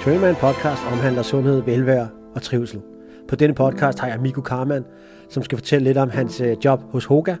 Trainman 0.00 0.34
podcast 0.34 0.82
omhandler 0.92 1.22
sundhed, 1.22 1.62
velvære 1.62 2.08
og 2.34 2.42
trivsel. 2.42 2.80
På 3.28 3.36
denne 3.36 3.54
podcast 3.54 3.98
har 3.98 4.08
jeg 4.08 4.20
Miko 4.20 4.40
Karman, 4.40 4.84
som 5.28 5.42
skal 5.42 5.58
fortælle 5.58 5.84
lidt 5.84 5.98
om 5.98 6.10
hans 6.10 6.40
øh, 6.40 6.56
job 6.64 6.80
hos 6.92 7.04
Hoga, 7.04 7.36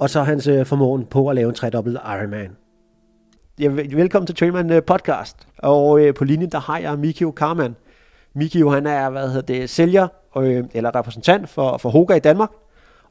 og 0.00 0.10
så 0.10 0.22
hans 0.22 0.46
øh, 0.46 0.66
formåen 0.66 1.04
på 1.04 1.28
at 1.28 1.34
lave 1.34 1.48
en 1.48 1.54
tredobbelt 1.54 1.98
Ironman. 2.04 2.50
Ja, 3.60 3.68
velkommen 3.68 4.26
til 4.26 4.36
Trainman 4.36 4.72
øh, 4.72 4.82
podcast, 4.82 5.48
og 5.58 6.00
på 6.16 6.24
linjen 6.24 6.50
der 6.50 6.58
har 6.58 6.78
jeg 6.78 6.98
Mikio 6.98 7.30
Karman. 7.30 7.76
Mikio 8.34 8.70
han 8.70 8.86
er 8.86 9.10
hvad 9.10 9.28
hedder 9.28 9.54
det, 9.54 9.70
sælger 9.70 10.08
eller 10.74 10.94
repræsentant 10.94 11.48
for, 11.48 11.76
for 11.76 11.90
Hoga 11.90 12.14
i 12.14 12.20
Danmark, 12.20 12.50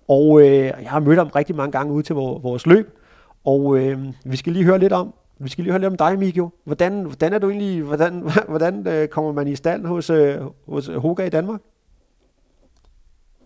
og 0.07 0.41
øh, 0.41 0.55
jeg 0.55 0.87
har 0.87 0.99
mødt 0.99 1.17
ham 1.17 1.27
rigtig 1.27 1.55
mange 1.55 1.71
gange 1.71 1.93
ude 1.93 2.03
til 2.03 2.15
vores 2.15 2.65
løb, 2.65 2.97
og 3.45 3.77
øh, 3.77 3.99
vi 4.25 4.37
skal 4.37 4.53
lige 4.53 4.65
høre 4.65 4.79
lidt 4.79 4.93
om, 4.93 5.13
vi 5.39 5.49
skal 5.49 5.63
lige 5.63 5.71
høre 5.71 5.81
lidt 5.81 5.91
om 5.91 5.97
dig, 5.97 6.19
Mikio. 6.19 6.49
Hvordan, 6.63 7.03
hvordan 7.05 7.33
er 7.33 7.39
du 7.39 7.49
egentlig, 7.49 7.83
hvordan, 7.83 8.23
hvordan 8.49 8.87
øh, 8.87 9.07
kommer 9.07 9.31
man 9.31 9.47
i 9.47 9.55
stand 9.55 9.85
hos, 9.85 10.09
øh, 10.09 10.35
hos 10.67 10.87
Hoga 10.87 11.25
i 11.25 11.29
Danmark? 11.29 11.61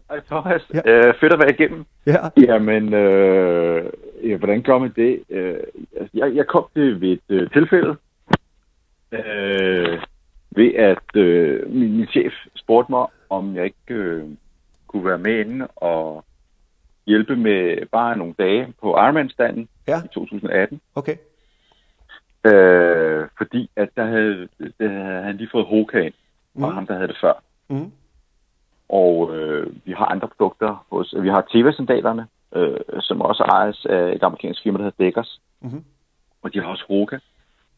Hej 0.10 0.20
Thomas. 0.20 0.62
Ja. 0.74 0.82
Øh, 0.86 1.14
fedt 1.20 1.34
at 1.34 1.40
være 1.40 1.52
igennem. 1.52 1.86
Ja. 2.06 2.30
Jamen, 2.38 2.94
øh, 2.94 3.90
ja, 4.24 4.38
hvordan 4.38 4.62
gør 4.62 4.78
man 4.78 4.94
det? 4.96 5.24
Øh, 5.30 5.58
altså, 6.00 6.12
jeg, 6.14 6.36
jeg 6.36 6.48
kom 6.48 6.66
til 6.74 7.02
ved 7.02 7.12
et 7.12 7.22
øh, 7.30 7.52
tilfælde, 7.52 7.96
øh, 9.12 10.02
ved 10.52 10.74
at 10.76 11.16
øh, 11.16 11.72
min, 11.72 11.98
min 11.98 12.08
chef 12.08 12.34
spurgte 12.56 12.92
mig, 12.92 13.08
om 13.30 13.56
jeg 13.56 13.66
ikke 13.66 13.94
øh, 13.94 14.24
kunne 14.88 15.06
være 15.06 15.18
med 15.18 15.46
inde 15.46 15.68
og 15.76 16.26
hjælpe 17.06 17.36
med 17.36 17.86
bare 17.92 18.18
nogle 18.18 18.34
dage 18.40 18.74
på 18.82 18.90
Ironman-standen 18.90 19.70
ja. 19.88 19.98
i 20.06 20.08
2018. 20.14 20.82
Okay. 20.96 21.16
Øh, 22.48 23.28
fordi 23.38 23.70
at 23.76 23.90
der 23.96 24.06
havde, 24.06 24.48
der 24.80 24.90
havde 24.90 25.24
han 25.24 25.38
lige 25.38 25.50
fået 25.52 25.66
Hokan, 25.66 26.12
mm. 26.54 26.64
og 26.64 26.74
ham, 26.74 26.88
der 26.88 26.94
havde 26.94 27.08
det 27.08 27.18
før. 27.22 27.34
Mm. 27.70 27.92
Og 28.90 29.36
øh, 29.36 29.68
vi 29.86 29.92
har 29.92 30.06
andre 30.06 30.28
produkter. 30.28 30.86
Hos, 30.92 31.16
vi 31.22 31.30
har 31.30 31.48
TV-sandalerne, 31.52 32.28
øh, 32.56 32.80
som 33.00 33.22
også 33.22 33.44
ejes 33.44 33.86
af 33.86 34.16
et 34.16 34.24
amerikansk 34.24 34.64
firma, 34.64 34.78
der 34.78 34.84
hedder 34.84 35.04
Deckers. 35.04 35.42
Mm-hmm. 35.62 35.84
Og 36.42 36.54
de 36.54 36.60
har 36.60 36.68
også 36.68 36.86
Hoka. 36.88 37.18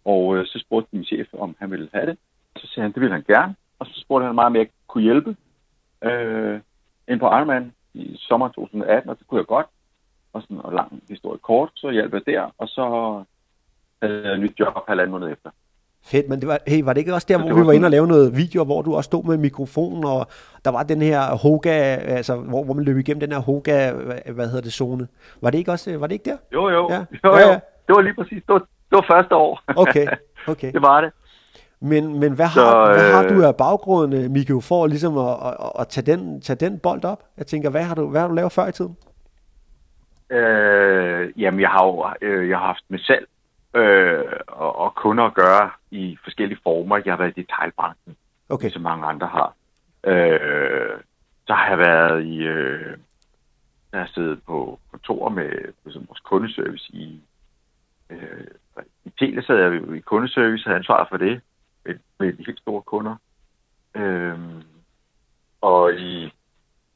Og 0.06 0.38
øh, 0.38 0.45
så 0.45 0.59
spurgte 0.59 0.89
min 0.92 1.06
chef, 1.06 1.28
om 1.33 1.56
han 1.59 1.72
ville 1.72 1.89
have 1.94 2.06
det. 2.06 2.17
Så 2.58 2.67
sagde 2.67 2.81
han, 2.81 2.92
det 2.92 3.02
ville 3.02 3.14
han 3.14 3.23
gerne. 3.28 3.56
Og 3.80 3.86
så 3.86 4.02
spurgte 4.02 4.26
han 4.26 4.36
mig, 4.36 4.45
om 4.45 4.56
jeg 4.56 4.67
kunne 4.88 5.04
hjælpe 5.04 5.36
øh, 6.04 6.59
ind 7.08 7.20
på 7.20 7.26
Ironman 7.26 7.73
i 7.94 8.16
sommer 8.20 8.48
2018, 8.48 9.09
og 9.09 9.20
det 9.20 9.28
kunne 9.28 9.39
jeg 9.39 9.48
godt. 9.48 9.67
Og 10.33 10.42
sådan 10.42 10.58
en 10.58 10.73
lang 10.73 11.04
historie 11.09 11.39
kort, 11.39 11.70
så 11.76 11.92
hjalp 11.92 12.14
jeg 12.14 12.26
der, 12.26 12.52
og 12.58 12.67
så 12.67 12.83
et 14.03 14.39
nyt 14.39 14.59
job 14.59 14.73
halvanden 14.88 15.11
måned 15.11 15.31
efter. 15.31 15.50
Fedt, 16.03 16.30
men 16.30 16.39
det 16.39 16.47
var, 16.47 16.59
hey, 16.67 16.83
var 16.83 16.94
det 16.94 17.00
ikke 17.00 17.14
også 17.14 17.28
der, 17.30 17.38
hvor 17.38 17.53
vi 17.53 17.67
var 17.67 17.73
inde 17.73 17.86
og 17.86 17.92
lave 17.92 18.08
noget 18.08 18.38
video, 18.38 18.64
hvor 18.64 18.81
du 18.81 18.95
også 18.95 19.08
stod 19.08 19.23
med 19.23 19.38
mikrofonen, 19.38 20.05
og 20.05 20.28
der 20.66 20.72
var 20.72 20.83
den 20.83 21.02
her 21.02 21.38
Hoga, 21.38 21.69
altså 21.95 22.36
hvor, 22.36 22.64
hvor 22.64 22.73
man 22.73 22.86
løb 22.86 22.97
igennem 22.97 23.20
den 23.20 23.31
her 23.31 23.39
Hoga, 23.39 23.92
hvad 24.36 24.47
hedder 24.47 24.61
det, 24.61 24.73
zone. 24.73 25.08
Var 25.42 25.50
det 25.50 25.58
ikke 25.58 25.72
også, 25.72 25.97
var 25.97 26.08
det 26.08 26.14
ikke 26.14 26.30
der? 26.30 26.38
Jo, 26.53 26.70
jo, 26.70 26.88
ja. 26.89 26.97
jo, 26.97 27.03
jo. 27.23 27.36
Ja, 27.38 27.47
ja. 27.47 27.59
Det 27.88 27.95
var 27.95 28.02
lige 28.02 28.14
præcis, 28.14 28.44
det 28.47 28.53
var, 28.53 28.59
det 28.59 28.92
var 28.92 29.05
første 29.11 29.36
år. 29.36 29.61
Okay, 29.75 30.08
okay. 30.53 30.72
det 30.72 30.81
var 30.81 31.02
det. 31.02 31.11
Men, 31.81 32.20
men 32.20 32.33
hvad, 32.33 32.45
har, 32.45 32.61
så, 32.61 32.94
hvad 32.94 33.11
har 33.11 33.27
du 33.27 33.44
af 33.44 33.55
baggrunden, 33.55 34.33
Mikko, 34.33 34.59
for 34.59 34.88
ligesom 34.88 35.17
at, 35.17 35.36
at, 35.45 35.72
at 35.80 35.88
tage, 35.88 36.05
den, 36.05 36.42
tage 36.42 36.58
den 36.58 36.80
bold 36.80 37.05
op? 37.05 37.23
Jeg 37.38 37.47
tænker, 37.47 37.70
hvad 37.70 37.83
har 37.83 37.95
du, 37.95 38.09
hvad 38.09 38.22
har 38.22 38.27
du 38.27 38.33
lavet 38.33 38.52
før 38.52 38.67
i 38.67 38.72
tiden? 38.72 38.97
Øh, 40.30 41.42
jamen, 41.42 41.59
jeg 41.59 41.70
har 41.70 41.86
jo 41.86 42.08
øh, 42.22 42.50
jeg 42.50 42.58
har 42.58 42.66
haft 42.66 42.83
mig 42.89 43.00
selv 43.00 43.27
øh, 43.73 44.34
og, 44.48 44.75
og 44.75 44.95
kunder 44.95 45.23
at 45.23 45.34
gøre 45.34 45.72
i 45.92 46.17
forskellige 46.23 46.59
former. 46.64 47.02
Jeg 47.06 47.14
har 47.14 47.17
været 47.17 47.38
i 47.38 47.42
detailbranchen, 47.42 48.17
okay. 48.50 48.70
som 48.70 48.81
mange 48.81 49.06
andre 49.06 49.28
har. 49.28 49.53
Øh, 50.03 51.00
så 51.48 51.53
har 51.53 51.70
jeg 51.70 51.78
været 51.78 52.26
i... 52.26 52.38
Øh, 52.38 52.98
jeg 53.92 53.99
har 53.99 54.10
siddet 54.14 54.44
på 54.44 54.80
kontor 54.92 55.30
med 55.30 55.52
med 55.83 55.94
vores 56.08 56.20
kundeservice 56.20 56.92
i... 56.94 57.21
Øh, 58.10 58.48
I 59.05 59.10
Tele 59.20 59.44
sad 59.44 59.55
jeg 59.58 59.95
i 59.95 59.99
kundeservice, 59.99 60.64
havde 60.64 60.77
ansvar 60.77 61.08
for 61.10 61.17
det 61.17 61.42
med, 61.86 61.95
med 62.20 62.33
de 62.33 62.44
helt 62.45 62.60
store 62.60 62.82
kunder. 62.82 63.15
Øh, 63.95 64.39
og 65.61 65.94
i... 65.94 66.33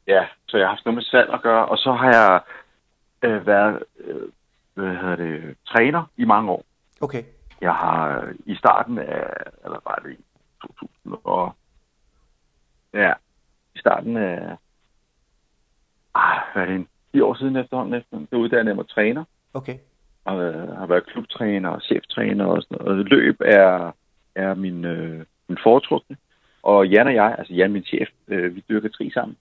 Ja, 0.07 0.27
så 0.47 0.57
jeg 0.57 0.67
har 0.67 0.75
haft 0.75 0.85
noget 0.85 0.95
med 0.95 1.03
salg 1.03 1.33
at 1.33 1.41
gøre, 1.41 1.65
og 1.65 1.77
så 1.77 1.91
har 1.91 2.07
jeg 2.07 2.41
øh, 3.23 3.47
været 3.47 3.83
øh, 3.99 4.29
hvad 4.73 4.95
hedder 4.95 5.15
det, 5.15 5.57
træner 5.67 6.03
i 6.17 6.25
mange 6.25 6.51
år. 6.51 6.65
Okay. 7.01 7.23
Jeg 7.61 7.73
har 7.73 8.21
øh, 8.21 8.35
i 8.45 8.55
starten 8.55 8.97
af, 8.97 9.27
eller 9.63 9.79
var 9.83 10.01
det 10.05 10.11
i 10.11 10.23
2000 10.61 11.15
og, 11.23 11.55
ja, 12.93 13.13
i 13.75 13.79
starten 13.79 14.17
af, 14.17 14.57
ah, 16.15 16.39
hvad 16.53 16.63
er 16.63 16.67
det, 16.67 16.75
en 16.75 16.87
10 17.13 17.21
år 17.21 17.33
siden 17.33 17.55
efterhånden, 17.55 17.93
efter, 17.93 18.17
det 18.17 18.37
uddannede 18.37 18.69
jeg 18.69 18.75
mig 18.75 18.89
træner. 18.89 19.23
Okay. 19.53 19.77
Og 20.25 20.43
øh, 20.43 20.77
har 20.77 20.85
været 20.85 21.05
klubtræner 21.05 21.69
og 21.69 21.81
cheftræner 21.81 22.45
og 22.45 22.61
sådan 22.61 22.85
noget. 22.85 23.09
Løb 23.09 23.41
er, 23.45 23.91
er 24.35 24.53
min, 24.53 24.85
øh, 24.85 25.25
min 25.47 25.57
foretrukne. 25.63 26.17
Og 26.63 26.87
Jan 26.87 27.07
og 27.07 27.15
jeg, 27.15 27.35
altså 27.37 27.53
Jan, 27.53 27.71
min 27.71 27.83
chef, 27.83 28.09
øh, 28.27 28.55
vi 28.55 28.63
dyrker 28.69 28.89
tri 28.89 29.11
sammen. 29.11 29.37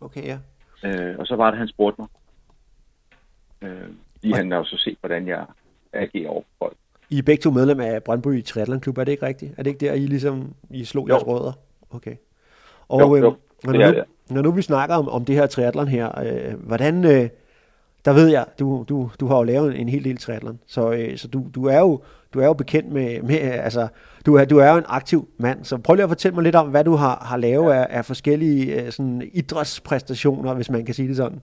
Okay, 0.00 0.24
ja. 0.24 0.38
Øh, 0.84 1.18
og 1.18 1.26
så 1.26 1.36
var 1.36 1.50
det, 1.50 1.58
han 1.58 1.68
spurgte 1.68 2.00
mig. 2.00 2.08
Øh, 3.62 3.88
lige 4.22 4.34
han 4.34 4.50
har 4.50 4.58
jo 4.58 4.64
så 4.64 4.76
set, 4.78 4.96
hvordan 5.00 5.28
jeg 5.28 5.44
agerer 5.92 6.28
over 6.28 6.42
folk. 6.58 6.76
I 7.10 7.18
er 7.18 7.22
begge 7.22 7.42
to 7.42 7.50
medlem 7.50 7.80
af 7.80 8.02
Brøndby 8.02 8.44
Triathlon 8.44 8.80
Klub, 8.80 8.98
er 8.98 9.04
det 9.04 9.12
ikke 9.12 9.26
rigtigt? 9.26 9.54
Er 9.58 9.62
det 9.62 9.70
ikke 9.70 9.86
der, 9.86 9.92
I 9.92 10.06
ligesom 10.06 10.54
I 10.70 10.84
slog 10.84 11.08
jo. 11.08 11.14
jeres 11.14 11.26
rødder? 11.26 11.52
Okay. 11.90 12.16
Og 12.88 13.00
jo, 13.00 13.16
jo. 13.16 13.36
Øh, 13.66 13.72
når, 13.72 13.92
nu, 13.92 14.02
når 14.30 14.42
nu 14.42 14.50
vi 14.50 14.62
snakker 14.62 14.94
om, 14.96 15.08
om 15.08 15.24
det 15.24 15.34
her 15.34 15.46
triathlon 15.46 15.88
her, 15.88 16.18
øh, 16.18 16.54
hvordan, 16.60 17.04
øh, 17.04 17.28
der 18.04 18.12
ved 18.12 18.28
jeg, 18.28 18.46
du, 18.58 18.84
du, 18.88 19.10
du 19.20 19.26
har 19.26 19.36
jo 19.36 19.42
lavet 19.42 19.74
en, 19.74 19.80
en 19.80 19.88
hel 19.88 20.04
del 20.04 20.16
triathlon, 20.16 20.58
så, 20.66 20.92
øh, 20.92 21.16
så 21.16 21.28
du, 21.28 21.46
du, 21.54 21.64
er 21.64 21.78
jo, 21.78 22.02
du 22.34 22.40
er 22.40 22.46
jo 22.46 22.52
bekendt 22.52 22.92
med, 22.92 23.22
med 23.22 23.36
altså, 23.38 23.88
du 24.26 24.34
er, 24.34 24.44
du 24.44 24.58
er 24.58 24.70
jo 24.70 24.76
en 24.76 24.84
aktiv 24.86 25.28
mand, 25.38 25.64
så 25.64 25.78
prøv 25.78 25.94
lige 25.94 26.02
at 26.04 26.10
fortælle 26.10 26.34
mig 26.34 26.44
lidt 26.44 26.54
om, 26.54 26.68
hvad 26.68 26.84
du 26.84 26.94
har, 26.94 27.24
har 27.24 27.36
lavet 27.36 27.74
ja. 27.74 27.80
af, 27.80 27.86
af 27.90 28.04
forskellige 28.04 28.82
øh, 28.82 28.92
sådan 28.92 29.30
idrætspræstationer, 29.32 30.54
hvis 30.54 30.70
man 30.70 30.84
kan 30.84 30.94
sige 30.94 31.08
det 31.08 31.16
sådan. 31.16 31.40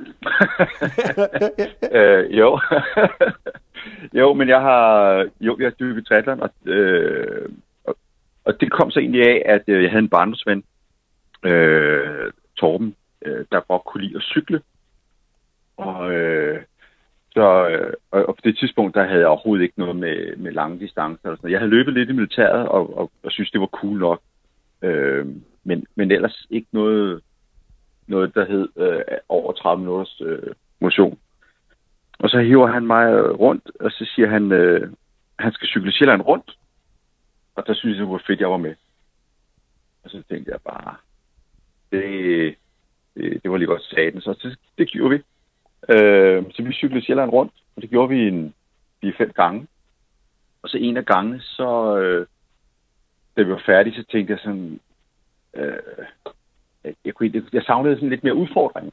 øh, 1.98 2.38
jo. 2.38 2.60
jo, 4.20 4.34
men 4.34 4.48
jeg 4.48 4.60
har 4.60 5.16
jo, 5.40 5.56
jeg 5.58 5.66
har 5.66 5.70
dykket 5.80 6.06
triathlon, 6.06 6.40
og, 6.40 6.50
øh, 6.66 7.48
og, 7.84 7.96
og 8.44 8.60
det 8.60 8.72
kom 8.72 8.90
så 8.90 9.00
egentlig 9.00 9.22
af, 9.22 9.42
at 9.46 9.62
øh, 9.66 9.82
jeg 9.82 9.90
havde 9.90 10.02
en 10.02 10.08
barndomsven, 10.08 10.64
øh, 11.44 12.32
Torben, 12.56 12.96
øh, 13.24 13.44
der 13.52 13.60
godt 13.60 13.84
kunne 13.84 14.04
lide 14.04 14.16
at 14.16 14.22
cykle. 14.22 14.62
Og, 15.76 16.12
øh, 16.12 16.62
så, 17.32 17.68
øh, 17.68 17.92
og, 18.10 18.28
og 18.28 18.34
på 18.34 18.40
det 18.44 18.58
tidspunkt, 18.58 18.94
der 18.94 19.04
havde 19.04 19.20
jeg 19.20 19.28
overhovedet 19.28 19.62
ikke 19.62 19.78
noget 19.78 19.96
med, 19.96 20.36
med 20.36 20.52
lange 20.52 20.78
distancer. 20.80 21.30
Og 21.30 21.36
sådan 21.36 21.50
Jeg 21.50 21.58
havde 21.58 21.70
løbet 21.70 21.94
lidt 21.94 22.10
i 22.10 22.12
militæret, 22.12 22.68
og, 22.68 22.98
og, 22.98 23.10
og 23.22 23.32
synes, 23.32 23.50
det 23.50 23.60
var 23.60 23.66
cool 23.66 23.98
nok. 23.98 24.20
Øh, 24.82 25.26
men, 25.64 25.86
men 25.94 26.10
ellers 26.10 26.46
ikke 26.50 26.68
noget 26.72 27.20
noget, 28.10 28.34
der 28.34 28.44
hed 28.44 28.68
øh, 28.76 29.00
over 29.28 29.52
30 29.52 29.80
minutters 29.80 30.20
øh, 30.20 30.54
motion. 30.80 31.18
Og 32.18 32.28
så 32.30 32.40
hiver 32.40 32.66
han 32.66 32.86
mig 32.86 33.12
øh, 33.12 33.30
rundt, 33.30 33.70
og 33.80 33.90
så 33.90 34.04
siger 34.14 34.28
han, 34.28 34.52
øh, 34.52 34.92
han 35.38 35.52
skal 35.52 35.68
cykle 35.68 35.92
Sjælland 35.92 36.22
rundt. 36.22 36.58
Og 37.54 37.66
der 37.66 37.74
synes 37.74 37.96
jeg, 37.96 38.02
det 38.02 38.12
var 38.12 38.22
fedt, 38.26 38.40
jeg 38.40 38.50
var 38.50 38.56
med. 38.56 38.74
Og 40.04 40.10
så 40.10 40.22
tænkte 40.28 40.52
jeg 40.52 40.60
bare, 40.64 40.94
det, 41.92 42.54
det, 43.14 43.42
det 43.42 43.50
var 43.50 43.56
lige 43.56 43.66
godt 43.66 43.82
saten. 43.82 44.20
Så 44.20 44.38
det, 44.42 44.58
det 44.78 44.88
gjorde 44.88 45.10
vi. 45.10 45.22
Øh, 45.88 46.44
så 46.50 46.62
vi 46.62 46.72
cyklede 46.72 47.04
Sjælland 47.04 47.30
rundt, 47.30 47.52
og 47.76 47.82
det 47.82 47.90
gjorde 47.90 48.08
vi 48.08 48.28
en 48.28 48.54
vi 49.02 49.12
fem 49.18 49.32
gange. 49.32 49.66
Og 50.62 50.68
så 50.68 50.76
en 50.78 50.96
af 50.96 51.06
gangene, 51.06 51.40
så 51.40 51.98
øh, 51.98 52.26
da 53.36 53.42
vi 53.42 53.50
var 53.50 53.62
færdige, 53.66 53.96
så 53.96 54.04
tænkte 54.10 54.32
jeg 54.32 54.40
sådan, 54.40 54.80
øh, 55.54 56.06
jeg, 57.04 57.14
kunne, 57.14 57.42
jeg 57.52 57.62
savnede 57.62 57.94
sådan 57.94 58.08
lidt 58.08 58.24
mere 58.24 58.34
udfordring, 58.34 58.92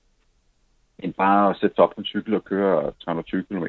end 0.99 1.13
bare 1.13 1.49
at 1.49 1.57
sætte 1.59 1.75
sig 1.75 1.83
op 1.83 1.89
på 1.89 2.01
en 2.01 2.05
cykel 2.05 2.33
og 2.33 2.43
køre 2.43 2.91
320 3.03 3.43
km. 3.43 3.65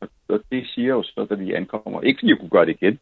Og, 0.00 0.08
og 0.28 0.40
det 0.50 0.66
siger 0.66 0.88
jo 0.88 1.02
så, 1.02 1.26
da 1.30 1.34
vi 1.34 1.52
ankommer, 1.52 2.00
ikke 2.00 2.18
fordi 2.18 2.30
jeg 2.30 2.38
kunne 2.38 2.50
gøre 2.50 2.66
det 2.66 2.76
igen, 2.80 2.98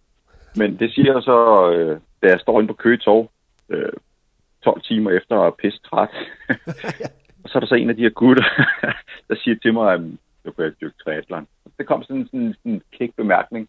men 0.57 0.79
det 0.79 0.93
siger 0.95 1.21
så, 1.21 1.71
øh, 1.73 2.01
da 2.23 2.27
jeg 2.27 2.41
står 2.41 2.61
inde 2.61 2.69
på 2.69 2.75
Køge 2.75 2.97
Torv, 2.97 3.31
øh, 3.69 3.93
12 4.65 4.83
timer 4.83 5.11
efter 5.11 5.41
at 5.41 5.55
pisse 5.55 5.81
træt. 5.83 6.09
og 7.43 7.51
så 7.51 7.59
er 7.59 7.61
der 7.61 7.67
så 7.67 7.75
en 7.75 7.91
af 7.91 7.97
de 7.97 8.03
her 8.03 8.11
gutter, 8.11 8.45
der 9.29 9.37
siger 9.37 9.57
til 9.63 9.75
mig, 9.75 9.95
at 9.95 10.01
jeg 10.45 10.55
kunne 10.55 10.75
dyrke 10.81 10.95
triathlon. 11.05 11.47
Det 11.79 11.87
kom 11.87 12.03
sådan, 12.03 12.27
sådan, 12.27 12.55
sådan 12.59 12.73
en 12.73 12.83
kæk 12.99 13.11
bemærkning. 13.17 13.69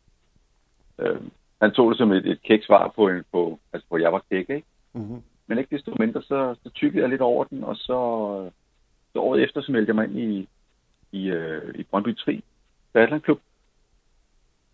Øh, 1.00 1.22
han 1.62 1.72
tog 1.72 1.89
det 1.89 1.98
som 1.98 2.12
et, 2.12 2.25
et 2.25 2.42
kæk 2.42 2.66
svar 2.66 2.94
på, 2.95 3.07
en, 3.07 3.24
på, 3.31 3.60
altså 3.74 3.88
på, 3.89 3.95
at 3.95 4.01
jeg 4.01 4.13
var 4.13 4.22
kæk, 4.30 4.50
ikke? 4.50 4.68
Mm-hmm. 4.94 5.22
Men 5.48 5.58
ikke 5.58 5.76
desto 5.76 5.96
mindre, 6.00 6.22
så, 6.22 6.56
så 6.64 6.70
tykkede 6.70 7.02
jeg 7.02 7.10
lidt 7.10 7.22
over 7.22 7.44
den, 7.44 7.64
og 7.64 7.76
så, 7.76 8.00
så 9.14 9.20
året 9.20 9.44
efter, 9.44 9.62
så 9.62 9.72
meldte 9.72 9.90
jeg 9.90 9.96
mig 9.96 10.06
ind 10.06 10.20
i, 10.20 10.50
i, 11.12 11.30
øh, 11.30 11.76
i 11.76 11.84
Brøndby 11.84 12.18
Tri 12.18 12.44
Triathlon 12.94 13.22
Klub. 13.22 13.40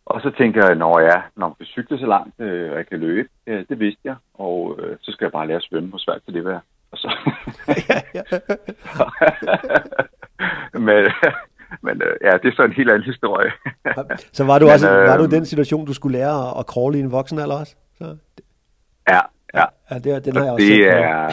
Og 0.05 0.21
så 0.21 0.31
tænker 0.37 0.67
jeg, 0.67 0.75
når 0.75 0.99
jeg, 0.99 1.23
når 1.35 1.47
man 1.47 1.55
kan 1.55 1.65
cykle 1.65 1.99
så 1.99 2.05
langt, 2.05 2.39
øh, 2.39 2.71
og 2.71 2.77
jeg 2.77 2.87
kan 2.87 2.99
løbe, 2.99 3.29
øh, 3.47 3.65
det 3.69 3.79
vidste 3.79 4.01
jeg, 4.03 4.15
og 4.33 4.79
øh, 4.79 4.97
så 5.01 5.11
skal 5.11 5.25
jeg 5.25 5.31
bare 5.31 5.47
lære 5.47 5.57
at 5.57 5.63
svømme, 5.63 5.89
hvor 5.89 5.97
svært 5.97 6.25
kan 6.25 6.33
det 6.33 6.45
være. 6.45 6.61
Og 6.91 6.97
så... 6.97 7.09
men 10.87 11.07
men 11.81 12.01
øh, 12.01 12.15
ja, 12.23 12.31
det 12.41 12.47
er 12.47 12.55
så 12.55 12.63
en 12.63 12.73
helt 12.73 12.89
anden 12.89 13.11
historie. 13.11 13.51
så 14.37 14.43
var 14.43 14.59
du 14.59 14.65
men, 14.65 14.73
også 14.73 14.91
øh, 14.91 15.07
var 15.07 15.17
du 15.17 15.23
i 15.23 15.35
den 15.37 15.45
situation, 15.45 15.85
du 15.85 15.93
skulle 15.93 16.17
lære 16.17 16.49
at, 16.49 16.59
at 16.59 16.65
crawle 16.65 16.97
i 16.97 17.01
en 17.01 17.11
voksen 17.11 17.39
alder 17.39 17.55
også? 17.59 17.75
Så... 17.97 18.17
Ja, 19.09 19.19
ja. 19.53 19.65
ja 19.91 19.95
det, 19.99 20.25
den 20.25 20.35
har 20.35 20.43
jeg 20.43 20.53
også 20.53 20.65
det 20.65 20.87
er, 20.87 21.27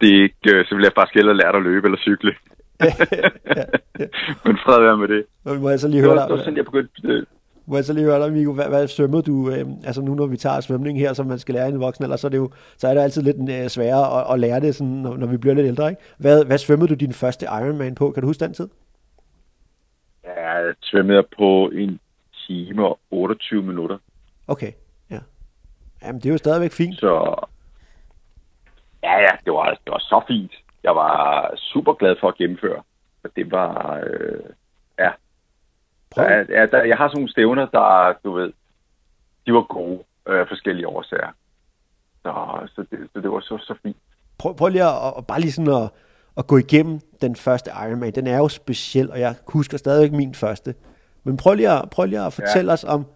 det 0.00 0.08
er 0.16 0.22
ikke, 0.22 0.48
øh, 0.54 0.64
så 0.66 0.74
vil 0.74 0.82
jeg 0.82 0.92
faktisk 0.94 1.14
hellere 1.14 1.36
lære 1.36 1.56
at 1.56 1.62
løbe 1.62 1.86
eller 1.86 1.98
cykle. 1.98 2.34
ja, 2.80 2.92
ja. 3.58 3.64
Men 4.44 4.58
fred 4.64 4.80
være 4.82 4.96
med 4.96 5.08
det. 5.08 5.24
Må 5.60 5.70
jeg 5.70 5.80
så 5.80 5.88
lige 5.88 6.02
høre 6.02 6.16
dig? 6.16 6.24
Det 6.28 6.32
var 6.32 6.38
sådan, 6.38 6.56
jeg 6.56 6.64
begyndte, 6.64 7.08
øh, 7.08 7.22
må 7.66 7.76
jeg 7.76 7.84
så 7.84 7.92
lige 7.92 8.04
høre 8.04 8.24
dig, 8.24 8.32
Migo, 8.32 8.52
hvad, 8.52 8.68
hvad 8.68 8.88
svømmede 8.88 9.22
du, 9.22 9.50
øh, 9.50 9.66
altså 9.84 10.02
nu 10.02 10.14
når 10.14 10.26
vi 10.26 10.36
tager 10.36 10.60
svømning 10.60 10.98
her, 10.98 11.12
som 11.12 11.26
man 11.26 11.38
skal 11.38 11.54
lære 11.54 11.68
i 11.68 11.72
en 11.72 11.80
voksen, 11.80 12.04
eller 12.04 12.16
så 12.16 12.26
er 12.26 12.28
det 12.28 12.38
jo, 12.38 12.50
så 12.76 12.88
er 12.88 12.94
det 12.94 13.00
altid 13.00 13.22
lidt 13.22 13.50
øh, 13.50 13.68
sværere 13.68 14.20
at, 14.20 14.34
at, 14.34 14.40
lære 14.40 14.60
det, 14.60 14.74
sådan, 14.74 14.92
når, 14.92 15.16
når 15.16 15.26
vi 15.26 15.36
bliver 15.36 15.54
lidt 15.54 15.66
ældre, 15.66 15.90
ikke? 15.90 16.02
Hvad, 16.18 16.44
hvad 16.44 16.58
svømmede 16.58 16.88
du 16.88 16.94
din 16.94 17.12
første 17.12 17.46
Ironman 17.46 17.94
på? 17.94 18.10
Kan 18.10 18.20
du 18.20 18.26
huske 18.26 18.44
den 18.44 18.54
tid? 18.54 18.68
Ja, 20.24 20.50
jeg 20.50 20.74
svømmede 20.82 21.22
på 21.36 21.70
en 21.74 22.00
time 22.46 22.86
og 22.86 22.98
28 23.10 23.62
minutter. 23.62 23.98
Okay. 24.48 24.72
Jamen, 26.04 26.20
det 26.20 26.26
er 26.28 26.32
jo 26.32 26.38
stadigvæk 26.38 26.72
fint. 26.72 27.00
Så, 27.00 27.46
ja, 29.02 29.18
ja, 29.18 29.30
det 29.44 29.52
var, 29.52 29.70
det 29.84 29.90
var 29.92 29.98
så 29.98 30.20
fint. 30.26 30.52
Jeg 30.82 30.96
var 30.96 31.50
super 31.56 31.92
glad 31.92 32.16
for 32.20 32.28
at 32.28 32.34
gennemføre. 32.34 32.82
Og 33.24 33.30
det 33.36 33.50
var, 33.50 34.00
øh, 34.06 34.40
ja. 34.98 35.10
Prøv. 36.10 36.24
Ja, 36.24 36.38
ja 36.38 36.66
der, 36.66 36.82
jeg 36.84 36.96
har 36.96 37.08
sådan 37.08 37.16
nogle 37.18 37.30
stævner, 37.30 37.66
der, 37.66 38.14
du 38.24 38.32
ved, 38.32 38.52
de 39.46 39.54
var 39.54 39.62
gode 39.62 40.02
øh, 40.28 40.48
forskellige 40.48 40.88
årsager. 40.88 41.30
Så, 42.22 42.32
så, 42.74 42.84
det, 42.90 42.98
så 43.12 43.20
det 43.20 43.30
var 43.30 43.40
så, 43.40 43.58
så 43.58 43.74
fint. 43.82 43.96
Prøv, 44.38 44.56
prøv 44.56 44.68
lige 44.68 44.84
at, 44.84 45.12
at 45.18 45.26
bare 45.26 45.40
lige 45.40 45.52
sådan 45.52 45.82
at, 45.82 45.90
at 46.36 46.46
gå 46.46 46.56
igennem 46.56 47.00
den 47.20 47.36
første 47.36 47.70
Ironman. 47.70 48.12
Den 48.12 48.26
er 48.26 48.38
jo 48.38 48.48
speciel, 48.48 49.10
og 49.10 49.20
jeg 49.20 49.34
husker 49.48 49.78
stadigvæk 49.78 50.12
min 50.12 50.34
første. 50.34 50.74
Men 51.24 51.36
prøv 51.36 51.54
lige 51.54 51.70
at, 51.70 51.90
prøv 51.90 52.06
lige 52.06 52.26
at 52.26 52.32
fortælle 52.32 52.70
ja. 52.70 52.74
os 52.74 52.84
om 52.84 53.06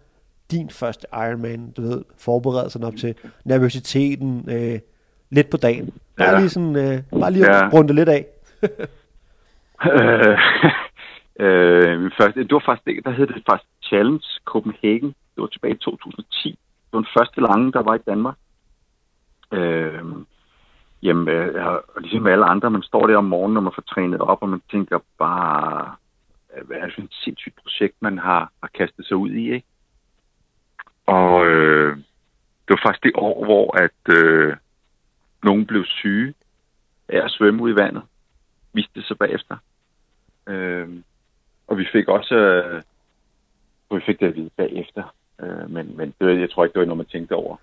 din 0.51 0.69
første 0.69 1.07
Ironman, 1.13 1.71
du 1.71 1.81
ved, 1.81 2.03
forberedelsen 2.17 2.83
op 2.83 2.95
til 2.95 3.15
nervøsiteten, 3.45 4.49
øh, 4.49 4.79
lidt 5.29 5.49
på 5.49 5.57
dagen. 5.57 5.93
Bare 6.17 6.29
ja. 6.29 6.39
lige 6.39 6.49
sådan, 6.49 6.75
øh, 6.75 7.19
bare 7.21 7.31
lige 7.31 7.53
ja. 7.53 7.69
runde 7.73 7.93
lidt 7.93 8.09
af. 8.09 8.25
øh, 9.91 10.37
øh, 11.39 12.11
første, 12.17 12.43
det 12.43 12.51
var 12.51 12.63
faktisk, 12.65 13.05
der 13.05 13.11
hed 13.11 13.27
det 13.27 13.43
faktisk 13.49 13.69
Challenge 13.83 14.27
Copenhagen. 14.45 15.07
Det 15.07 15.41
var 15.41 15.47
tilbage 15.47 15.73
i 15.73 15.77
2010. 15.77 16.49
Det 16.49 16.57
var 16.93 16.99
den 16.99 17.07
første 17.17 17.41
lange, 17.41 17.71
der 17.71 17.81
var 17.81 17.95
i 17.95 18.07
Danmark. 18.07 18.37
Øh, 19.51 20.03
jamen, 21.03 21.27
øh, 21.27 21.65
og 21.95 22.01
ligesom 22.01 22.27
alle 22.27 22.45
andre, 22.45 22.71
man 22.71 22.83
står 22.83 23.07
der 23.07 23.17
om 23.17 23.25
morgenen, 23.25 23.53
når 23.53 23.61
man 23.61 23.73
får 23.75 23.81
trænet 23.81 24.21
op, 24.21 24.41
og 24.41 24.49
man 24.49 24.61
tænker 24.71 24.99
bare, 25.17 25.95
hvad 26.63 26.77
er 26.77 26.85
det 26.85 26.93
for 26.93 27.01
et 27.01 27.13
sindssygt 27.23 27.55
projekt, 27.61 27.95
man 27.99 28.17
har, 28.17 28.51
har 28.63 28.69
kastet 28.73 29.05
sig 29.05 29.17
ud 29.17 29.31
i, 29.31 29.53
ikke? 29.53 29.67
Og 31.07 31.45
øh, 31.45 31.97
det 32.67 32.69
var 32.69 32.81
faktisk 32.85 33.03
det 33.03 33.11
år, 33.15 33.45
hvor 33.45 33.77
at 33.83 34.15
øh, 34.17 34.55
nogen 35.43 35.65
blev 35.65 35.85
syge 35.85 36.33
af 37.09 37.25
at 37.25 37.31
svømme 37.31 37.63
ud 37.63 37.71
i 37.71 37.75
vandet. 37.75 38.03
Viste 38.73 38.91
det 38.95 39.05
sig 39.05 39.17
bagefter. 39.17 39.57
Øh, 40.47 40.89
og 41.67 41.77
vi 41.77 41.87
fik 41.91 42.07
også, 42.07 42.35
øh, 42.35 42.81
vi 43.91 44.01
fik 44.05 44.19
det 44.19 44.27
at 44.27 44.35
vide 44.35 44.49
bagefter. 44.57 45.13
Øh, 45.41 45.69
men 45.69 45.97
men 45.97 46.13
det, 46.19 46.39
jeg 46.39 46.51
tror 46.51 46.63
ikke, 46.63 46.73
det 46.73 46.79
var 46.79 46.85
noget, 46.85 46.97
man 46.97 47.05
tænkte 47.05 47.33
over. 47.33 47.57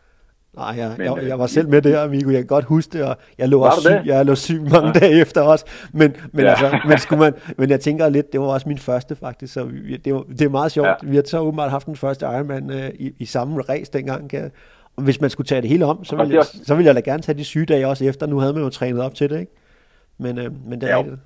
Nej, 0.57 0.75
jeg, 0.79 0.95
men, 0.99 1.07
jeg, 1.07 1.29
jeg 1.29 1.39
var 1.39 1.47
selv 1.47 1.69
med 1.69 1.83
der, 1.83 2.03
Amigo. 2.03 2.31
Jeg 2.31 2.39
kan 2.39 2.47
godt 2.47 2.65
huske 2.65 2.99
det, 2.99 3.05
og 3.07 3.17
jeg 3.39 3.49
lå, 3.49 3.61
også 3.61 3.81
syg, 3.81 4.07
jeg 4.07 4.27
lå 4.27 4.35
syg 4.35 4.61
mange 4.61 4.87
ja. 4.87 4.93
dage 4.93 5.21
efter 5.21 5.41
også. 5.41 5.65
Men, 5.93 6.17
men, 6.33 6.45
ja. 6.45 6.51
altså, 6.51 6.79
men, 6.89 6.99
skulle 6.99 7.21
man, 7.21 7.35
men 7.59 7.71
jeg 7.71 7.81
tænker 7.81 8.09
lidt, 8.09 8.33
det 8.33 8.41
var 8.41 8.47
også 8.47 8.69
min 8.69 8.79
første 8.79 9.17
faktisk, 9.17 9.53
så 9.53 9.65
vi, 9.65 9.97
det, 9.97 10.15
var, 10.15 10.23
det 10.23 10.43
er 10.43 10.49
meget 10.49 10.73
sjovt. 10.73 10.89
Ja. 10.89 10.95
Vi 11.03 11.17
har 11.17 11.23
så 11.27 11.39
åbenbart 11.39 11.71
haft 11.71 11.87
den 11.87 11.97
første 11.97 12.27
Ironman 12.27 12.71
uh, 12.71 12.89
i, 12.95 13.13
i 13.19 13.25
samme 13.25 13.63
race 13.63 13.93
dengang. 13.93 14.31
Kan, 14.31 14.51
og 14.97 15.03
hvis 15.03 15.21
man 15.21 15.31
skulle 15.31 15.47
tage 15.47 15.63
det 15.63 15.71
hele 15.71 15.85
om, 15.85 16.05
så 16.05 16.17
ville, 16.17 16.35
jeg, 16.35 16.45
så 16.45 16.75
ville 16.75 16.87
jeg 16.87 16.95
da 16.95 17.01
gerne 17.01 17.23
tage 17.23 17.39
de 17.39 17.45
sygedage 17.45 17.89
også 17.89 18.05
efter. 18.05 18.27
Nu 18.27 18.39
havde 18.39 18.53
man 18.53 18.63
jo 18.63 18.69
trænet 18.69 19.03
op 19.03 19.15
til 19.15 19.31
det, 19.31 19.41
ikke? 19.41 19.53
Men, 20.19 20.39
uh, 20.39 20.69
men 20.69 20.81
det 20.81 20.91
er 20.91 20.99
rigtigt. 20.99 21.17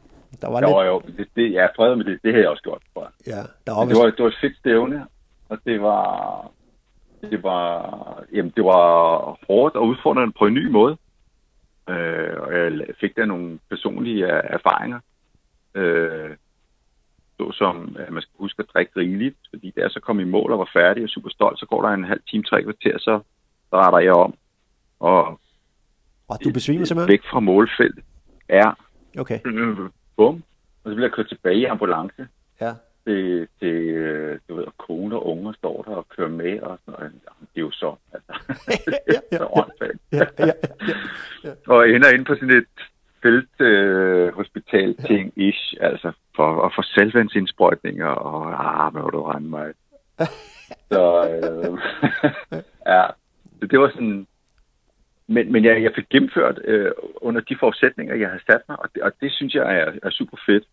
Der 0.41 0.51
var 0.51 0.61
jo, 0.61 0.67
lidt... 0.67 0.87
jo, 0.87 1.03
det, 1.17 1.29
det, 1.37 1.59
er 1.59 1.69
fred 1.77 1.97
med 1.97 2.05
det. 2.05 2.19
Det 2.23 2.33
har 2.35 2.41
jeg 2.41 2.49
også 2.49 2.63
gjort, 2.63 2.83
tror 2.95 3.03
jeg. 3.03 3.35
Ja, 3.35 3.43
der 3.67 3.77
var, 3.77 3.85
det, 3.85 3.97
var, 3.97 4.05
det 4.05 4.19
var 4.19 4.27
et 4.27 4.39
fedt 4.41 4.57
stævne, 4.57 5.05
og 5.49 5.59
det 5.67 5.83
var 5.83 6.51
det 7.23 7.43
var, 7.43 8.25
jamen, 8.33 8.53
det 8.57 8.65
var 8.65 9.19
hårdt 9.47 9.77
og 9.77 9.87
udfordrende 9.87 10.33
på 10.39 10.47
en 10.47 10.55
ny 10.55 10.67
måde. 10.71 10.97
Øh, 11.89 12.37
og 12.41 12.53
jeg 12.53 12.73
fik 13.01 13.17
der 13.17 13.25
nogle 13.25 13.59
personlige 13.69 14.27
erfaringer. 14.27 15.01
Øh, 15.75 16.31
så 17.37 17.53
som, 17.53 17.97
at 17.99 18.13
man 18.13 18.23
skal 18.23 18.33
huske 18.39 18.63
at 18.63 18.69
drikke 18.75 18.93
rigeligt, 18.97 19.37
fordi 19.51 19.71
da 19.71 19.81
jeg 19.81 19.91
så 19.91 20.01
kom 20.01 20.21
i 20.21 20.25
mål 20.25 20.53
og 20.53 20.59
var 20.59 20.71
færdig 20.73 21.03
og 21.03 21.09
super 21.09 21.31
stolt, 21.31 21.59
så 21.59 21.67
går 21.67 21.83
der 21.83 21.89
en 21.89 22.05
halv 22.05 22.21
time, 22.31 22.43
tre 22.43 22.63
kvarter, 22.63 22.99
så 22.99 23.21
retter 23.73 23.99
jeg 23.99 24.13
om. 24.13 24.35
Og, 25.01 25.41
og 26.29 26.39
du 26.45 26.53
besvimer 26.53 26.85
simpelthen? 26.85 27.13
Væk 27.13 27.23
fra 27.31 27.41
målfeltet. 27.41 28.05
Ja. 28.49 28.71
Okay. 29.19 29.41
Bum. 30.17 30.43
Og 30.85 30.91
så 30.91 30.95
bliver 30.95 31.07
jeg 31.07 31.13
kørt 31.13 31.29
tilbage 31.29 31.57
i 31.57 31.65
ambulance. 31.65 32.29
Ja 32.61 32.73
til, 33.09 33.49
til 33.59 33.75
du 34.49 34.55
ved, 34.55 34.67
kone 34.79 35.17
og 35.17 35.27
unger 35.27 35.53
står 35.53 35.83
der 35.83 35.95
og 35.97 36.09
kører 36.09 36.29
med 36.29 36.61
og 36.61 36.79
sådan 36.85 36.95
noget. 36.99 37.13
Jamen, 37.27 37.49
det 37.55 37.61
er 37.61 37.61
jo 37.61 37.71
så, 37.71 37.95
altså. 38.13 38.33
ja, 39.15 39.21
ja, 39.33 39.43
ja, 40.13 40.19
ja, 40.19 40.27
ja, 40.39 40.47
ja, 40.47 40.95
ja. 41.45 41.53
og 41.67 41.89
ender 41.91 42.15
ind 42.15 42.25
på 42.25 42.35
sådan 42.35 42.57
et 42.57 42.77
øh, 43.61 44.33
ting 45.07 45.33
ish, 45.37 45.75
altså 45.81 46.13
for 46.37 46.67
at 46.67 46.73
få 46.77 46.83
selvvandsindsprøjtninger 46.83 48.07
og 48.07 48.41
ah, 48.67 48.93
hvad 48.93 49.03
du 49.03 49.23
rende 49.23 49.49
mig. 49.49 49.73
så 50.93 51.03
øh, 51.31 51.79
ja, 52.95 53.07
så 53.61 53.67
det 53.67 53.81
var 53.81 53.91
sådan, 53.91 54.27
men, 55.27 55.53
men 55.53 55.65
jeg, 55.65 55.83
jeg 55.83 55.93
fik 55.95 56.09
gennemført 56.11 56.61
øh, 56.65 56.93
under 57.17 57.41
de 57.41 57.57
forudsætninger, 57.61 58.15
jeg 58.15 58.29
havde 58.29 58.45
sat 58.51 58.63
mig, 58.69 58.79
og 58.83 58.89
det, 58.95 59.03
og 59.03 59.13
det 59.21 59.33
synes 59.33 59.55
jeg 59.55 59.77
er, 59.79 59.93
er 60.03 60.11
super 60.11 60.39
fedt. 60.47 60.65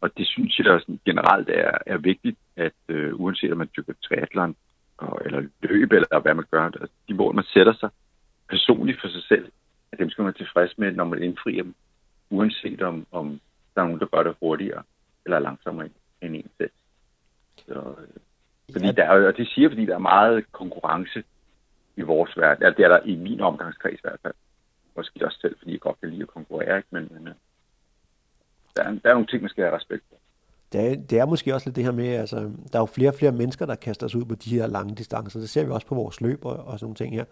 Og 0.00 0.18
det 0.18 0.26
synes 0.26 0.58
jeg 0.58 0.80
sådan 0.80 1.00
generelt 1.04 1.48
er, 1.48 1.78
er 1.86 1.96
vigtigt, 1.98 2.38
at 2.56 2.72
øh, 2.88 3.20
uanset 3.20 3.52
om 3.52 3.58
man 3.58 3.70
dykker 3.76 3.92
triathlon 4.02 4.56
og, 4.96 5.20
eller 5.24 5.42
løb, 5.62 5.92
eller 5.92 6.20
hvad 6.20 6.34
man 6.34 6.44
gør, 6.50 6.64
altså, 6.64 6.88
de 7.08 7.14
mål, 7.14 7.34
man 7.34 7.44
sætter 7.44 7.72
sig 7.72 7.90
personligt 8.48 9.00
for 9.00 9.08
sig 9.08 9.22
selv, 9.22 9.52
at 9.92 9.98
dem 9.98 10.10
skal 10.10 10.24
man 10.24 10.34
tilfreds 10.34 10.78
med, 10.78 10.92
når 10.92 11.04
man 11.04 11.22
indfrier 11.22 11.62
dem, 11.62 11.74
uanset 12.30 12.82
om, 12.82 13.06
om 13.12 13.40
der 13.74 13.82
er 13.82 13.86
nogen, 13.86 14.00
der 14.00 14.06
gør 14.06 14.22
det 14.22 14.36
hurtigere 14.40 14.82
eller 15.24 15.38
langsommere 15.38 15.88
end 16.22 16.36
en 16.36 16.50
selv. 16.58 16.70
Så, 17.56 17.94
øh, 17.98 18.20
fordi 18.72 18.86
ja. 18.86 18.92
der 18.92 19.04
er, 19.04 19.26
og 19.26 19.36
det 19.36 19.48
siger, 19.48 19.68
fordi 19.68 19.86
der 19.86 19.94
er 19.94 19.98
meget 19.98 20.52
konkurrence 20.52 21.24
i 21.96 22.02
vores 22.02 22.36
verden. 22.36 22.64
Altså, 22.64 22.76
det 22.76 22.84
er 22.84 22.88
der 22.88 23.00
i 23.04 23.16
min 23.16 23.40
omgangskreds 23.40 23.98
i 23.98 24.02
hvert 24.02 24.20
fald. 24.22 24.34
Måske 24.96 25.26
også 25.26 25.38
selv, 25.40 25.58
fordi 25.58 25.72
jeg 25.72 25.80
godt 25.80 26.00
kan 26.00 26.10
lide 26.10 26.22
at 26.22 26.28
konkurrere, 26.28 26.76
ikke? 26.76 26.88
Men, 26.90 27.08
men 27.10 27.28
øh, 27.28 27.34
der, 28.76 28.82
er, 28.82 28.90
der 28.90 29.08
er 29.10 29.12
nogle 29.12 29.26
ting, 29.26 29.42
man 29.42 29.48
skal 29.48 29.64
have 29.64 29.76
respekt 29.76 30.02
for. 30.08 30.16
Det 30.72 30.90
er, 30.90 30.96
det 30.96 31.18
er 31.18 31.26
måske 31.26 31.54
også 31.54 31.68
lidt 31.68 31.76
det 31.76 31.84
her 31.84 31.92
med, 31.92 32.08
altså, 32.08 32.36
der 32.72 32.78
er 32.78 32.82
jo 32.82 32.86
flere 32.86 33.10
og 33.10 33.14
flere 33.14 33.32
mennesker, 33.32 33.66
der 33.66 33.74
kaster 33.74 34.08
sig 34.08 34.20
ud 34.20 34.24
på 34.24 34.34
de 34.34 34.50
her 34.50 34.66
lange 34.66 34.94
distancer. 34.94 35.40
Det 35.40 35.50
ser 35.50 35.64
vi 35.64 35.70
også 35.70 35.86
på 35.86 35.94
vores 35.94 36.20
løb 36.20 36.44
og, 36.44 36.56
og 36.56 36.78
sådan 36.78 36.84
nogle 36.84 36.94
ting 36.94 37.14
her. 37.14 37.24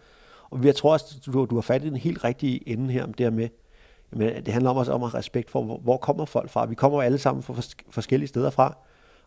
Og 0.50 0.64
jeg 0.64 0.74
tror 0.74 0.92
også, 0.92 1.20
du, 1.26 1.44
du 1.44 1.54
har 1.54 1.62
fat 1.62 1.84
i 1.84 1.88
den 1.88 1.96
helt 1.96 2.24
rigtige 2.24 2.68
ende 2.68 2.92
her, 2.92 3.06
det 3.06 3.20
her 3.20 3.30
med, 3.30 3.48
jamen, 4.12 4.44
det 4.44 4.48
handler 4.48 4.70
om 4.70 4.76
også 4.76 4.92
om 4.92 5.02
at 5.02 5.14
respekt 5.14 5.50
for, 5.50 5.62
hvor, 5.62 5.78
hvor 5.78 5.96
kommer 5.96 6.24
folk 6.24 6.50
fra. 6.50 6.66
Vi 6.66 6.74
kommer 6.74 6.98
jo 6.98 7.02
alle 7.02 7.18
sammen 7.18 7.42
fra 7.42 7.54
forskellige 7.90 8.28
steder 8.28 8.50
fra. 8.50 8.76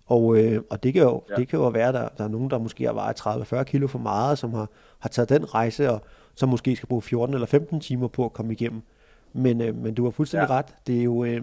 Og, 0.05 0.37
øh, 0.37 0.61
og 0.69 0.83
det 0.83 0.93
kan 0.93 1.01
jo, 1.01 1.23
ja. 1.29 1.35
det 1.35 1.47
kan 1.47 1.59
jo 1.59 1.67
være, 1.67 1.87
at 1.87 1.93
der, 1.93 2.09
der 2.17 2.23
er 2.23 2.27
nogen, 2.27 2.49
der 2.49 2.57
måske 2.57 2.85
har 2.85 2.93
vejet 2.93 3.21
30-40 3.21 3.63
kilo 3.63 3.87
for 3.87 3.99
meget, 3.99 4.37
som 4.37 4.53
har, 4.53 4.69
har 4.99 5.09
taget 5.09 5.29
den 5.29 5.53
rejse, 5.53 5.91
og 5.91 6.01
som 6.35 6.49
måske 6.49 6.75
skal 6.75 6.87
bruge 6.87 7.01
14 7.01 7.33
eller 7.33 7.47
15 7.47 7.79
timer 7.79 8.07
på 8.07 8.25
at 8.25 8.33
komme 8.33 8.53
igennem. 8.53 8.81
Men, 9.33 9.61
øh, 9.61 9.75
men 9.75 9.93
du 9.93 10.03
har 10.03 10.11
fuldstændig 10.11 10.49
ja. 10.49 10.55
ret. 10.55 10.65
Det 10.87 10.99
er 10.99 11.03
jo, 11.03 11.23
øh, 11.23 11.41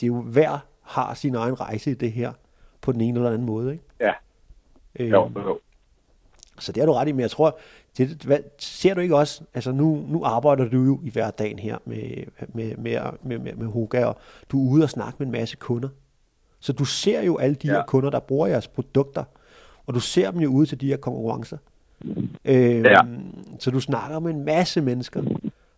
det 0.00 0.02
er 0.02 0.06
jo 0.06 0.20
hver 0.20 0.58
har 0.82 1.14
sin 1.14 1.34
egen 1.34 1.60
rejse 1.60 1.90
i 1.90 1.94
det 1.94 2.12
her, 2.12 2.32
på 2.80 2.92
den 2.92 3.00
ene 3.00 3.18
eller 3.18 3.30
anden 3.30 3.46
måde, 3.46 3.72
ikke? 3.72 3.84
Ja. 4.00 4.12
Øh, 4.98 5.10
jo, 5.10 5.30
jo. 5.36 5.58
Så 6.58 6.72
det 6.72 6.80
er 6.80 6.86
du 6.86 6.92
ret 6.92 7.08
i, 7.08 7.12
men 7.12 7.20
jeg 7.20 7.30
tror, 7.30 7.58
det, 7.98 8.22
hvad, 8.24 8.38
ser 8.58 8.94
du 8.94 9.00
ikke 9.00 9.16
også, 9.16 9.42
altså 9.54 9.72
nu, 9.72 10.04
nu 10.08 10.24
arbejder 10.24 10.68
du 10.68 10.84
jo 10.84 11.00
i 11.02 11.10
hverdagen 11.10 11.58
her 11.58 11.78
med, 11.84 12.24
med, 12.48 12.76
med, 12.76 13.00
med, 13.22 13.38
med, 13.38 13.54
med 13.54 13.66
Hoga, 13.66 14.04
og 14.04 14.16
du 14.50 14.66
er 14.66 14.70
ude 14.70 14.82
og 14.82 14.90
snakke 14.90 15.14
med 15.18 15.26
en 15.26 15.32
masse 15.32 15.56
kunder. 15.56 15.88
Så 16.60 16.72
du 16.72 16.84
ser 16.84 17.22
jo 17.22 17.36
alle 17.36 17.54
de 17.54 17.66
ja. 17.66 17.72
her 17.72 17.84
kunder, 17.84 18.10
der 18.10 18.20
bruger 18.20 18.46
jeres 18.46 18.68
produkter, 18.68 19.24
og 19.86 19.94
du 19.94 20.00
ser 20.00 20.30
dem 20.30 20.40
jo 20.40 20.50
ude 20.50 20.66
til 20.66 20.80
de 20.80 20.86
her 20.86 20.96
konkurrencer. 20.96 21.58
Øh, 22.44 22.84
ja. 22.84 23.00
Så 23.58 23.70
du 23.70 23.80
snakker 23.80 24.18
med 24.18 24.30
en 24.30 24.44
masse 24.44 24.80
mennesker. 24.80 25.22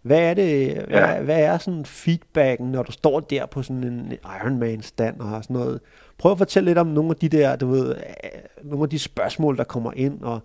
Hvad 0.03 0.31
er 0.31 0.35
det, 0.35 0.75
ja. 0.75 0.83
hvad, 0.85 1.25
hvad 1.25 1.45
er 1.45 1.59
sådan 1.59 1.85
feedbacken, 1.85 2.73
når 2.73 2.83
du 2.83 2.93
står 2.93 3.21
der 3.21 3.47
på 3.47 3.63
sådan 3.63 3.85
en 3.85 4.13
Ironman-stand 4.13 5.21
og 5.21 5.29
har 5.29 5.41
sådan 5.41 5.57
noget? 5.57 5.81
Prøv 6.19 6.33
at 6.33 6.39
fortælle 6.39 6.71
lidt 6.71 6.79
om 6.79 6.87
nogle 6.87 7.11
af 7.11 7.17
de 7.17 7.29
der, 7.29 7.57
du 7.57 7.67
ved, 7.67 7.97
øh, 7.97 8.65
nogle 8.71 8.83
af 8.83 8.91
de 8.91 8.99
spørgsmål, 8.99 9.57
der 9.57 9.65
kommer 9.65 9.93
ind, 9.97 10.23
og, 10.23 10.41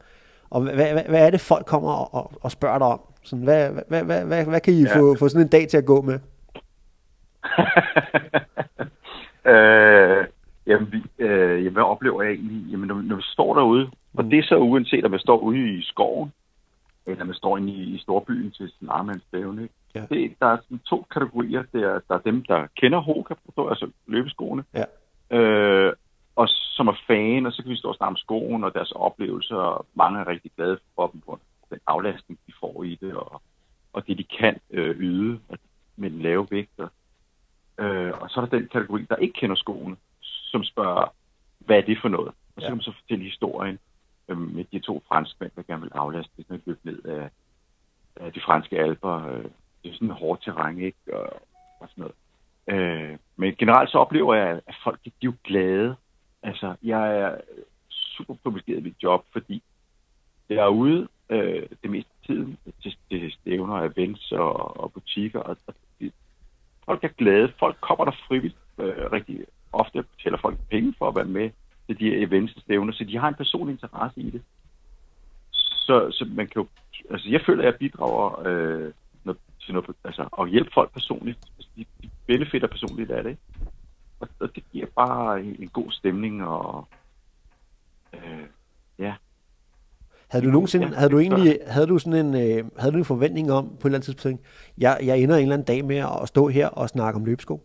og 0.49 0.61
hvad, 0.61 0.73
hvad, 0.73 1.03
hvad 1.09 1.25
er 1.25 1.29
det, 1.29 1.41
folk 1.41 1.65
kommer 1.65 1.91
og, 1.91 2.13
og, 2.13 2.31
og 2.41 2.51
spørger 2.51 2.77
dig 2.77 2.87
om? 2.87 3.01
Sådan, 3.23 3.43
hvad, 3.43 3.69
hvad, 3.87 4.03
hvad, 4.03 4.25
hvad, 4.25 4.45
hvad 4.45 4.59
kan 4.59 4.73
I 4.73 4.83
ja. 4.83 4.99
få, 4.99 5.15
få 5.19 5.27
sådan 5.29 5.45
en 5.45 5.51
dag 5.51 5.67
til 5.67 5.77
at 5.77 5.85
gå 5.85 6.01
med? 6.01 6.13
øh, 9.53 10.25
jamen, 10.67 10.91
vi, 10.91 11.03
øh, 11.19 11.59
jamen, 11.59 11.73
hvad 11.73 11.83
oplever 11.83 12.21
jeg 12.21 12.31
egentlig? 12.31 12.71
Jamen, 12.71 12.87
når, 12.87 12.95
når 12.95 13.15
vi 13.15 13.21
står 13.21 13.55
derude, 13.55 13.85
mm. 13.85 14.17
og 14.17 14.23
det 14.23 14.39
er 14.39 14.43
så 14.43 14.57
uanset, 14.57 15.05
om 15.05 15.11
man 15.11 15.19
står 15.19 15.37
ude 15.37 15.77
i 15.77 15.83
skoven, 15.83 16.31
eller 17.07 17.25
man 17.25 17.35
står 17.35 17.57
inde 17.57 17.73
i, 17.73 17.95
i 17.95 17.97
storbyen 17.97 18.51
til 18.51 18.71
sin 18.79 18.89
armandsbævne. 18.89 19.63
Ikke? 19.63 19.73
Ja. 19.95 20.05
Det, 20.09 20.35
der 20.39 20.47
er 20.47 20.57
sådan 20.57 20.79
to 20.79 21.05
kategorier. 21.11 21.63
Det 21.73 21.83
er, 21.83 21.99
der 22.07 22.15
er 22.15 22.19
dem, 22.19 22.43
der 22.43 22.67
kender 22.75 22.99
Hoka, 22.99 23.33
altså 23.57 23.89
løbeskoene, 24.07 24.63
ja. 24.73 24.85
øh, 25.37 25.93
og 26.35 26.47
som 26.49 26.87
er 26.87 26.97
fan, 27.07 27.45
og 27.45 27.51
så 27.53 27.61
kan 27.61 27.71
vi 27.71 27.77
stå 27.77 27.89
og 27.89 27.95
snakke 27.95 28.09
om 28.09 28.17
skoen 28.17 28.63
og 28.63 28.73
deres 28.73 28.91
oplevelser, 28.91 29.55
og 29.55 29.85
mange 29.93 30.19
er 30.19 30.27
rigtig 30.27 30.51
glade 30.57 30.79
for 30.95 31.07
dem 31.07 31.21
på 31.21 31.39
den 31.69 31.79
aflastning, 31.87 32.39
de 32.47 32.53
får 32.59 32.83
i 32.83 32.95
det, 32.95 33.13
og, 33.13 33.41
og 33.93 34.07
det, 34.07 34.17
de 34.17 34.23
kan 34.39 34.59
øh, 34.71 34.95
yde 34.99 35.39
med 35.95 36.09
den 36.09 36.21
lave 36.21 36.47
vægt. 36.51 36.79
Og, 36.79 36.89
øh, 37.85 38.13
og 38.21 38.29
så 38.29 38.41
er 38.41 38.45
der 38.45 38.57
den 38.57 38.67
kategori, 38.67 39.05
der 39.09 39.15
ikke 39.15 39.33
kender 39.33 39.55
skoene, 39.55 39.95
som 40.21 40.63
spørger, 40.63 41.13
hvad 41.59 41.77
er 41.77 41.81
det 41.81 41.97
for 42.01 42.09
noget? 42.09 42.27
Og 42.27 42.61
så 42.61 42.61
ja. 42.61 42.67
kan 42.67 42.77
man 42.77 42.81
så 42.81 42.91
fortælle 42.91 43.23
historien 43.23 43.79
øh, 44.29 44.37
med 44.37 44.65
de 44.71 44.79
to 44.79 45.03
franskmænd, 45.07 45.51
der 45.55 45.63
gerne 45.63 45.81
vil 45.81 45.91
aflaste, 45.93 46.31
det, 46.37 46.49
man 46.49 46.61
løb 46.65 46.79
ned 46.83 47.03
af, 47.03 47.29
af 48.15 48.33
de 48.33 48.41
franske 48.41 48.79
alber. 48.79 49.27
Øh, 49.27 49.43
det 49.83 49.91
er 49.91 49.93
sådan 49.93 50.07
en 50.07 50.13
hårdt 50.13 50.43
terræn, 50.43 50.79
ikke? 50.79 50.97
Og, 51.13 51.41
og 51.79 51.89
sådan 51.89 52.01
noget. 52.01 52.15
Øh, 52.67 53.17
men 53.35 53.55
generelt 53.55 53.91
så 53.91 53.97
oplever 53.97 54.35
jeg, 54.35 54.61
at 54.67 54.75
folk 54.83 54.99
de 55.05 55.09
er 55.09 55.13
jo 55.23 55.33
glade. 55.43 55.95
Altså, 56.43 56.75
jeg 56.83 57.17
er 57.17 57.37
super 57.89 58.35
privilegeret 58.43 58.79
i 58.79 58.83
mit 58.83 59.03
job, 59.03 59.25
fordi 59.31 59.63
jeg 60.49 60.57
er 60.57 60.67
ude 60.67 61.07
øh, 61.29 61.63
det 61.83 61.91
meste 61.91 62.09
af 62.21 62.27
tiden 62.27 62.57
til, 62.83 62.95
til 63.09 63.31
stævner, 63.31 63.81
events 63.81 64.31
og, 64.31 64.79
og 64.79 64.93
butikker, 64.93 65.39
og, 65.39 65.57
og 65.67 65.73
de, 65.99 66.11
folk 66.85 67.03
er 67.03 67.07
glade. 67.07 67.53
Folk 67.59 67.77
kommer 67.81 68.05
der 68.05 68.11
frivilligt 68.27 68.57
øh, 68.77 69.11
rigtig 69.11 69.45
ofte, 69.73 70.03
betaler 70.03 70.37
folk 70.37 70.57
penge 70.69 70.93
for 70.97 71.07
at 71.07 71.15
være 71.15 71.25
med 71.25 71.49
til 71.87 71.99
de 71.99 72.09
her 72.09 72.27
events 72.27 72.55
og 72.55 72.61
stævner, 72.61 72.93
så 72.93 73.03
de 73.03 73.17
har 73.17 73.27
en 73.27 73.35
personlig 73.35 73.73
interesse 73.73 74.21
i 74.21 74.29
det. 74.29 74.41
Så, 75.51 76.07
så 76.11 76.25
man 76.29 76.47
kan 76.47 76.61
jo, 76.61 76.67
altså 77.09 77.29
jeg 77.29 77.41
føler, 77.45 77.63
at 77.63 77.65
jeg 77.65 77.75
bidrager 77.75 78.47
øh, 78.47 78.91
noget, 79.23 79.39
til 79.61 79.73
noget, 79.73 79.89
altså 80.03 80.29
at 80.39 80.49
hjælpe 80.49 80.71
folk 80.73 80.93
personligt. 80.93 81.37
Altså, 81.57 81.69
de, 81.75 81.85
de 82.03 82.09
benefitter 82.27 82.67
personligt 82.67 83.11
af 83.11 83.23
det. 83.23 83.37
Og, 84.19 84.27
og 84.39 84.55
det 84.55 84.63
giver 84.71 84.87
bare 84.95 85.41
en, 85.41 85.55
en 85.59 85.67
god 85.67 85.91
stemning, 85.91 86.43
og 86.43 86.87
øh, 88.13 88.45
ja, 88.99 89.13
havde 90.27 90.45
du 90.45 90.51
nogensinde, 90.51 90.95
havde 90.95 91.09
du 91.09 91.19
egentlig, 91.19 91.59
havde 91.67 91.87
du 91.87 91.97
sådan 91.99 92.25
en, 92.25 92.33
øh, 92.35 92.65
havde 92.77 92.91
du 92.91 92.97
en 92.97 93.05
forventning 93.05 93.51
om 93.51 93.65
på 93.65 93.71
et 93.71 93.85
eller 93.85 93.97
andet 93.97 94.05
tidspunkt, 94.05 94.41
jeg, 94.77 94.99
jeg 95.03 95.17
ender 95.19 95.35
en 95.35 95.41
eller 95.41 95.53
anden 95.53 95.65
dag 95.65 95.85
med 95.85 95.97
at 95.97 96.27
stå 96.27 96.47
her 96.47 96.67
og 96.67 96.89
snakke 96.89 97.17
om 97.17 97.25
løbsko? 97.25 97.61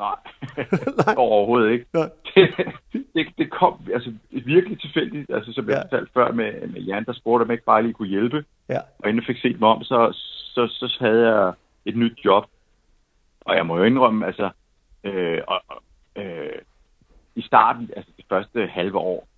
Nej, 0.00 0.16
Nej. 1.06 1.14
overhovedet 1.16 1.72
ikke. 1.72 1.86
Nej. 1.92 2.10
Det, 2.34 2.48
det, 3.14 3.26
det 3.38 3.50
kom 3.50 3.74
altså, 3.94 4.12
virkelig 4.30 4.80
tilfældigt, 4.80 5.30
altså, 5.30 5.52
som 5.52 5.68
jeg 5.68 5.76
ja. 5.76 5.82
fortalte 5.82 6.12
før 6.14 6.32
med, 6.32 6.68
med 6.68 6.80
Jan, 6.80 7.04
der 7.04 7.12
spurgte, 7.12 7.42
om 7.42 7.48
jeg 7.48 7.54
ikke 7.54 7.64
bare 7.64 7.82
lige 7.82 7.92
kunne 7.92 8.08
hjælpe. 8.08 8.44
Ja. 8.68 8.78
Og 8.98 9.08
inden 9.08 9.16
jeg 9.16 9.26
fik 9.26 9.42
set 9.42 9.60
mig 9.60 9.68
om, 9.68 9.82
så, 9.82 10.12
så, 10.54 10.66
så 10.66 10.96
havde 11.00 11.36
jeg 11.36 11.52
et 11.84 11.96
nyt 11.96 12.18
job. 12.24 12.44
Og 13.40 13.56
jeg 13.56 13.66
må 13.66 13.76
jo 13.76 13.84
indrømme, 13.84 14.26
altså, 14.26 14.50
øh, 15.04 15.40
og, 15.46 15.60
øh, 16.16 16.58
i 17.34 17.42
starten, 17.42 17.90
altså 17.96 18.12
det 18.16 18.24
første 18.28 18.66
halve 18.66 18.98
år, 18.98 19.28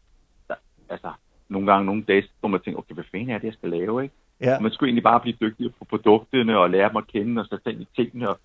der, 0.49 0.55
altså, 0.89 1.13
nogle 1.49 1.73
gange, 1.73 1.87
nogle 1.87 2.03
dage, 2.03 2.25
hvor 2.41 2.49
man 2.49 2.61
tænker, 2.61 2.79
okay, 2.79 2.95
hvad 2.95 3.05
fanden 3.11 3.31
er 3.31 3.39
det, 3.39 3.45
jeg 3.45 3.55
skal 3.55 3.71
lave, 3.71 4.03
ikke? 4.03 4.15
Ja. 4.41 4.57
Og 4.57 4.63
man 4.63 4.73
skulle 4.73 4.89
egentlig 4.89 5.03
bare 5.03 5.21
blive 5.21 5.37
dygtig 5.41 5.75
på 5.79 5.85
produkterne 5.85 6.59
og 6.59 6.71
lære 6.71 6.89
dem 6.89 6.97
at 6.97 7.07
kende 7.07 7.47
og 7.51 7.73
i 7.73 7.87
tingene 7.97 8.29
og 8.29 8.39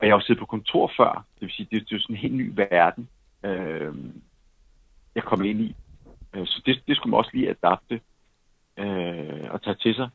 og 0.00 0.06
jeg 0.06 0.12
har 0.12 0.18
jo 0.18 0.24
siddet 0.24 0.40
på 0.40 0.46
kontor 0.46 0.92
før, 0.96 1.24
det 1.34 1.40
vil 1.40 1.50
sige, 1.50 1.68
det, 1.70 1.80
det 1.80 1.92
er 1.92 1.96
jo 1.96 2.02
sådan 2.02 2.16
en 2.16 2.20
helt 2.20 2.34
ny 2.34 2.52
verden, 2.54 3.08
øh, 3.44 3.94
jeg 5.14 5.22
kom 5.22 5.44
ind 5.44 5.60
i. 5.60 5.76
Øh, 6.34 6.46
så 6.46 6.62
det, 6.66 6.82
det 6.86 6.96
skulle 6.96 7.10
man 7.10 7.18
også 7.18 7.30
lige 7.34 7.50
adapte 7.50 8.00
øh, 8.76 9.50
og 9.50 9.62
tage 9.62 9.74
til 9.74 9.94
sig. 9.94 10.08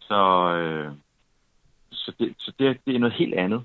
Så, 0.00 0.52
øh, 0.52 0.92
så, 1.90 2.12
det, 2.18 2.34
så 2.38 2.52
det, 2.58 2.78
det 2.86 2.94
er 2.94 2.98
noget 2.98 3.14
helt 3.14 3.34
andet. 3.34 3.62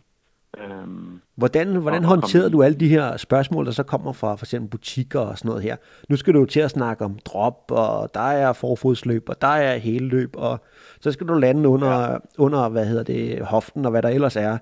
Øhm, 0.57 1.21
hvordan 1.35 1.75
hvordan 1.75 2.03
håndterede 2.03 2.49
du 2.51 2.63
alle 2.63 2.79
de 2.79 2.87
her 2.87 3.17
spørgsmål, 3.17 3.65
der 3.65 3.71
så 3.71 3.83
kommer 3.83 4.13
fra 4.13 4.35
for 4.35 4.45
eksempel 4.45 4.69
butikker 4.69 5.19
og 5.19 5.37
sådan 5.37 5.49
noget 5.49 5.63
her? 5.63 5.75
Nu 6.09 6.15
skal 6.15 6.33
du 6.33 6.39
jo 6.39 6.45
til 6.45 6.59
at 6.59 6.71
snakke 6.71 7.05
om 7.05 7.19
drop, 7.25 7.71
og 7.71 8.09
der 8.13 8.19
er 8.19 8.53
forfodsløb, 8.53 9.29
og 9.29 9.41
der 9.41 9.47
er 9.47 9.77
hele 9.77 10.07
løb, 10.07 10.29
og 10.37 10.63
så 11.01 11.11
skal 11.11 11.27
du 11.27 11.33
lande 11.33 11.69
under, 11.69 12.11
ja. 12.11 12.17
under 12.37 12.69
hvad 12.69 12.85
hedder 12.85 13.03
det, 13.03 13.45
hoften 13.45 13.85
og 13.85 13.91
hvad 13.91 14.01
der 14.01 14.09
ellers 14.09 14.35
er. 14.35 14.57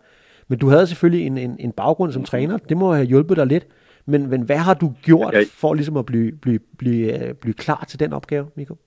Men 0.51 0.60
du 0.60 0.67
havde 0.70 0.88
selvfølgelig 0.88 1.25
en, 1.27 1.38
en, 1.38 1.55
en 1.60 1.72
baggrund 1.72 2.12
som 2.12 2.24
træner. 2.24 2.58
Det 2.58 2.77
må 2.77 2.93
have 2.93 3.08
hjulpet 3.08 3.38
dig 3.38 3.48
lidt. 3.48 3.65
Men, 4.05 4.29
men 4.29 4.41
hvad 4.41 4.58
har 4.58 4.74
du 4.74 4.93
gjort 5.03 5.34
jeg, 5.34 5.46
for 5.53 5.74
ligesom 5.74 5.98
at 5.98 6.05
blive, 6.05 6.31
blive, 6.31 6.60
blive, 6.77 7.27
øh, 7.27 7.34
blive 7.34 7.53
klar 7.53 7.86
til 7.88 8.00
den 8.00 8.13
opgave, 8.13 8.50
Miko? 8.55 8.77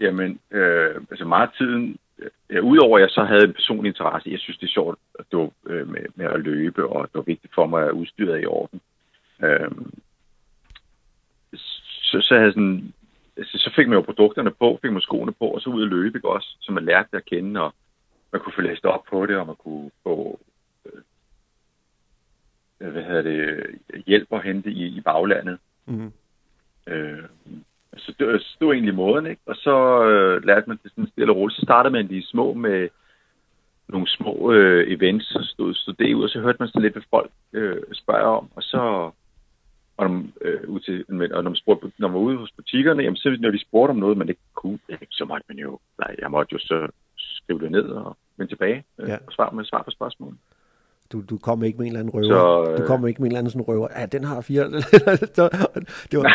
Jamen, 0.00 0.38
øh, 0.50 0.94
altså 1.10 1.24
meget 1.24 1.50
tiden, 1.58 1.96
øh, 2.50 2.64
udover 2.64 2.98
at 2.98 3.02
jeg 3.02 3.10
så 3.10 3.24
havde 3.24 3.44
en 3.44 3.52
personlig 3.52 3.88
interesse, 3.88 4.30
jeg 4.30 4.38
synes 4.38 4.58
det 4.58 4.66
er 4.66 4.72
sjovt 4.72 4.98
at 5.18 5.24
du, 5.32 5.50
øh, 5.66 5.88
med, 5.88 6.00
med 6.14 6.26
at 6.26 6.40
løbe, 6.40 6.88
og 6.88 7.02
det 7.02 7.14
var 7.14 7.32
vigtigt 7.32 7.54
for 7.54 7.66
mig 7.66 7.86
at 7.86 7.92
udstyret 7.92 8.42
i 8.42 8.46
orden. 8.46 8.80
Øh, 9.42 9.70
så, 12.08 12.20
så, 12.20 12.34
havde 12.38 12.52
sådan, 12.52 12.92
altså, 13.36 13.58
så 13.58 13.72
fik 13.76 13.88
man 13.88 13.96
jo 13.96 14.02
produkterne 14.02 14.50
på, 14.50 14.78
fik 14.82 14.92
man 14.92 15.00
skoene 15.00 15.32
på, 15.32 15.46
og 15.46 15.60
så 15.60 15.70
ud 15.70 15.82
at 15.82 15.88
løbe 15.88 16.18
ikke 16.18 16.28
også, 16.28 16.56
så 16.60 16.72
man 16.72 16.84
lærte 16.84 17.08
det 17.12 17.16
at 17.16 17.24
kende, 17.24 17.60
og 17.60 17.74
man 18.32 18.40
kunne 18.40 18.52
få 18.56 18.60
læst 18.60 18.84
op 18.84 19.04
på 19.10 19.26
det, 19.26 19.36
og 19.36 19.46
man 19.46 19.56
kunne 19.56 19.90
få 20.02 20.40
øh, 20.86 21.02
hvad 22.92 23.02
hedder 23.02 23.22
det, 23.22 23.66
hjælp 24.06 24.32
at 24.32 24.44
hente 24.44 24.70
i, 24.70 24.86
i 24.86 25.00
baglandet. 25.00 25.58
Mm. 25.86 26.12
Øh, 26.86 27.24
så 27.96 28.14
det, 28.18 28.56
det 28.58 28.66
var 28.66 28.72
egentlig 28.72 28.94
måden, 28.94 29.26
ikke? 29.26 29.42
Og 29.46 29.56
så 29.56 30.04
øh, 30.04 30.44
lærte 30.44 30.68
man 30.68 30.78
det 30.82 30.90
sådan 30.90 31.06
stille 31.06 31.32
og 31.32 31.36
roligt. 31.36 31.56
Så 31.56 31.62
startede 31.62 31.92
man 31.92 32.08
de 32.08 32.26
små 32.26 32.54
med 32.54 32.88
nogle 33.88 34.08
små 34.08 34.52
øh, 34.52 34.92
events, 34.92 35.26
så 35.26 35.48
stod, 35.52 35.74
stod 35.74 35.94
det 35.94 36.14
ud, 36.14 36.24
og 36.24 36.30
så 36.30 36.40
hørte 36.40 36.56
man 36.60 36.68
sådan 36.68 36.82
lidt, 36.82 36.94
hvad 36.94 37.02
folk 37.10 37.30
øh, 37.52 37.82
spørger 37.92 38.36
om, 38.38 38.50
og 38.56 38.62
så 38.62 39.10
og 39.96 40.10
når, 40.10 40.24
øh, 40.40 40.68
ud 40.68 40.80
til, 40.80 41.04
og 41.08 41.44
når, 41.44 41.50
man 41.50 41.56
spurgte, 41.56 41.92
når 41.98 42.08
man 42.08 42.14
var 42.14 42.20
ude 42.20 42.36
hos 42.36 42.52
butikkerne, 42.56 43.02
jamen, 43.02 43.16
så 43.16 43.36
når 43.40 43.50
de 43.50 43.60
spurgte 43.60 43.90
om 43.90 43.96
noget, 43.96 44.18
man 44.18 44.28
ikke 44.28 44.40
kunne, 44.54 44.78
så 45.10 45.24
måtte 45.24 45.44
man 45.48 45.58
jo, 45.58 45.78
nej, 45.98 46.16
jeg 46.18 46.30
måtte 46.30 46.52
jo 46.52 46.58
så 46.58 46.88
skrive 47.50 47.60
det 47.60 47.70
ned 47.70 47.82
og 47.82 48.16
vende 48.36 48.52
tilbage 48.52 48.84
øh, 48.98 49.08
ja. 49.08 49.16
og 49.26 49.32
svare 49.32 49.56
med 49.56 49.64
svar 49.64 49.82
på 49.82 49.90
spørgsmål. 49.90 50.34
Du, 51.12 51.22
du 51.30 51.38
kom 51.38 51.64
ikke 51.64 51.78
med 51.78 51.86
en 51.86 51.92
eller 51.92 52.00
anden 52.00 52.14
røver. 52.14 52.64
Så, 52.64 52.70
øh... 52.70 52.78
Du 52.78 52.86
kom 52.86 53.06
ikke 53.06 53.22
med 53.22 53.26
en 53.26 53.32
eller 53.32 53.38
anden 53.38 53.50
sådan 53.50 53.68
røver. 53.68 53.88
Ja, 53.98 54.06
den 54.06 54.24
har 54.24 54.40
fire. 54.40 54.64
det 56.10 56.18
var... 56.18 56.30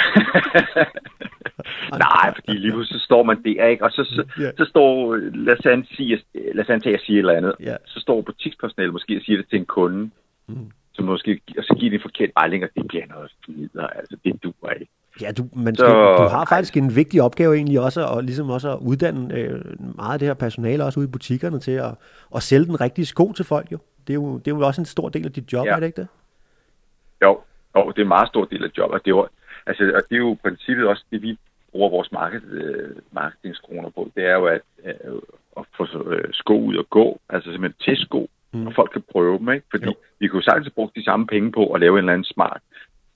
Nej, 2.05 2.34
fordi 2.36 2.57
lige 2.57 2.72
pludselig 2.72 3.01
så 3.01 3.05
står 3.05 3.24
man 3.24 3.43
der, 3.43 3.65
ikke? 3.65 3.84
Og 3.84 3.91
så, 3.91 4.03
så, 4.03 4.24
yeah. 4.41 4.53
så 4.57 4.65
står, 4.65 5.15
lad 5.15 5.60
os 5.60 5.65
antage, 5.65 6.24
lad 6.55 6.63
os 6.63 6.69
antage, 6.69 6.93
at 6.93 7.00
jeg 7.00 7.05
siger 7.05 7.17
et 7.17 7.19
eller 7.19 7.34
andet. 7.34 7.55
Yeah. 7.62 7.77
Så 7.86 8.00
står 8.00 8.22
butikspersonale 8.22 8.91
måske 8.91 9.17
og 9.17 9.22
siger 9.22 9.38
det 9.38 9.50
til 9.50 9.60
en 9.60 9.65
kunde. 9.65 10.10
Mm. 10.48 10.72
Så 10.93 11.03
måske, 11.03 11.41
og 11.57 11.63
så 11.63 11.75
giver 11.79 11.89
de 11.89 11.95
en 11.95 12.01
forkert 12.01 12.29
vejling, 12.36 12.63
og 12.63 12.69
det 12.75 12.88
bliver 12.88 13.07
noget 13.07 13.31
fnider. 13.45 13.88
Altså, 13.88 14.17
det 14.24 14.43
duer 14.43 14.72
ikke. 14.72 14.91
Ja, 15.22 15.31
du, 15.31 15.50
man 15.53 15.75
skal, 15.75 15.88
så, 15.88 16.15
du 16.24 16.27
har 16.27 16.45
faktisk 16.50 16.77
en 16.77 16.95
vigtig 16.95 17.22
opgave 17.22 17.55
egentlig 17.55 17.79
også, 17.79 18.01
og 18.01 18.24
ligesom 18.24 18.50
også 18.50 18.72
at 18.72 18.79
uddanne 18.81 19.36
øh, 19.36 19.62
meget 19.95 20.13
af 20.13 20.19
det 20.19 20.27
her 20.27 20.34
personale 20.34 20.84
også 20.84 21.00
ude 21.00 21.07
i 21.07 21.12
butikkerne 21.12 21.60
til 21.60 21.72
at, 21.72 21.95
at 22.36 22.43
sælge 22.43 22.65
den 22.65 22.81
rigtige 22.81 23.05
sko 23.05 23.34
til 23.34 23.45
folk 23.45 23.72
jo. 23.72 23.77
Det 24.07 24.13
er 24.13 24.15
jo, 24.15 24.38
det 24.38 24.51
er 24.51 24.55
jo 24.55 24.65
også 24.65 24.81
en 24.81 24.86
stor 24.86 25.10
del 25.10 25.25
af 25.25 25.31
dit 25.31 25.53
job, 25.53 25.65
ja. 25.65 25.72
er 25.72 25.79
det 25.79 25.86
ikke 25.86 26.01
det? 26.01 26.07
Jo, 27.22 27.39
jo, 27.75 27.91
det 27.91 27.98
er 27.98 28.01
en 28.01 28.07
meget 28.07 28.27
stor 28.27 28.45
del 28.45 28.63
af 28.63 28.69
jobbet. 28.77 29.05
Det 29.05 29.12
er 29.12 29.15
jo, 29.15 29.27
altså, 29.65 29.84
og 29.95 30.01
det 30.10 30.15
er 30.15 30.19
jo 30.19 30.38
princippet 30.41 30.88
også 30.88 31.03
det, 31.12 31.22
vi 31.22 31.38
bruger 31.72 31.89
vores 31.89 32.12
market, 32.12 32.43
øh, 32.43 32.95
marketingskroner 33.12 33.89
på. 33.89 34.12
Det 34.15 34.25
er 34.25 34.34
jo 34.34 34.45
at, 34.45 34.62
øh, 34.86 34.93
at 35.57 35.63
få 35.77 35.84
øh, 36.12 36.34
sko 36.34 36.60
ud 36.60 36.75
og 36.75 36.89
gå, 36.89 37.19
altså 37.29 37.51
simpelthen 37.51 37.81
til 37.86 38.05
sko, 38.05 38.29
mm. 38.53 38.67
og 38.67 38.74
folk 38.74 38.91
kan 38.91 39.03
prøve 39.12 39.38
dem, 39.39 39.50
ikke? 39.50 39.65
Fordi 39.72 39.86
jo. 39.86 39.93
vi 40.19 40.27
kunne 40.27 40.38
jo 40.38 40.43
sagtens 40.43 40.74
bruge 40.74 40.89
de 40.95 41.03
samme 41.03 41.27
penge 41.27 41.51
på 41.51 41.74
at 41.74 41.79
lave 41.79 41.93
en 41.93 41.98
eller 41.98 42.13
anden 42.13 42.34
smart 42.36 42.62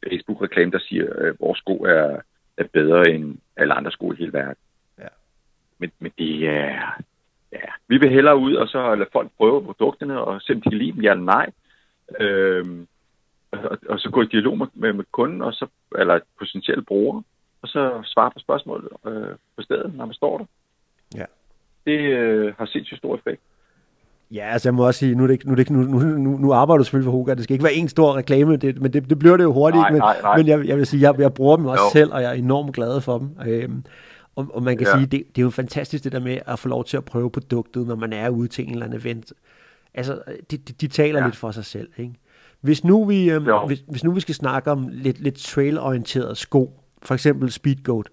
Facebook-reklame, 0.07 0.71
der 0.71 0.79
siger, 0.79 1.13
at 1.13 1.25
øh, 1.25 1.39
vores 1.39 1.59
sko 1.59 1.73
er, 1.73 2.21
er 2.57 2.63
bedre 2.73 3.09
end 3.09 3.37
alle 3.57 3.73
andre 3.73 3.91
sko 3.91 4.11
i 4.11 4.15
hele 4.15 4.33
verden. 4.33 4.55
Ja. 4.99 5.07
Men, 5.77 5.91
men 5.99 6.11
det 6.17 6.49
er... 6.49 7.01
Ja, 7.51 7.71
vi 7.87 7.97
vil 7.97 8.09
hellere 8.09 8.37
ud 8.37 8.53
og 8.53 8.67
så 8.67 8.95
lade 8.95 9.09
folk 9.11 9.31
prøve 9.37 9.65
produkterne 9.65 10.21
og 10.21 10.41
se, 10.41 10.53
om 10.53 10.61
de 10.61 10.69
kan 10.69 10.77
lide 10.77 10.91
dem, 10.91 11.01
ja 11.01 11.11
eller 11.11 11.23
nej. 11.23 11.51
Øhm, 12.19 12.87
og, 13.51 13.77
og, 13.89 13.99
så 13.99 14.09
gå 14.09 14.21
i 14.21 14.25
dialog 14.25 14.57
med, 14.57 14.67
med, 14.73 14.93
med 14.93 15.05
kunden, 15.11 15.41
og 15.41 15.53
så, 15.53 15.67
eller 15.97 16.19
potentielle 16.39 16.83
brugere, 16.83 17.23
og 17.61 17.67
så 17.67 18.01
svare 18.05 18.31
på 18.31 18.39
spørgsmål 18.39 18.97
øh, 19.05 19.35
på 19.55 19.61
stedet, 19.61 19.95
når 19.95 20.05
man 20.05 20.13
står 20.13 20.37
der. 20.37 20.45
Ja. 21.15 21.25
det 21.85 21.99
øh, 21.99 22.53
har 22.57 22.65
sindssygt 22.65 22.97
stor 22.97 23.15
effekt. 23.15 23.41
Ja, 24.31 24.49
altså 24.53 24.69
jeg 24.69 24.73
må 24.73 24.85
også 24.87 24.97
sige, 24.99 25.15
nu, 25.15 25.23
er 25.23 25.27
det 25.27 25.33
ikke, 25.33 25.45
nu, 25.45 25.51
er 25.51 25.55
det 25.55 25.61
ikke, 25.61 25.73
nu, 25.73 25.99
nu, 25.99 26.37
nu, 26.37 26.53
arbejder 26.53 26.77
du 26.77 26.83
selvfølgelig 26.83 27.05
for 27.05 27.11
Hoka, 27.17 27.33
det 27.33 27.43
skal 27.43 27.53
ikke 27.53 27.63
være 27.63 27.73
en 27.73 27.89
stor 27.89 28.15
reklame, 28.15 28.55
det, 28.55 28.81
men 28.81 28.93
det, 28.93 29.09
det 29.09 29.19
bliver 29.19 29.37
det 29.37 29.43
jo 29.43 29.53
hurtigt, 29.53 29.81
Nej, 29.81 29.91
men, 29.91 29.99
nej, 29.99 30.21
nej. 30.21 30.37
men 30.37 30.47
jeg, 30.47 30.65
jeg 30.67 30.77
vil 30.77 30.85
sige, 30.85 31.01
jeg, 31.01 31.19
jeg 31.19 31.33
bruger 31.33 31.57
dem 31.57 31.65
også 31.65 31.83
Jo. 31.83 31.89
selv, 31.91 32.13
og 32.13 32.21
jeg 32.21 32.29
er 32.29 32.33
enormt 32.33 32.73
glad 32.75 33.01
for 33.01 33.17
dem. 33.17 33.29
Øhm, 33.47 33.83
og, 34.35 34.47
og 34.53 34.63
man 34.63 34.77
kan 34.77 34.87
Ja. 34.87 34.93
sige, 34.93 35.05
det, 35.05 35.23
det 35.35 35.41
er 35.41 35.43
jo 35.43 35.49
fantastisk 35.49 36.03
det 36.03 36.11
der 36.11 36.19
med 36.19 36.37
at 36.47 36.59
få 36.59 36.67
lov 36.67 36.85
til 36.85 36.97
at 36.97 37.05
prøve 37.05 37.29
produktet, 37.31 37.87
når 37.87 37.95
man 37.95 38.13
er 38.13 38.29
ude 38.29 38.47
til 38.47 38.65
en 38.65 38.71
eller 38.71 38.85
anden 38.85 38.99
event. 38.99 39.33
Altså, 39.93 40.19
de, 40.51 40.57
de, 40.57 40.73
de 40.73 40.87
taler 40.87 41.19
ja. 41.19 41.25
Lidt 41.25 41.35
for 41.35 41.51
sig 41.51 41.65
selv, 41.65 41.87
ikke? 41.97 42.13
Hvis 42.61 42.83
nu 42.83 43.05
vi, 43.05 43.29
øhm, 43.29 43.45
Jo. 43.47 43.67
hvis, 43.67 43.83
hvis 43.87 44.03
nu 44.03 44.11
vi 44.11 44.19
skal 44.19 44.35
snakke 44.35 44.71
om 44.71 44.87
lidt, 44.91 45.19
lidt 45.19 45.35
trail-orienteret 45.37 46.37
sko, 46.37 46.79
for 47.03 47.13
eksempel 47.13 47.51
Speedgoat, 47.51 48.05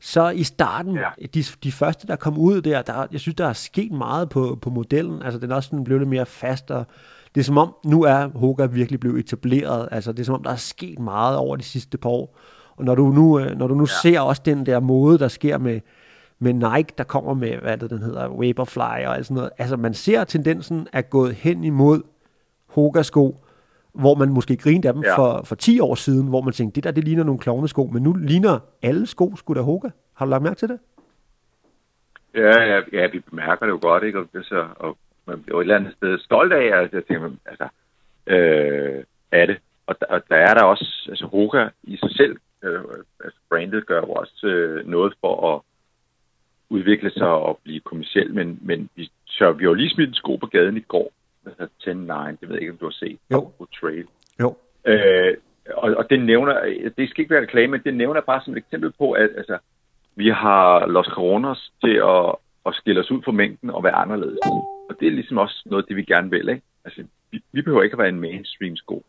så 0.00 0.28
i 0.28 0.42
starten, 0.42 0.94
ja. 0.94 1.26
De, 1.34 1.42
de 1.64 1.72
første, 1.72 2.06
der 2.06 2.16
kom 2.16 2.38
ud 2.38 2.62
der, 2.62 2.82
der, 2.82 3.06
jeg 3.12 3.20
synes, 3.20 3.36
der 3.36 3.46
er 3.46 3.52
sket 3.52 3.92
meget 3.92 4.28
på, 4.28 4.58
på 4.62 4.70
modellen. 4.70 5.22
Altså, 5.22 5.40
den 5.40 5.50
er 5.50 5.54
også 5.54 5.66
sådan 5.66 5.84
blevet 5.84 6.00
lidt 6.00 6.10
mere 6.10 6.26
fast, 6.26 6.70
og 6.70 6.86
det 7.34 7.40
er 7.40 7.44
som 7.44 7.58
om, 7.58 7.74
nu 7.84 8.02
er 8.02 8.38
Hoka 8.38 8.66
virkelig 8.66 9.00
blevet 9.00 9.18
etableret. 9.18 9.88
Altså, 9.90 10.12
det 10.12 10.20
er 10.20 10.24
som 10.24 10.34
om, 10.34 10.42
der 10.42 10.50
er 10.50 10.56
sket 10.56 10.98
meget 10.98 11.36
over 11.36 11.56
de 11.56 11.62
sidste 11.62 11.98
par 11.98 12.10
år. 12.10 12.38
Og 12.76 12.84
når 12.84 12.94
du 12.94 13.08
nu, 13.08 13.38
øh, 13.38 13.58
når 13.58 13.66
du 13.66 13.74
nu 13.74 13.86
ja. 14.04 14.10
Ser 14.10 14.20
også 14.20 14.42
den 14.44 14.66
der 14.66 14.80
måde, 14.80 15.18
der 15.18 15.28
sker 15.28 15.58
med, 15.58 15.80
med 16.38 16.52
Nike, 16.52 16.92
der 16.98 17.04
kommer 17.04 17.34
med, 17.34 17.56
hvad 17.56 17.78
det, 17.78 17.90
den 17.90 18.02
hedder, 18.02 18.28
Vaporfly 18.28 19.06
og 19.06 19.16
alt 19.16 19.26
sådan 19.26 19.34
noget. 19.34 19.50
Altså, 19.58 19.76
man 19.76 19.94
ser 19.94 20.24
tendensen 20.24 20.86
er 20.92 21.02
gået 21.02 21.34
hen 21.34 21.64
imod 21.64 22.02
Hoka-sko, 22.66 23.44
hvor 23.92 24.14
man 24.14 24.28
måske 24.28 24.56
grinede 24.56 24.88
af 24.88 24.94
dem 24.94 25.02
ja. 25.02 25.16
For, 25.16 25.42
for 25.44 25.54
10 25.54 25.80
år 25.80 25.94
siden, 25.94 26.28
hvor 26.28 26.40
man 26.40 26.52
tænkte, 26.52 26.76
det 26.76 26.84
der, 26.84 26.90
det 26.90 27.04
ligner 27.04 27.24
nogle 27.24 27.40
klovnesko, 27.40 27.90
men 27.92 28.02
nu 28.02 28.12
ligner 28.12 28.58
alle 28.82 29.06
sko 29.06 29.36
sgu 29.36 29.54
da 29.54 29.60
Hoka. 29.60 29.88
Har 30.14 30.24
du 30.26 30.30
lagt 30.30 30.42
mærke 30.42 30.56
til 30.56 30.68
det? 30.68 30.78
Ja, 32.34 32.62
ja, 32.62 32.80
ja, 32.92 33.06
vi 33.06 33.18
bemærker 33.18 33.66
det 33.66 33.72
jo 33.72 33.78
godt, 33.82 34.04
ikke? 34.04 34.18
Og, 34.18 34.26
det 34.32 34.46
så, 34.46 34.66
og 34.76 34.98
man 35.26 35.42
bliver 35.42 35.58
et 35.58 35.64
eller 35.64 35.76
andet 35.76 35.94
sted 35.96 36.18
stolt 36.18 36.52
af, 36.52 36.80
at 36.80 36.92
jeg 36.92 37.04
tænker, 37.04 37.30
altså, 37.46 37.68
øh, 38.26 39.04
af 39.32 39.46
det. 39.46 39.58
Og, 39.86 40.00
der, 40.00 40.06
og 40.06 40.22
der 40.28 40.36
er 40.36 40.54
der 40.54 40.62
også, 40.62 41.06
altså 41.08 41.26
Hoka 41.26 41.68
i 41.82 41.96
sig 41.96 42.10
selv, 42.10 42.36
øh, 42.64 42.80
altså 43.24 43.38
brandet 43.48 43.86
gør 43.86 43.96
jo 43.96 44.12
også 44.12 44.46
øh, 44.46 44.86
noget 44.86 45.14
for 45.20 45.54
at 45.54 45.60
udvikle 46.68 47.10
sig 47.10 47.28
og 47.28 47.60
blive 47.64 47.80
kommersiel, 47.80 48.34
men, 48.34 48.58
men 48.62 48.88
vi, 48.96 49.10
så 49.26 49.52
vi 49.52 49.64
jo 49.64 49.74
lige 49.74 49.90
smidt 49.90 50.08
en 50.08 50.14
sko 50.14 50.36
på 50.36 50.46
gaden 50.46 50.76
i 50.76 50.80
går, 50.80 51.12
altså 51.46 51.68
10-9, 51.82 52.30
det 52.40 52.48
ved 52.48 52.54
jeg 52.54 52.60
ikke, 52.60 52.72
om 52.72 52.78
du 52.78 52.84
har 52.84 52.92
set, 52.92 53.18
Jo. 53.30 53.40
på 53.58 53.68
Trail. 53.80 54.06
Jo. 54.40 54.56
Øh, 54.84 55.36
og, 55.74 55.94
og 55.96 56.10
det 56.10 56.20
nævner, 56.22 56.54
det 56.96 57.10
skal 57.10 57.22
ikke 57.22 57.34
være 57.34 57.42
reklame, 57.42 57.70
men 57.70 57.82
det 57.84 57.94
nævner 57.94 58.20
bare 58.20 58.40
som 58.44 58.52
et 58.52 58.58
eksempel 58.58 58.92
på, 58.98 59.12
at 59.12 59.30
altså, 59.36 59.58
vi 60.16 60.28
har 60.28 60.86
Los 60.86 61.06
Coronas 61.06 61.72
til 61.84 61.94
at, 61.96 62.34
at 62.66 62.74
skille 62.74 63.00
os 63.00 63.10
ud 63.10 63.22
fra 63.22 63.32
mængden 63.32 63.70
og 63.70 63.84
være 63.84 63.94
anderledes. 63.94 64.38
Og 64.90 64.96
det 65.00 65.08
er 65.08 65.12
ligesom 65.12 65.38
også 65.38 65.62
noget, 65.66 65.88
det 65.88 65.96
vi 65.96 66.04
gerne 66.04 66.30
vil, 66.30 66.48
ikke? 66.48 66.62
Altså, 66.84 67.04
vi, 67.30 67.44
vi 67.52 67.62
behøver 67.62 67.82
ikke 67.82 67.94
at 67.94 67.98
være 67.98 68.08
en 68.08 68.20
mainstream 68.20 68.76
sko. 68.76 69.04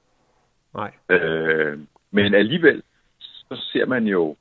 Nej. 0.73 0.91
Øh, 1.09 1.79
men 2.11 2.33
alligevel, 2.33 2.83
så 3.19 3.55
ser 3.73 3.85
man 3.85 4.07
jo 4.07 4.35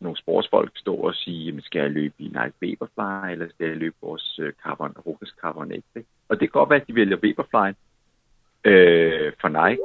nogle 0.00 0.18
sportsfolk 0.18 0.70
stå 0.76 0.94
og 0.94 1.14
sige, 1.14 1.44
jamen, 1.44 1.62
skal 1.62 1.80
jeg 1.80 1.90
løbe 1.90 2.14
i 2.18 2.24
Nike 2.24 2.54
Vaporfly, 2.62 3.32
eller 3.32 3.48
skal 3.48 3.66
jeg 3.66 3.76
løbe 3.76 3.96
vores 4.02 4.38
øh, 4.42 4.52
Carbon, 4.62 4.94
Rokas 5.06 5.34
Carbon 5.40 5.70
X, 5.70 5.96
ikke? 5.96 6.08
Og 6.34 6.40
det 6.40 6.52
kan 6.52 6.58
godt 6.60 6.70
være, 6.70 6.80
at 6.80 6.86
de 6.88 6.94
vælger 6.94 7.16
Vaporfly 7.22 7.70
øh, 8.64 9.32
for 9.40 9.48
Nike, 9.48 9.80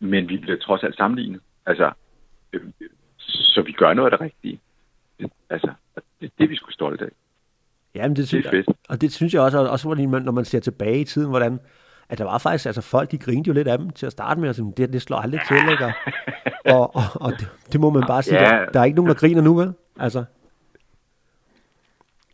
men 0.00 0.28
vi 0.28 0.36
bliver 0.38 0.58
trods 0.58 0.82
alt 0.82 0.96
sammenlignet. 0.96 1.40
Altså, 1.66 1.90
øh, 2.52 2.60
så 3.18 3.62
vi 3.62 3.72
gør 3.72 3.92
noget 3.94 4.12
af 4.12 4.18
det 4.18 4.24
rigtige. 4.26 4.60
Det, 5.20 5.30
altså, 5.50 5.70
det, 6.20 6.30
det 6.38 6.44
er 6.44 6.48
vi 6.48 6.56
sgu 6.56 6.70
stolte 6.70 7.04
af. 7.04 7.08
Jamen, 7.94 8.16
det 8.16 8.28
synes 8.28 8.44
Det 8.44 8.52
er 8.52 8.56
jeg, 8.56 8.64
fedt. 8.66 8.76
og 8.88 9.00
det 9.00 9.12
synes 9.12 9.34
jeg 9.34 9.42
også, 9.42 9.58
og 9.58 9.70
også 9.70 9.88
fordi 9.88 10.06
man, 10.06 10.22
når 10.22 10.32
man 10.32 10.44
ser 10.44 10.60
tilbage 10.60 11.00
i 11.00 11.04
tiden, 11.04 11.30
hvordan, 11.30 11.60
at 12.08 12.18
der 12.18 12.24
var 12.24 12.38
faktisk, 12.38 12.66
altså 12.66 12.80
folk, 12.82 13.10
de 13.10 13.18
grinede 13.18 13.48
jo 13.48 13.52
lidt 13.52 13.68
af 13.68 13.78
dem 13.78 13.90
til 13.90 14.06
at 14.06 14.12
starte 14.12 14.40
med, 14.40 14.48
og 14.48 14.54
sådan, 14.54 14.72
det, 14.76 14.92
det 14.92 15.02
slår 15.02 15.16
aldrig 15.16 15.40
til, 15.48 15.56
ikke? 15.70 15.84
Og, 15.84 15.92
og, 16.80 16.96
og, 16.96 17.02
og 17.14 17.32
det, 17.32 17.48
det, 17.72 17.80
må 17.80 17.90
man 17.90 18.04
bare 18.06 18.22
sige, 18.22 18.38
Ja. 18.42 18.44
der, 18.48 18.66
der 18.66 18.80
er 18.80 18.84
ikke 18.84 18.96
nogen, 18.96 19.08
der 19.08 19.14
griner 19.14 19.42
nu, 19.42 19.54
vel? 19.54 19.72
Altså, 19.98 20.24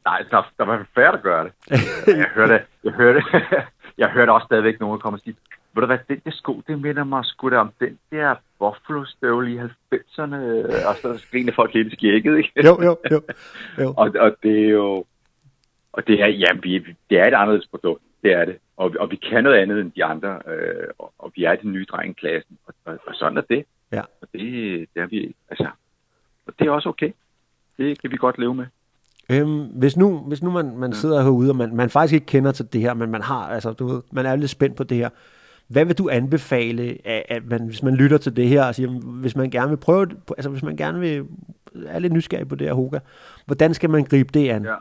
Nej, 0.05 0.25
der, 0.31 0.53
der 0.59 0.65
var 0.65 0.87
færre, 0.95 1.13
der 1.13 1.19
gør 1.19 1.43
det. 1.43 1.53
jeg 2.23 2.31
hørte, 2.35 2.61
jeg 2.85 2.93
hørte, 2.93 3.23
jeg 3.99 4.09
hørte 4.09 4.31
også 4.31 4.45
stadigvæk 4.45 4.81
nogen, 4.81 4.97
der 4.97 5.03
kommer 5.03 5.19
og 5.19 5.23
sige, 5.25 5.37
ved 5.75 5.81
du 5.81 5.87
hvad, 5.87 5.99
den 6.09 6.21
der 6.25 6.31
sko, 6.31 6.63
det 6.67 6.81
minder 6.81 7.05
mig 7.05 7.25
sgu 7.25 7.51
da 7.51 7.57
om 7.57 7.73
den 7.81 7.99
der 8.11 8.35
Buffalo-støvle 8.59 9.55
i 9.55 9.59
90'erne, 9.59 10.37
og 10.89 10.97
så 11.03 11.27
griner 11.31 11.53
folk 11.53 11.73
helt 11.73 11.93
i 11.93 11.97
skægget, 11.97 12.39
ikke? 12.39 12.53
jo, 12.65 12.83
jo, 12.83 12.97
jo. 13.11 13.23
jo. 13.79 13.95
og, 14.01 14.13
og 14.19 14.37
det 14.43 14.65
er 14.65 14.69
jo, 14.69 15.05
og 15.93 16.07
det 16.07 16.23
er, 16.23 16.27
ja, 16.27 16.47
vi, 16.63 16.79
det 17.11 17.19
er 17.19 17.27
et 17.27 17.35
anderledes 17.35 17.67
produkt, 17.67 18.03
det 18.23 18.33
er 18.33 18.45
det. 18.45 18.57
Og, 18.77 18.95
og 19.01 19.11
vi 19.11 19.17
kan 19.17 19.45
noget 19.45 19.57
andet 19.57 19.81
end 19.81 19.93
de 19.93 20.05
andre, 20.05 20.41
øh, 20.47 20.89
og, 20.99 21.13
og 21.19 21.33
vi 21.37 21.45
er 21.45 21.53
i 21.53 21.57
den 21.63 21.73
nye 21.73 21.85
drengeklassen, 21.85 22.59
og, 22.67 22.75
og, 22.85 22.99
og 23.07 23.15
sådan 23.15 23.39
er 23.39 23.43
det. 23.43 23.65
Ja. 23.93 24.01
Og 24.01 24.29
det, 24.33 24.43
det 24.95 25.03
er 25.03 25.07
vi, 25.07 25.35
altså, 25.51 25.69
og 26.47 26.53
det 26.59 26.67
er 26.67 26.71
også 26.71 26.89
okay. 26.89 27.13
Det 27.79 28.01
kan 28.01 28.11
vi 28.11 28.17
godt 28.17 28.39
leve 28.39 28.55
med. 28.55 28.67
Øhm, 29.31 29.65
hvis 29.65 29.97
nu, 29.97 30.19
hvis 30.19 30.43
nu 30.43 30.51
man, 30.51 30.77
man 30.77 30.93
sidder 30.93 31.23
herude, 31.23 31.51
og 31.51 31.57
man, 31.57 31.77
man 31.77 31.91
faktisk 31.91 32.15
ikke 32.15 32.27
kender 32.27 32.53
til 32.53 32.73
det 32.73 32.81
her, 32.81 32.95
men 32.95 33.11
man 33.11 33.23
har, 33.23 33.49
altså 33.49 33.73
du 33.73 33.87
ved, 33.87 34.03
man 34.13 34.27
er 34.27 34.37
lidt 34.37 34.51
spændt 34.51 34.77
på 34.77 34.85
det 34.85 34.97
her. 34.97 35.09
Hvad 35.69 35.85
vil 35.85 35.99
du 35.99 36.09
anbefale, 36.09 36.99
at, 37.05 37.23
at 37.29 37.43
man, 37.47 37.67
hvis 37.67 37.83
man 37.83 37.95
lytter 37.95 38.19
til 38.19 38.37
det 38.37 38.49
her, 38.49 38.65
og 38.65 38.75
siger, 38.75 38.89
hvis 39.01 39.37
man 39.37 39.51
gerne 39.51 39.69
vil 39.69 39.77
prøve, 39.77 40.07
det, 40.07 40.17
altså 40.37 40.51
hvis 40.51 40.63
man 40.63 40.77
gerne 40.77 41.01
vil, 41.01 41.25
er 41.87 41.99
lidt 41.99 42.13
nysgerrig 42.13 42.49
på 42.49 42.55
det 42.55 42.67
her 42.67 42.75
Hoka, 42.75 42.99
hvordan 43.47 43.75
skal 43.75 43.91
man 43.91 44.05
gribe 44.05 44.31
det 44.35 44.49
an? 44.49 44.65
Ja. 44.65 44.75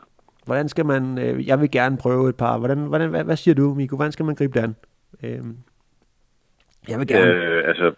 Hvordan 0.44 0.68
skal 0.68 0.86
man, 0.86 1.18
øh, 1.18 1.48
jeg 1.48 1.60
vil 1.60 1.70
gerne 1.70 1.96
prøve 1.96 2.28
et 2.28 2.36
par, 2.36 2.58
hvordan, 2.58 2.78
hvordan, 2.78 3.10
hvad, 3.10 3.24
hvad 3.24 3.36
siger 3.36 3.54
du, 3.54 3.74
Miko, 3.74 3.96
hvordan 3.96 4.12
skal 4.12 4.24
man 4.24 4.34
gribe 4.34 4.58
det 4.58 4.64
an? 4.64 4.76
Øhm, 5.22 5.56
jeg 6.88 6.98
vil 6.98 7.06
gerne, 7.06 7.30
øh, 7.30 7.58
Øh, 7.58 7.68
altså, 7.68 7.92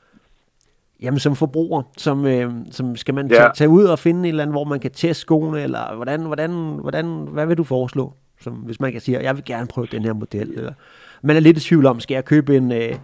jamen 1.03 1.19
som 1.19 1.37
forbruger, 1.37 1.83
som, 1.97 2.27
øh, 2.27 2.53
som 2.71 2.97
skal 2.97 3.15
man 3.15 3.27
Ja. 3.31 3.35
tage, 3.37 3.51
tage 3.55 3.69
ud 3.69 3.85
og 3.85 3.99
finde 3.99 4.21
et 4.23 4.29
eller 4.29 4.43
andet, 4.43 4.55
hvor 4.55 4.65
man 4.65 4.81
kan 4.81 4.91
teste 4.91 5.21
skoene, 5.21 5.62
eller 5.62 5.95
hvordan, 5.95 6.21
hvordan, 6.21 6.51
hvordan, 6.81 7.07
hvad 7.31 7.47
vil 7.47 7.57
du 7.57 7.65
foreslå? 7.65 8.12
Som, 8.41 8.53
hvis 8.55 8.81
man 8.81 8.93
kan 8.93 9.01
sige, 9.01 9.21
jeg 9.23 9.37
vil 9.37 9.45
gerne 9.45 9.67
prøve 9.67 9.87
den 9.87 10.03
her 10.03 10.12
model, 10.12 10.51
eller 10.59 10.73
man 11.23 11.37
er 11.37 11.41
lidt 11.41 11.57
i 11.57 11.61
tvivl 11.61 11.87
om, 11.87 12.01
skal 12.01 12.15
jeg 12.15 12.25
købe 12.25 12.57
en, 12.57 12.73
øh, 12.73 12.95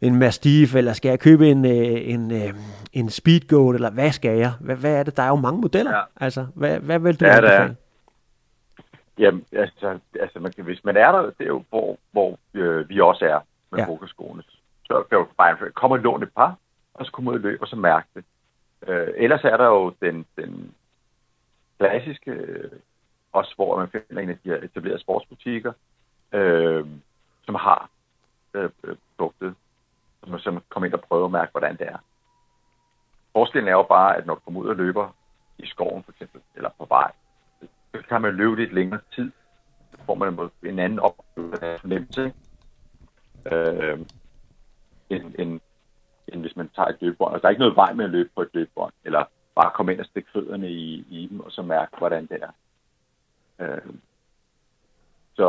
en 0.00 0.18
Mastiff, 0.18 0.74
eller 0.74 0.92
skal 0.92 1.08
jeg 1.08 1.20
købe 1.20 1.48
en, 1.50 1.64
øh, 1.64 2.10
en, 2.14 2.30
øh, 2.30 2.54
en 2.92 3.10
Speedgoat, 3.10 3.74
eller 3.74 3.90
hvad 3.90 4.12
skal 4.12 4.38
jeg? 4.38 4.52
Hvad, 4.60 4.76
hvad 4.76 4.92
er 4.94 5.02
det? 5.02 5.16
Der 5.16 5.22
er 5.22 5.28
jo 5.28 5.36
mange 5.36 5.60
modeller. 5.60 5.96
Ja. 5.96 6.02
Altså, 6.24 6.46
hvad, 6.54 6.78
hvad 6.78 6.98
vil 6.98 7.20
du 7.20 7.24
Ja, 7.24 7.36
anbefale? 7.36 7.76
Jamen, 9.18 9.44
altså, 9.52 9.98
altså 10.20 10.38
man 10.40 10.52
kan, 10.52 10.64
hvis 10.64 10.84
man 10.84 10.96
er 10.96 11.12
der, 11.12 11.22
det 11.22 11.32
er 11.40 11.46
jo, 11.46 11.62
hvor, 11.68 11.96
hvor 12.12 12.38
øh, 12.54 12.88
vi 12.88 13.00
også 13.00 13.24
er 13.24 13.38
med 13.72 13.78
Ja. 13.78 13.86
pokerskoene. 13.86 14.42
Så 14.84 15.02
kan 15.10 15.18
du 15.18 15.26
bare 15.38 15.56
komme 15.74 15.96
og 15.96 16.00
låne 16.00 16.22
et 16.22 16.32
par, 16.36 16.56
og 16.94 17.06
så 17.06 17.12
komme 17.12 17.30
ud 17.30 17.36
og 17.36 17.40
løb 17.40 17.62
og 17.62 17.68
så 17.68 17.76
mærke 17.76 18.08
det. 18.14 18.24
Øh, 18.86 19.08
ellers 19.16 19.44
er 19.44 19.56
der 19.56 19.66
jo 19.66 19.94
den, 20.00 20.26
den 20.36 20.74
klassiske, 21.78 22.30
øh, 22.30 22.70
også 23.32 23.52
hvor 23.56 23.78
man 23.78 23.88
finder 23.88 24.22
en 24.22 24.30
af 24.30 24.38
de 24.44 24.48
her 24.48 24.56
etablerede 24.56 25.00
sportsbutikker, 25.00 25.72
øh, 26.32 26.86
som 27.44 27.54
har 27.54 27.90
øh, 28.54 28.70
øh, 28.84 28.96
produktet, 29.16 29.54
som, 30.24 30.38
som 30.38 30.62
kommer 30.68 30.86
ind 30.86 30.94
og 30.94 31.00
prøver 31.00 31.24
at 31.24 31.30
mærke, 31.30 31.50
hvordan 31.50 31.76
det 31.76 31.86
er. 31.88 31.98
Forskellen 33.32 33.68
er 33.68 33.72
jo 33.72 33.82
bare, 33.82 34.16
at 34.16 34.26
når 34.26 34.34
du 34.34 34.40
kommer 34.40 34.60
ud 34.60 34.68
og 34.68 34.76
løber 34.76 35.16
i 35.58 35.66
skoven 35.66 36.02
for 36.02 36.12
eksempel, 36.12 36.40
eller 36.56 36.70
på 36.78 36.84
vej, 36.84 37.12
så 37.94 38.02
kan 38.08 38.22
man 38.22 38.34
løbe 38.34 38.56
lidt 38.56 38.72
længere 38.72 39.00
tid. 39.14 39.32
Så 39.90 39.98
får 40.06 40.14
man 40.14 40.32
måske 40.32 40.68
en 40.68 40.78
anden 40.78 40.98
oplevelse 40.98 41.66
af 41.66 41.80
fornemmelse, 41.80 42.32
øh, 43.52 43.98
end, 45.10 45.34
end, 45.38 45.60
end, 46.32 46.40
hvis 46.40 46.56
man 46.56 46.68
tager 46.76 46.88
et 46.88 46.96
løbebånd. 47.00 47.34
Og 47.34 47.40
der 47.40 47.46
er 47.46 47.50
ikke 47.50 47.60
noget 47.60 47.76
vej 47.76 47.92
med 47.92 48.04
at 48.04 48.10
løbe 48.10 48.30
på 48.34 48.42
et 48.42 48.48
løbebånd, 48.52 48.92
eller 49.04 49.24
bare 49.54 49.70
komme 49.74 49.92
ind 49.92 50.00
og 50.00 50.06
stikke 50.06 50.30
fødderne 50.32 50.70
i, 50.70 51.04
i 51.10 51.28
dem, 51.30 51.40
og 51.40 51.52
så 51.52 51.62
mærke, 51.62 51.96
hvordan 51.98 52.26
det 52.26 52.38
er. 52.42 52.52
Øh, 53.60 53.92
så 55.34 55.48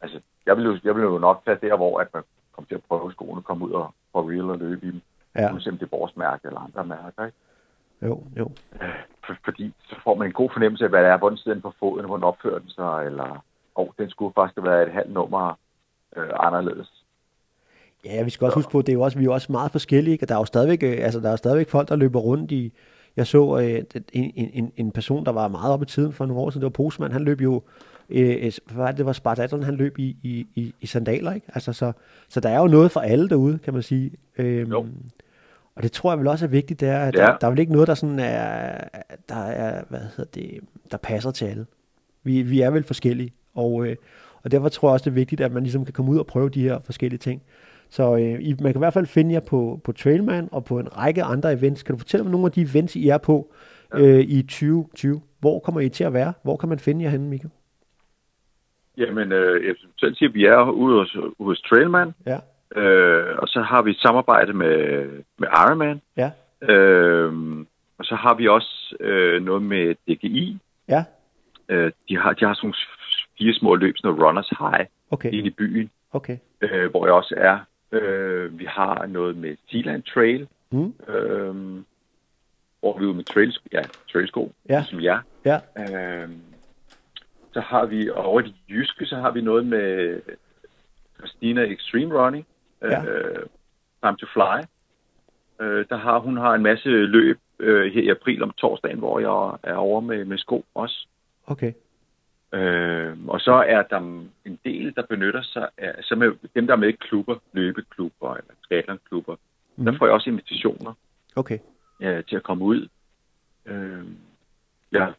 altså, 0.00 0.20
jeg 0.46 0.56
vil, 0.56 0.64
jo, 0.64 0.78
jeg 0.84 0.94
vil 0.94 1.02
jo 1.02 1.18
nok 1.18 1.44
tage 1.44 1.58
der, 1.68 1.76
hvor 1.76 2.00
at 2.00 2.08
man 2.14 2.22
kommer 2.52 2.66
til 2.68 2.74
at 2.74 2.84
prøve 2.88 3.12
skoene, 3.12 3.42
komme 3.42 3.64
ud 3.66 3.72
og 3.72 3.94
for 4.12 4.30
real 4.30 4.50
og 4.50 4.58
løbe 4.58 4.86
i 4.86 4.90
dem. 4.90 5.02
Ja. 5.36 5.52
Uanset 5.52 5.72
om 5.72 5.78
det 5.78 5.86
er 5.86 5.96
vores 5.96 6.16
mærke 6.16 6.48
eller 6.48 6.60
andre 6.60 6.84
mærker, 6.84 7.24
ikke? 7.26 7.38
Jo, 8.02 8.22
jo. 8.36 8.50
For, 9.26 9.36
fordi 9.44 9.74
så 9.82 9.96
får 10.04 10.14
man 10.14 10.26
en 10.26 10.32
god 10.32 10.50
fornemmelse 10.52 10.84
af, 10.84 10.90
hvad 10.90 11.02
det 11.02 11.10
er, 11.10 11.16
hvordan 11.16 11.38
sidder 11.38 11.54
den 11.54 11.62
på 11.62 11.74
foden, 11.78 12.06
hvordan 12.06 12.24
opfører 12.24 12.58
den 12.58 12.70
sig, 12.70 13.06
eller 13.06 13.44
oh, 13.74 13.88
den 13.98 14.10
skulle 14.10 14.34
faktisk 14.34 14.64
været 14.64 14.86
et 14.86 14.92
halvt 14.92 15.12
nummer 15.12 15.58
øh, 16.16 16.30
anderledes. 16.34 17.04
Ja, 18.04 18.22
vi 18.22 18.30
skal 18.30 18.44
også 18.44 18.54
huske 18.54 18.70
på, 18.70 18.78
at 18.78 18.86
det 18.86 18.92
er 18.92 18.94
jo 18.96 19.00
også, 19.02 19.18
vi 19.18 19.24
er 19.24 19.26
jo 19.26 19.32
også 19.32 19.52
meget 19.52 19.70
forskellige, 19.72 20.18
og 20.22 20.28
der 20.28 20.34
er 20.34 20.38
jo 20.38 20.44
stadigvæk, 20.44 20.82
øh, 20.82 20.96
altså, 21.04 21.20
der 21.20 21.26
er 21.26 21.30
jo 21.30 21.36
stadigvæk 21.36 21.68
folk, 21.68 21.88
der 21.88 21.96
løber 21.96 22.20
rundt 22.20 22.52
i, 22.52 22.72
jeg 23.16 23.26
så 23.26 23.58
øh, 23.58 23.82
en, 24.12 24.32
en, 24.54 24.72
en 24.76 24.90
person, 24.90 25.24
der 25.26 25.32
var 25.32 25.48
meget 25.48 25.72
oppe 25.72 25.82
i 25.84 25.86
tiden 25.86 26.12
for 26.12 26.26
nogle 26.26 26.42
år 26.42 26.50
siden, 26.50 26.60
det 26.60 26.64
var 26.64 26.70
Postman, 26.84 27.12
han 27.12 27.22
løb 27.22 27.40
jo, 27.40 27.62
øh, 28.10 28.52
hvad 28.72 28.94
det 28.94 29.06
var 29.06 29.12
Spartathlon, 29.12 29.62
han 29.62 29.74
løb 29.74 29.98
i, 29.98 30.16
i, 30.22 30.46
i, 30.54 30.74
i 30.80 30.86
sandaler, 30.86 31.32
ikke? 31.32 31.46
Altså, 31.54 31.72
så, 31.72 31.92
så 32.28 32.40
der 32.40 32.48
er 32.48 32.58
jo 32.58 32.66
noget 32.66 32.90
for 32.90 33.00
alle 33.00 33.28
derude, 33.28 33.58
kan 33.58 33.74
man 33.74 33.82
sige. 33.82 34.10
Øhm, 34.38 34.70
Jo. 34.70 34.86
og 35.74 35.82
det 35.82 35.92
tror 35.92 36.10
jeg 36.12 36.18
vel 36.18 36.28
også 36.28 36.44
er 36.44 36.48
vigtigt, 36.48 36.80
det 36.80 36.88
er, 36.88 36.98
at 37.00 37.16
Ja. 37.16 37.20
der, 37.20 37.38
der 37.38 37.46
er 37.46 37.50
vel 37.50 37.58
ikke 37.58 37.72
noget, 37.72 37.88
der 37.88 37.94
sådan 37.94 38.18
er, 38.18 38.84
der 39.28 39.34
er, 39.44 39.82
hvad 39.88 40.00
hedder 40.16 40.30
det, 40.34 40.58
der 40.90 40.96
passer 40.98 41.30
til 41.30 41.44
alle. 41.44 41.66
Vi, 42.24 42.42
vi 42.42 42.60
er 42.60 42.70
vel 42.70 42.82
forskellige, 42.84 43.32
og, 43.54 43.86
øh, 43.86 43.96
og 44.42 44.50
derfor 44.50 44.68
tror 44.68 44.88
jeg 44.88 44.92
også, 44.92 45.04
det 45.04 45.10
er 45.10 45.14
vigtigt, 45.14 45.40
at 45.40 45.52
man 45.52 45.62
ligesom 45.62 45.84
kan 45.84 45.92
komme 45.92 46.10
ud 46.10 46.18
og 46.18 46.26
prøve 46.26 46.48
de 46.48 46.62
her 46.62 46.78
forskellige 46.84 47.18
ting. 47.18 47.42
Så 47.90 48.16
øh, 48.16 48.40
I, 48.40 48.54
man 48.62 48.72
kan 48.72 48.78
i 48.80 48.84
hvert 48.84 48.92
fald 48.92 49.06
finde 49.06 49.32
jer 49.34 49.40
på, 49.40 49.80
på 49.84 49.92
Trailman 49.92 50.48
og 50.52 50.64
på 50.64 50.78
en 50.78 50.96
række 50.96 51.22
andre 51.22 51.52
events. 51.52 51.82
Kan 51.82 51.94
du 51.94 51.98
fortælle 51.98 52.24
om 52.24 52.30
nogle 52.30 52.46
af 52.46 52.52
de 52.52 52.66
events, 52.72 52.96
I 52.96 53.08
er 53.08 53.18
på 53.18 53.52
øh, 53.94 54.20
i 54.20 54.42
2020? 54.42 55.20
Hvor 55.40 55.58
kommer 55.58 55.80
I 55.80 55.88
til 55.88 56.04
at 56.04 56.12
være? 56.12 56.32
Hvor 56.42 56.56
kan 56.56 56.68
man 56.68 56.78
finde 56.78 57.04
jer 57.04 57.10
henne, 57.10 57.28
Michael? 57.28 57.50
Jamen, 58.96 59.32
øh, 59.32 59.66
jeg 59.66 59.74
selv 60.00 60.14
siger, 60.14 60.28
at 60.28 60.34
vi 60.34 60.44
er 60.44 60.70
ude 60.70 60.98
hos, 60.98 61.16
hos 61.40 61.60
Trailman. 61.62 62.14
Ja. 62.26 62.38
Øh, 62.80 63.38
og 63.38 63.48
så 63.48 63.60
har 63.62 63.82
vi 63.82 63.90
et 63.90 63.96
samarbejde 63.98 64.52
med, 64.52 65.06
med 65.38 65.48
Ironman. 65.66 66.00
Ja. 66.16 66.30
Øh, 66.72 67.32
og 67.98 68.04
så 68.04 68.14
har 68.14 68.34
vi 68.34 68.48
også 68.48 68.96
øh, 69.00 69.42
noget 69.42 69.62
med 69.62 69.94
DGI. 69.94 70.58
Ja. 70.88 71.04
Øh, 71.68 71.92
de, 72.08 72.16
har, 72.18 72.32
de 72.32 72.44
har 72.44 72.54
sådan 72.54 72.66
nogle 72.66 72.74
fire 73.38 73.54
små 73.54 73.74
løb, 73.74 73.94
sådan 73.96 74.08
noget 74.14 74.26
Runners 74.26 74.52
High, 74.58 74.86
Okay. 75.10 75.32
inde 75.32 75.46
i 75.46 75.50
byen, 75.50 75.90
Okay. 76.12 76.38
øh, 76.60 76.90
hvor 76.90 77.06
jeg 77.06 77.14
også 77.14 77.34
er. 77.36 77.58
Øh, 77.92 78.58
vi 78.58 78.64
har 78.64 79.06
noget 79.06 79.36
med 79.36 79.56
Sealand 79.70 80.02
Trail, 80.02 80.48
Mm. 80.72 80.94
øh, 81.08 81.54
hvor 82.80 82.98
vi 82.98 83.04
er 83.04 83.08
ude 83.08 83.14
med 83.14 83.24
trail, 83.24 83.56
ja, 83.72 83.82
trailsko, 84.12 84.52
Ja. 84.68 84.84
som 84.90 85.00
jeg. 85.00 85.20
Ja. 85.44 85.58
Øh, 85.78 86.28
så 87.52 87.60
har 87.60 87.86
vi, 87.86 88.10
og 88.10 88.24
over 88.24 88.40
i 88.40 88.44
det 88.44 88.54
jyske, 88.68 89.06
så 89.06 89.16
har 89.16 89.30
vi 89.30 89.40
noget 89.40 89.66
med 89.66 90.20
Christina 91.18 91.62
Extreme 91.62 92.14
Running, 92.24 92.46
Ja. 92.82 93.04
øh, 93.04 93.46
Time 94.02 94.16
to 94.16 94.26
Fly. 94.32 94.64
Øh, 95.60 95.84
der 95.88 95.96
har, 95.96 96.18
hun 96.18 96.36
har 96.36 96.54
en 96.54 96.62
masse 96.62 96.88
løb 96.88 97.38
øh, 97.58 97.92
her 97.92 98.02
i 98.02 98.08
april 98.08 98.42
om 98.42 98.50
torsdagen, 98.50 98.98
hvor 98.98 99.18
jeg 99.20 99.58
er 99.72 99.76
over 99.76 100.00
med, 100.00 100.24
med 100.24 100.38
sko 100.38 100.64
også. 100.74 101.06
Okay. 101.46 101.72
Øh, 102.52 103.16
og 103.28 103.40
så 103.40 103.52
er 103.52 103.82
der 103.82 103.98
en 104.44 104.58
del, 104.64 104.94
der 104.96 105.02
benytter 105.02 105.42
sig 105.42 105.68
af, 105.78 105.94
så 106.04 106.14
med 106.14 106.32
dem, 106.54 106.66
der 106.66 106.72
er 106.74 106.78
med 106.78 106.88
i 106.88 106.92
klubber, 106.92 107.36
løbeklubber 107.52 108.34
eller 108.34 108.54
triathlonklubber, 108.68 109.36
mm. 109.76 109.84
der 109.84 109.90
Mhm. 109.92 109.98
får 109.98 110.06
jeg 110.06 110.14
også 110.14 110.30
invitationer 110.30 110.92
Okay. 111.36 111.58
ja, 112.00 112.22
til 112.22 112.36
at 112.36 112.42
komme 112.42 112.64
ud. 112.64 112.88
Øh, 113.66 114.04
jeg, 114.92 115.12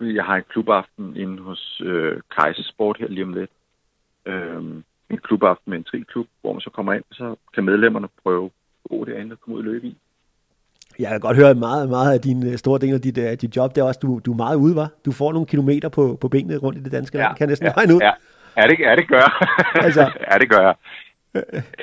jeg 0.00 0.24
har 0.24 0.36
en 0.36 0.44
klubaften 0.48 1.16
inde 1.16 1.42
hos 1.42 1.82
øh, 1.84 2.20
Kejsersport 2.30 2.98
her 2.98 3.08
lige 3.08 3.24
om 3.24 3.32
lidt. 3.34 3.50
Øh, 4.26 4.56
en 5.10 5.18
klubaften 5.18 5.70
med 5.70 5.78
en 5.78 5.84
triklub, 5.84 6.26
hvor 6.40 6.52
man 6.52 6.60
så 6.60 6.70
kommer 6.70 6.92
ind, 6.92 7.04
så 7.12 7.36
kan 7.54 7.64
medlemmerne 7.64 8.08
prøve 8.22 8.44
at 8.84 8.90
gå 8.90 9.04
derinde 9.04 9.32
og 9.32 9.40
komme 9.40 9.54
ud 9.54 9.60
og 9.66 9.72
løbe 9.72 9.86
i. 9.86 9.96
Jeg 10.98 11.08
kan 11.10 11.20
godt 11.20 11.36
høre 11.36 11.54
meget, 11.54 11.88
meget 11.88 12.14
af 12.14 12.20
din 12.20 12.46
øh, 12.46 12.58
store 12.58 12.78
del 12.78 12.94
af 12.94 13.00
dit, 13.00 13.18
uh, 13.18 13.32
dit 13.40 13.56
job. 13.56 13.74
Det 13.74 13.80
er 13.80 13.84
også, 13.84 14.00
du, 14.02 14.20
du 14.26 14.32
er 14.32 14.36
meget 14.36 14.56
ude, 14.56 14.76
var. 14.76 14.88
Du 15.04 15.12
får 15.12 15.32
nogle 15.32 15.46
kilometer 15.46 15.88
på, 15.88 16.18
på 16.20 16.28
benene 16.28 16.56
rundt 16.56 16.78
i 16.78 16.82
det 16.82 16.92
danske 16.92 17.16
land. 17.16 17.28
Kan 17.36 17.40
jeg 17.40 17.48
næsten 17.48 17.66
ja, 17.66 17.72
regne 17.76 17.94
ud. 17.94 18.00
Ja, 18.00 18.12
ja 18.56 18.68
det, 18.68 18.78
ja, 18.78 18.96
det 18.96 19.08
gør 19.08 19.16
jeg. 19.26 19.32
Altså. 19.86 20.10
ja, 20.30 20.38
det 20.38 20.50
gør 20.50 20.60
jeg. 20.60 20.74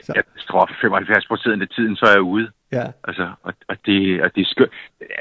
Så. 0.03 0.13
Jeg 0.15 0.23
tror, 0.47 0.69
75 0.81 1.27
procent 1.27 1.61
af 1.61 1.67
tiden, 1.67 1.95
så 1.95 2.05
er 2.05 2.11
jeg 2.11 2.21
ude. 2.21 2.47
Ja. 2.71 2.85
Altså, 3.03 3.31
og, 3.43 3.53
og, 3.67 3.75
det, 3.85 4.21
og 4.23 4.35
det 4.35 4.41
er 4.41 4.45
skønt. 4.45 4.71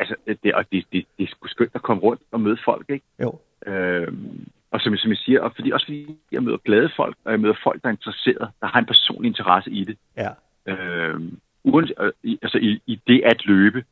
Altså, 0.00 0.14
det, 0.42 0.54
og 0.54 0.64
det, 0.72 0.84
det, 0.92 1.04
det 1.18 1.24
er 1.24 1.28
sgu 1.28 1.48
skønt 1.48 1.70
at 1.74 1.82
komme 1.82 2.02
rundt 2.02 2.22
og 2.32 2.40
møde 2.40 2.58
folk, 2.64 2.86
ikke? 2.88 3.04
Jo. 3.22 3.38
Øhm, 3.66 4.48
og 4.70 4.80
som, 4.80 4.96
som 4.96 5.10
jeg 5.10 5.18
siger, 5.18 5.40
og 5.40 5.52
fordi, 5.56 5.70
også 5.70 5.86
fordi 5.86 6.18
jeg 6.32 6.42
møder 6.42 6.56
glade 6.56 6.90
folk, 6.96 7.16
og 7.24 7.32
jeg 7.32 7.40
møder 7.40 7.54
folk, 7.62 7.82
der 7.82 7.88
er 7.88 7.92
interesseret, 7.92 8.48
der 8.60 8.66
har 8.66 8.78
en 8.78 8.86
personlig 8.86 9.28
interesse 9.28 9.70
i 9.70 9.84
det. 9.84 9.96
Ja. 10.16 10.30
Øhm, 10.66 11.38
uanset, 11.74 11.94
øh, 12.00 12.12
i- 12.22 12.38
altså 12.42 12.58
i, 12.58 12.80
i 12.86 13.00
det 13.06 13.22
at 13.24 13.46
løbe. 13.46 13.84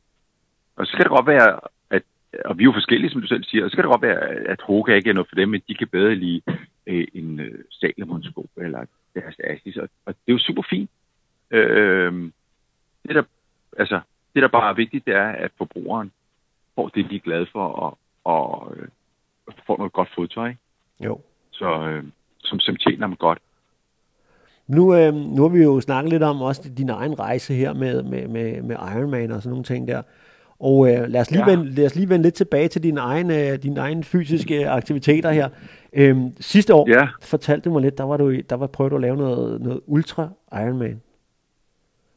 Og 0.77 0.87
så 0.87 0.93
kan 0.93 1.01
det 1.05 1.11
godt 1.11 1.27
være, 1.27 1.61
at, 1.91 2.03
og 2.45 2.59
vi 2.59 2.63
er 2.63 2.71
jo 2.71 2.73
forskellige, 2.73 3.11
som 3.11 3.21
du 3.21 3.27
selv 3.27 3.45
siger, 3.45 3.65
og 3.65 3.71
så 3.71 3.77
kan 3.77 3.85
det 3.85 3.91
godt 3.93 4.03
være, 4.03 4.21
at 4.53 4.61
Hoga 4.63 4.95
ikke 4.95 5.11
er 5.11 5.15
noget 5.15 5.29
for 5.29 5.35
dem, 5.37 5.49
men 5.49 5.63
de 5.69 5.75
kan 5.75 5.89
bedre 5.89 6.15
lide 6.15 6.41
øh, 6.87 7.07
en 7.15 7.41
øh, 7.41 7.65
Salomon-sko 7.71 8.47
eller 8.57 8.85
deres 9.15 9.35
Asics, 9.45 9.77
og, 9.77 9.89
og 10.07 10.15
det 10.15 10.33
er 10.33 10.33
jo 10.33 10.39
super 10.39 10.63
fint. 10.71 10.91
Øhm, 11.51 12.33
det, 13.07 13.15
der, 13.15 13.23
altså, 13.79 14.01
det, 14.35 14.43
der 14.43 14.49
bare 14.49 14.71
er 14.71 14.75
vigtigt, 14.75 15.07
det 15.07 15.15
er, 15.15 15.29
at 15.29 15.51
forbrugeren 15.59 16.13
får 16.75 16.89
det, 16.89 17.11
de 17.11 17.17
er 17.17 17.21
glade 17.21 17.47
for, 17.53 17.65
og, 17.69 17.99
og 18.25 18.75
øh, 18.77 18.89
får 19.67 19.77
noget 19.79 19.93
godt 19.93 20.09
fodtøj, 20.15 20.49
ikke? 20.49 20.61
Jo. 21.01 21.21
så, 21.51 21.89
øh, 21.89 22.05
som, 22.39 22.61
som 22.61 22.77
tjener 22.77 23.07
dem 23.07 23.17
godt. 23.17 23.39
Nu, 24.69 24.95
øh, 24.95 25.15
nu 25.15 25.43
har 25.43 25.49
vi 25.49 25.63
jo 25.63 25.81
snakket 25.81 26.13
lidt 26.13 26.23
om 26.23 26.43
også 26.43 26.63
din 26.79 26.89
egen 26.89 27.19
rejse 27.19 27.55
her 27.55 27.75
med, 27.75 28.03
med, 28.03 28.29
med, 28.29 28.63
med 28.63 28.77
Ironman 28.97 29.31
og 29.31 29.43
sådan 29.43 29.51
nogle 29.51 29.65
ting 29.65 29.89
der. 29.89 30.03
Og 30.61 30.93
øh, 30.95 31.09
lad, 31.09 31.21
os 31.21 31.31
lige 31.31 31.51
Ja. 31.51 31.57
vende, 31.57 31.71
lad 31.75 31.87
os 31.87 31.95
lige 31.95 32.09
vende 32.09 32.23
lidt 32.23 32.35
tilbage 32.35 32.69
til 32.69 32.83
dine 32.83 33.01
egne, 33.01 33.51
øh, 33.51 33.59
dine 33.63 33.81
egne 33.81 34.05
fysiske 34.05 34.69
aktiviteter 34.69 35.31
her. 35.31 35.49
Øhm, 35.93 36.31
sidste 36.41 36.75
år 36.75 36.91
Ja. 36.91 37.09
fortalte 37.23 37.65
du 37.69 37.73
mig 37.73 37.83
lidt, 37.83 37.99
der 37.99 38.05
var 38.05 38.17
du, 38.17 38.33
der 38.51 38.57
var 38.57 38.67
prøvet 38.67 38.93
at 38.93 39.01
lave 39.01 39.17
noget, 39.17 39.61
noget 39.61 39.81
ultra 39.87 40.29
Ironman. 40.53 41.01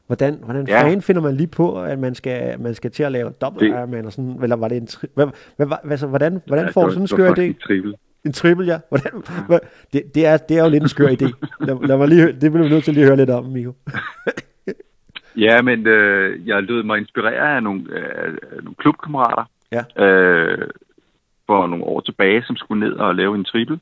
Hvordan, 0.06 0.38
hvordan 0.44 0.68
ja. 0.68 0.82
Fanden 0.82 1.02
finder 1.02 1.22
man 1.22 1.34
lige 1.36 1.46
på, 1.46 1.82
at 1.82 1.98
man 1.98 2.14
skal, 2.14 2.60
man 2.60 2.74
skal 2.74 2.90
til 2.90 3.02
at 3.02 3.12
lave 3.12 3.30
dobbelt 3.40 3.62
Det- 3.72 3.78
Ironman 3.78 4.06
og 4.06 4.12
sådan, 4.12 4.38
eller 4.42 4.56
var 4.56 4.68
det 4.68 4.76
en 4.76 4.88
tri- 4.90 5.06
hvad, 5.14 5.26
hvad, 5.56 5.66
hvad, 5.66 5.78
altså, 5.90 6.06
hvordan, 6.06 6.40
hvordan 6.46 6.64
Ja, 6.64 6.70
får 6.70 6.84
du 6.84 6.90
sådan 6.90 7.02
en 7.02 7.06
skør 7.08 7.30
idé? 7.30 7.66
trippel. 7.66 7.94
En 8.24 8.32
triple, 8.32 8.66
ja. 8.66 8.78
Hvordan, 8.88 9.24
hvad, 9.46 9.58
det, 9.92 10.14
det, 10.14 10.26
er, 10.26 10.36
det 10.36 10.58
er 10.58 10.64
jo 10.64 10.70
lidt 10.70 10.82
en 10.82 10.88
skør 10.88 11.08
idé. 11.08 11.46
Lad, 11.66 11.86
lad 11.86 11.98
mig 11.98 12.08
lige, 12.08 12.26
det 12.26 12.52
bliver 12.52 12.62
vi 12.62 12.68
nødt 12.68 12.84
til 12.84 12.94
lige 12.94 13.04
at 13.04 13.08
høre 13.08 13.16
lidt 13.16 13.30
om, 13.30 13.44
Miko. 13.44 13.72
Ja, 15.36 15.62
men 15.62 15.86
øh, 15.86 16.48
jeg 16.48 16.62
lød 16.62 16.82
mig 16.82 16.98
inspirere 16.98 17.56
af 17.56 17.62
nogle, 17.62 17.82
øh, 17.90 18.38
nogle 18.62 18.74
klubkammerater 18.74 19.44
Ja. 19.72 20.04
øh, 20.04 20.68
for 21.46 21.66
nogle 21.66 21.84
år 21.84 22.00
tilbage, 22.00 22.42
som 22.42 22.56
skulle 22.56 22.80
ned 22.88 22.92
og 22.92 23.14
lave 23.14 23.34
en 23.34 23.44
triple. 23.44 23.80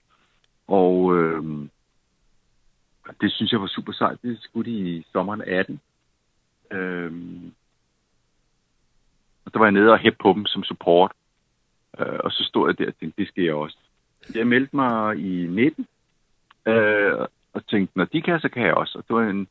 Og 0.68 1.16
øh, 1.18 1.42
det 3.20 3.32
synes 3.32 3.52
jeg 3.52 3.60
var 3.60 3.66
super 3.66 3.92
sejt. 3.92 4.22
Det 4.22 4.38
skulle 4.42 4.70
de 4.72 4.76
i 4.78 5.06
sommeren 5.12 5.42
18. 5.46 5.80
Øh, 6.70 7.12
og 9.44 9.52
der 9.52 9.58
var 9.58 9.66
jeg 9.66 9.72
nede 9.72 9.92
og 9.92 9.98
hæppe 9.98 10.18
på 10.22 10.32
dem 10.32 10.46
som 10.46 10.64
support. 10.64 11.12
Øh, 11.98 12.18
og 12.24 12.32
så 12.32 12.44
stod 12.44 12.68
jeg 12.68 12.78
der 12.78 12.86
og 12.86 12.96
tænkte, 13.00 13.20
det 13.22 13.28
skal 13.28 13.44
jeg 13.44 13.54
også. 13.54 13.76
Jeg 14.34 14.46
meldte 14.46 14.76
mig 14.76 15.16
i 15.16 15.46
19, 15.46 15.86
øh, 16.66 17.26
og 17.52 17.66
tænkte, 17.66 17.98
når 17.98 18.04
de 18.04 18.22
kan, 18.22 18.40
så 18.40 18.48
kan 18.48 18.62
jeg 18.62 18.74
også. 18.74 18.98
Og 18.98 19.04
det 19.08 19.16
var 19.16 19.30
en 19.30 19.48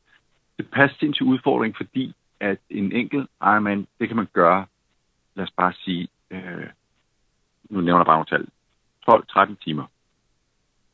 tilpas 0.55 0.91
sindssyg 0.99 1.25
udfordring, 1.25 1.77
fordi 1.77 2.13
at 2.39 2.57
en 2.69 2.91
enkelt 2.91 3.29
Ironman, 3.41 3.87
det 3.99 4.07
kan 4.07 4.17
man 4.17 4.27
gøre, 4.33 4.65
lad 5.35 5.43
os 5.43 5.51
bare 5.51 5.73
sige, 5.73 6.07
øh, 6.31 6.67
nu 7.69 7.81
nævner 7.81 7.99
jeg 7.99 8.05
bare 8.05 8.25
nogle 8.29 8.47
tal, 8.47 8.47
12-13 9.51 9.55
timer. 9.63 9.85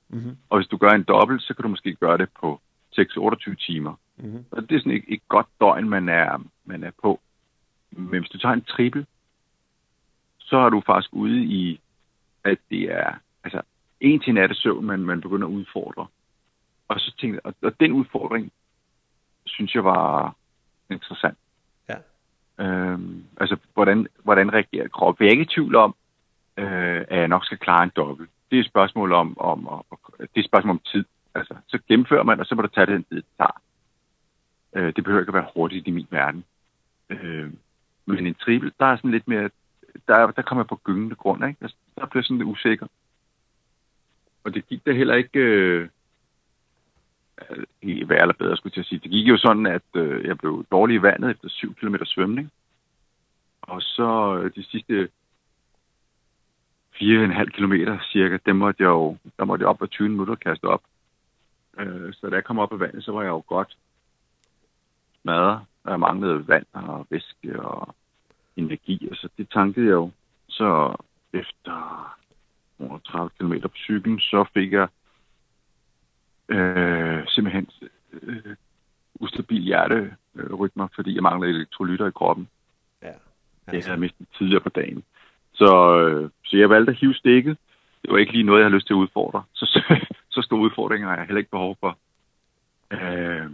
Mm-hmm. 0.10 0.38
Og 0.50 0.58
hvis 0.58 0.68
du 0.68 0.78
gør 0.78 0.90
en 0.90 1.04
dobbelt, 1.04 1.42
så 1.44 1.54
kan 1.54 1.64
du 1.64 1.70
måske 1.70 1.96
gøre 1.96 2.18
det 2.18 2.30
på 2.42 2.62
6-28 3.00 3.56
timer. 3.56 3.96
Mm-hmm. 4.18 4.46
Og 4.52 4.70
det 4.70 4.76
er 4.76 4.80
sådan 4.80 4.92
et, 4.92 5.04
et 5.08 5.22
godt 5.28 5.48
døgn, 5.62 5.90
man 5.90 6.10
er, 6.10 6.44
man 6.66 6.84
er 6.84 6.92
på. 7.02 7.20
Men 7.92 8.20
hvis 8.20 8.30
du 8.30 8.38
tager 8.38 8.54
en 8.54 8.64
triple, 8.64 9.06
så 10.40 10.58
er 10.58 10.70
du 10.70 10.82
faktisk 10.86 11.14
ude 11.14 11.44
i, 11.44 11.80
at 12.44 12.58
det 12.70 12.82
er 12.92 13.14
altså 13.44 13.62
en 14.04 14.20
til 14.20 14.34
nat 14.34 14.56
søvn, 14.56 14.86
man, 14.86 15.00
man 15.00 15.22
begynder 15.22 15.48
at 15.48 15.52
udfordre. 15.52 16.08
Og 16.88 17.00
så 17.00 17.16
tænkte 17.20 17.42
jeg, 17.44 17.46
og, 17.46 17.54
og 17.62 17.80
den 17.80 17.92
udfordring, 17.92 18.52
synes 19.46 19.76
jeg 19.76 19.84
var 19.84 20.36
interessant. 20.90 21.38
Ja. 21.90 21.96
Øhm, 22.60 23.24
altså, 23.38 23.58
hvordan, 23.74 24.08
hvordan 24.24 24.54
reagerer 24.54 24.88
kroppen? 24.88 25.26
Jeg 25.26 25.30
er 25.30 25.32
ikke 25.32 25.52
i 25.52 25.56
tvivl 25.56 25.76
om, 25.76 25.96
øh, 26.58 27.06
at 27.08 27.20
jeg 27.20 27.28
nok 27.28 27.46
skal 27.46 27.58
klare 27.58 27.84
en 27.84 27.92
dobbelt. 27.96 28.30
Det 28.52 28.56
er 28.58 28.60
et 28.60 28.68
spørgsmål 28.68 29.14
om, 29.14 29.40
om, 29.40 29.68
om, 29.68 29.84
det 30.20 30.30
er 30.36 30.40
et 30.40 30.46
spørgsmål 30.46 30.72
om 30.72 30.82
tid. 30.92 31.06
Altså, 31.36 31.56
så 31.68 31.80
gennemfører 31.88 32.24
man, 32.24 32.40
og 32.40 32.46
så 32.46 32.56
må 32.56 32.62
du 32.62 32.68
tage 32.68 32.88
den 32.88 33.04
tid, 33.04 33.18
det 33.18 33.26
tager. 33.38 33.62
Øh, 34.76 34.96
det 34.96 35.04
behøver 35.04 35.22
ikke 35.22 35.30
at 35.30 35.42
være 35.42 35.52
hurtigt 35.56 35.88
i 35.88 35.92
min 35.92 36.08
verden. 36.10 36.44
Øh, 37.10 37.52
men 38.06 38.28
en 38.28 38.36
triple, 38.36 38.72
der 38.80 38.86
er 38.86 38.96
sådan 38.96 39.12
lidt 39.12 39.28
mere, 39.28 39.50
der, 40.08 40.32
der 40.32 40.42
kommer 40.42 40.64
jeg 40.64 40.68
på 40.68 40.80
gyngende 40.84 41.16
grund, 41.16 41.46
ikke? 41.46 41.58
Der, 41.62 41.70
der 41.98 42.06
bliver 42.06 42.24
sådan 42.24 42.38
lidt 42.38 42.50
usikker. 42.50 42.88
Og 44.44 44.54
det 44.54 44.68
gik 44.68 44.86
da 44.86 44.92
heller 44.92 45.16
ikke 45.16 45.40
øh, 45.40 45.90
øh, 47.50 48.10
værre 48.10 48.22
eller 48.22 48.34
bedre, 48.34 48.58
skulle 48.58 48.72
jeg 48.72 48.74
til 48.74 48.82
at 48.82 48.86
sige. 48.86 49.00
Det 49.00 49.12
gik 49.12 49.28
jo 49.28 49.38
sådan, 49.38 49.66
at 49.66 49.90
øh, 49.96 50.26
jeg 50.26 50.38
blev 50.38 50.66
dårlig 50.72 50.96
i 50.96 51.02
vandet 51.02 51.32
efter 51.32 51.50
7 51.50 51.76
km 51.76 51.96
svømning. 52.06 52.52
Og 53.62 53.82
så 53.82 54.38
øh, 54.38 54.52
de 54.56 54.64
sidste 54.64 55.10
4,5 56.96 57.46
km 57.46 57.74
cirka, 58.12 58.38
dem 58.46 58.56
måtte 58.56 58.84
jeg 58.84 58.90
jo, 58.90 59.18
der 59.38 59.46
måtte 59.46 59.64
jeg 59.64 59.70
op 59.70 59.78
på 59.78 59.88
20 59.88 60.10
minutter 60.10 60.36
kaste 60.36 60.66
op. 60.66 60.84
Øh, 61.78 62.14
så 62.14 62.30
da 62.30 62.36
jeg 62.36 62.44
kom 62.44 62.60
op 62.60 62.72
af 62.74 62.80
vandet, 62.80 63.04
så 63.04 63.12
var 63.12 63.22
jeg 63.22 63.30
jo 63.30 63.44
godt 63.48 63.78
smadret. 65.22 65.60
og 65.84 65.92
Jeg 65.92 66.00
manglede 66.00 66.48
vand 66.48 66.66
og 66.74 67.08
væske 67.10 67.62
og 67.62 67.96
energi, 68.56 69.08
og 69.12 69.16
så 69.16 69.30
det 69.38 69.50
tankede 69.50 69.86
jeg 69.86 69.94
jo. 69.94 70.12
Så 70.48 70.96
efter 71.34 71.76
30 72.80 73.30
km 73.40 73.54
på 73.62 73.76
cyklen, 73.76 74.20
så 74.20 74.46
fik 74.54 74.74
jeg 74.74 74.88
øh, 76.50 77.28
simpelthen 77.28 77.68
øh, 78.14 78.56
ustabil 79.16 79.62
hjerterytmer, 79.62 80.88
fordi 80.96 81.16
jeg 81.16 81.24
manglede 81.24 81.54
elektrolytter 81.54 82.08
i 82.08 82.12
kroppen. 82.12 82.50
Ja. 83.02 83.08
Det 83.72 83.84
havde 83.84 83.92
jeg 83.92 84.00
mistet 84.00 84.28
tidligere 84.38 84.62
på 84.62 84.70
dagen. 84.70 85.04
Så, 85.54 86.00
øh, 86.00 86.30
så 86.46 86.58
jeg 86.58 86.70
valgte 86.70 86.92
at 86.92 86.98
hive 86.98 87.14
stikket, 87.14 87.58
det 88.02 88.12
var 88.12 88.18
ikke 88.18 88.32
lige 88.32 88.44
noget, 88.44 88.60
jeg 88.60 88.66
har 88.66 88.76
lyst 88.76 88.88
til 88.88 88.94
at 88.94 88.98
udfordre. 88.98 89.44
Så, 89.54 89.66
så, 89.66 90.06
så 90.34 90.42
store 90.42 90.60
udfordringer 90.60 91.08
har 91.10 91.16
jeg 91.16 91.26
heller 91.26 91.38
ikke 91.40 91.52
behov 91.52 91.78
for. 91.80 91.98
Øh, 92.92 93.50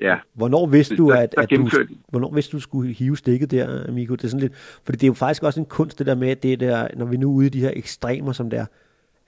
ja. 0.00 0.18
Hvornår 0.34 0.66
vidste 0.66 0.96
du, 0.96 1.10
Der- 1.10 1.16
at, 1.16 1.32
der 1.32 1.42
at 1.42 1.50
du, 1.50 1.68
hvornår 2.08 2.34
vidste 2.34 2.56
du, 2.56 2.60
skulle 2.60 2.92
hive 2.92 3.16
stikket 3.16 3.50
der, 3.50 3.88
Amigo? 3.88 4.14
Det 4.14 4.24
er 4.24 4.28
sådan 4.28 4.40
lidt, 4.40 4.56
fordi 4.56 4.96
det 4.96 5.02
er 5.02 5.06
jo 5.08 5.14
faktisk 5.14 5.42
også 5.42 5.60
en 5.60 5.66
kunst, 5.66 5.98
det 5.98 6.06
der 6.06 6.14
med, 6.14 6.28
at 6.28 6.42
det 6.42 6.60
der, 6.60 6.88
når 6.96 7.06
vi 7.06 7.16
nu 7.16 7.30
er 7.30 7.34
ude 7.34 7.46
i 7.46 7.50
de 7.50 7.60
her 7.60 7.72
ekstremer, 7.76 8.32
som 8.32 8.50
der, 8.50 8.66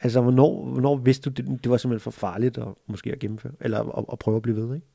altså 0.01 0.21
hvornår, 0.21 0.65
hvornår 0.73 0.97
vidste 0.97 1.31
du, 1.31 1.35
det, 1.43 1.65
det 1.65 1.71
var 1.71 1.77
simpelthen 1.77 2.13
for 2.13 2.21
farligt 2.21 2.59
at, 2.59 2.69
måske 2.87 3.13
at 3.13 3.19
gennemføre, 3.19 3.53
eller 3.61 3.99
at, 3.99 4.05
at 4.13 4.19
prøve 4.19 4.37
at 4.37 4.43
blive 4.43 4.57
ved, 4.57 4.75
ikke? 4.75 4.87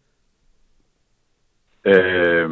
Øh, 1.86 2.50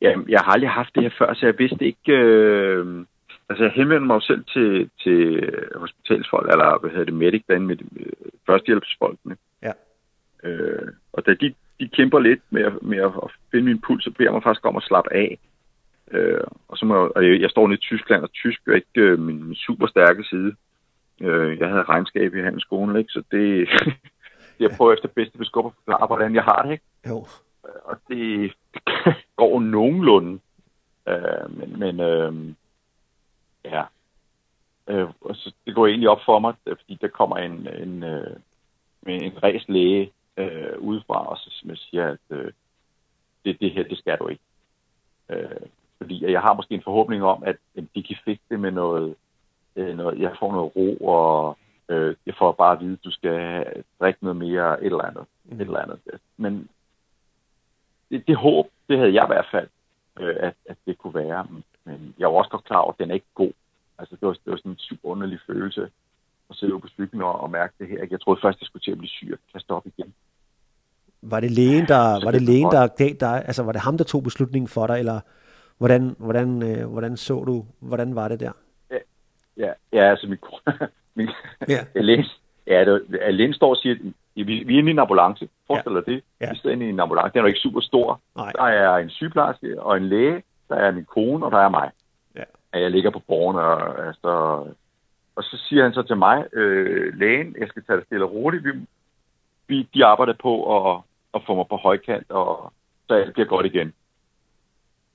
ja, 0.00 0.12
jeg 0.28 0.40
har 0.40 0.52
aldrig 0.52 0.70
haft 0.70 0.94
det 0.94 1.02
her 1.02 1.10
før, 1.18 1.34
så 1.34 1.46
jeg 1.46 1.54
vidste 1.58 1.84
ikke... 1.84 2.12
Øh, 2.12 3.04
altså, 3.48 3.64
jeg 3.64 3.72
henvendte 3.72 4.06
mig 4.06 4.14
jo 4.14 4.20
selv 4.20 4.44
til, 4.44 4.90
til 5.02 5.50
hospitalsfolk, 5.74 6.50
eller 6.50 6.78
hvad 6.80 6.90
hedder 6.90 7.04
det, 7.04 7.14
medic, 7.14 7.42
derinde 7.48 7.66
med 7.66 7.76
øh, 7.96 8.12
førstehjælpsfolkene. 8.46 9.36
Ja. 9.62 9.72
Øh, 10.44 10.88
og 11.12 11.26
da 11.26 11.34
de, 11.34 11.54
de 11.80 11.88
kæmper 11.88 12.18
lidt 12.18 12.40
med, 12.50 12.62
at- 12.64 12.82
med 12.82 12.98
at 12.98 13.12
at 13.22 13.30
finde 13.50 13.66
min 13.66 13.80
puls, 13.80 14.04
så 14.04 14.10
beder 14.10 14.24
jeg 14.24 14.32
mig 14.32 14.42
faktisk 14.42 14.66
om 14.66 14.76
at 14.76 14.82
slappe 14.82 15.12
af. 15.14 15.38
Øh, 16.10 16.40
og 16.68 16.78
så 16.78 16.86
må 16.86 16.94
jeg, 17.02 17.10
og 17.16 17.26
jeg, 17.28 17.40
jeg 17.40 17.50
står 17.50 17.66
nede 17.66 17.78
i 17.78 17.80
Tyskland, 17.80 18.22
og 18.22 18.32
tysk 18.32 18.60
er 18.68 18.74
ikke 18.74 19.00
øh, 19.00 19.18
min, 19.18 19.44
min 19.44 19.54
super 19.54 19.86
stærke 19.86 20.24
side. 20.24 20.54
Øh, 21.20 21.58
jeg 21.58 21.68
havde 21.68 21.82
regnskab 21.82 22.34
i 22.34 22.40
handelsskolen, 22.42 22.96
ikke? 22.96 23.10
så 23.12 23.22
det, 23.30 23.68
jeg 24.60 24.70
prøver 24.76 24.92
efter 24.92 25.08
bedste 25.08 25.38
beskub 25.38 25.66
at 25.66 25.72
forklare, 25.84 26.06
hvordan 26.06 26.34
jeg 26.34 26.44
har 26.44 26.62
det. 26.62 26.72
Ikke? 26.72 26.84
Jo. 27.08 27.26
og 27.84 27.96
det, 28.08 28.52
det 28.74 28.82
går 29.36 29.60
nogenlunde. 29.60 30.38
Øh, 31.08 31.58
men 31.58 31.78
men 31.78 32.00
øh, 32.00 32.34
ja, 33.64 33.82
øh, 34.88 35.08
og 35.20 35.36
så, 35.36 35.52
det 35.66 35.74
går 35.74 35.86
egentlig 35.86 36.08
op 36.08 36.20
for 36.24 36.38
mig, 36.38 36.54
øh, 36.66 36.76
fordi 36.76 36.98
der 37.00 37.08
kommer 37.08 37.36
en, 37.36 37.68
en, 37.82 38.02
øh, 38.02 38.36
med 39.02 39.22
en 39.22 39.42
ræs 39.42 39.64
læge 39.68 40.10
øh, 40.36 40.78
udefra, 40.78 41.26
og 41.28 41.38
så 41.38 41.50
som 41.50 41.76
siger, 41.76 42.08
at 42.08 42.18
øh, 42.30 42.52
det, 43.44 43.60
det 43.60 43.70
her, 43.70 43.82
det 43.82 43.98
skal 43.98 44.18
du 44.18 44.28
ikke. 44.28 44.42
Øh, 45.28 45.66
fordi 45.98 46.32
jeg 46.32 46.40
har 46.40 46.54
måske 46.54 46.74
en 46.74 46.82
forhåbning 46.82 47.24
om, 47.24 47.42
at 47.44 47.56
øh, 47.76 47.84
de 47.94 48.02
kan 48.02 48.16
fikse 48.24 48.44
det 48.50 48.60
med 48.60 48.70
noget, 48.70 49.14
øh, 49.76 49.96
noget, 49.96 50.20
jeg 50.20 50.36
får 50.38 50.52
noget 50.52 50.76
ro, 50.76 50.96
og 50.96 51.58
øh, 51.88 52.16
jeg 52.26 52.34
får 52.38 52.52
bare 52.52 52.72
at 52.72 52.80
vide, 52.80 52.92
at 52.92 53.04
du 53.04 53.10
skal 53.10 53.66
drikke 54.00 54.24
noget 54.24 54.36
mere, 54.36 54.80
et 54.80 54.86
eller 54.86 55.02
andet. 55.02 55.24
Et 55.52 55.60
eller 55.60 55.78
andet. 55.78 55.98
Men 56.36 56.68
det, 58.10 58.26
det 58.26 58.36
håb, 58.36 58.70
det 58.88 58.98
havde 58.98 59.14
jeg 59.14 59.24
i 59.24 59.32
hvert 59.32 59.48
fald, 59.50 59.68
øh, 60.20 60.36
at, 60.40 60.54
at 60.66 60.76
det 60.86 60.98
kunne 60.98 61.14
være. 61.14 61.46
Men 61.84 62.14
jeg 62.18 62.28
var 62.28 62.34
også 62.38 62.50
godt 62.50 62.64
klar 62.64 62.78
over, 62.78 62.92
at 62.92 62.98
den 62.98 63.10
er 63.10 63.14
ikke 63.14 63.34
god. 63.34 63.52
Altså, 63.98 64.16
det 64.16 64.28
var, 64.28 64.32
det 64.32 64.50
var 64.50 64.56
sådan 64.56 64.72
en 64.72 64.78
super 64.78 65.08
underlig 65.08 65.40
følelse 65.46 65.90
at 66.54 66.58
sidde 66.60 66.80
på 66.80 66.88
cyklen 66.88 67.22
og, 67.22 67.34
og 67.40 67.50
mærke 67.50 67.74
det 67.78 67.88
her. 67.88 67.98
Jeg 68.10 68.20
troede 68.20 68.40
først, 68.44 68.60
jeg 68.60 68.66
skulle 68.66 68.84
til 68.86 68.94
at 68.96 68.98
blive 68.98 69.14
syg 69.18 69.30
og 69.32 69.38
kaste 69.52 69.70
op 69.70 69.86
igen. 69.86 70.14
Var 71.22 71.40
det 71.40 71.50
lægen, 71.50 71.86
der, 71.92 72.02
Så 72.18 72.24
var 72.24 72.30
det 72.30 72.40
det 72.40 72.48
lægen, 72.48 72.70
der 72.70 72.86
gav 72.86 73.12
dig, 73.20 73.36
altså 73.46 73.62
var 73.62 73.72
det 73.72 73.80
ham, 73.80 73.96
der 73.98 74.04
tog 74.04 74.22
beslutningen 74.22 74.68
for 74.68 74.86
dig, 74.86 74.98
eller 74.98 75.20
hvordan, 75.78 76.16
hvordan, 76.18 76.62
øh, 76.62 76.90
hvordan 76.92 77.16
så 77.16 77.44
du, 77.44 77.64
hvordan 77.80 78.14
var 78.14 78.28
det 78.28 78.40
der? 78.40 78.52
Ja, 79.56 79.72
ja 79.92 80.10
altså 80.10 80.26
min, 80.26 80.38
min 81.16 81.28
Ja. 81.68 81.84
Alene, 82.00 82.24
ja, 82.66 82.84
det, 82.84 83.18
Alene 83.20 83.54
står 83.54 83.70
og 83.70 83.76
siger, 83.76 83.96
vi, 84.34 84.42
vi 84.42 84.74
er 84.74 84.78
inde 84.78 84.90
i 84.90 84.90
en 84.90 84.98
ambulance. 84.98 85.48
Forestil 85.66 85.92
dig 85.92 86.06
det. 86.06 86.22
Ja. 86.40 86.50
Vi 86.50 86.58
står 86.58 86.70
inde 86.70 86.86
i 86.86 86.88
en 86.88 87.00
ambulance. 87.00 87.32
Den 87.32 87.38
er 87.38 87.42
jo 87.42 87.46
ikke 87.46 87.60
super 87.60 87.80
stor. 87.80 88.20
Nej. 88.36 88.52
Der 88.52 88.62
er 88.62 88.96
en 88.96 89.10
sygeplejerske 89.10 89.82
og 89.82 89.96
en 89.96 90.08
læge. 90.08 90.42
Der 90.68 90.76
er 90.76 90.90
min 90.92 91.04
kone, 91.04 91.46
og 91.46 91.52
der 91.52 91.58
er 91.58 91.68
mig. 91.68 91.90
Ja. 92.36 92.44
Jeg 92.80 92.90
ligger 92.90 93.10
på 93.10 93.18
borgen, 93.18 93.56
og, 93.56 94.06
altså, 94.06 94.64
og 95.36 95.44
så 95.44 95.56
siger 95.68 95.82
han 95.82 95.94
så 95.94 96.02
til 96.02 96.16
mig, 96.16 96.44
øh, 96.52 97.18
lægen, 97.18 97.56
jeg 97.58 97.68
skal 97.68 97.84
tage 97.84 97.96
det 97.96 98.06
stille 98.06 98.24
og 98.24 98.32
roligt. 98.32 98.64
Vi, 98.64 98.70
vi, 99.66 99.88
de 99.94 100.04
arbejder 100.04 100.32
på 100.42 100.52
at, 100.76 101.00
at 101.34 101.40
få 101.46 101.54
mig 101.54 101.66
på 101.68 101.76
højkant, 101.76 102.30
og 102.30 102.72
så 103.08 103.14
alt 103.14 103.32
bliver 103.32 103.46
godt 103.48 103.66
igen. 103.66 103.92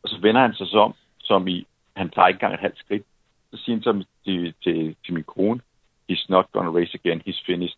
Og 0.03 0.09
så 0.09 0.17
vender 0.21 0.41
han 0.41 0.53
sig 0.53 0.67
så 0.67 0.79
om, 0.79 0.93
som 1.19 1.47
i, 1.47 1.67
han 1.95 2.09
tager 2.09 2.27
ikke 2.27 2.35
engang 2.37 2.53
et 2.53 2.59
halvt 2.59 2.79
skridt. 2.79 3.03
Så 3.51 3.57
siger 3.57 3.75
han 3.75 3.83
så 3.83 4.03
til, 4.25 4.53
til, 4.63 4.95
til 5.05 5.13
min 5.13 5.23
kone, 5.23 5.59
he's 6.11 6.25
not 6.29 6.45
gonna 6.51 6.79
race 6.79 6.99
again, 7.03 7.21
he's 7.27 7.43
finished. 7.45 7.77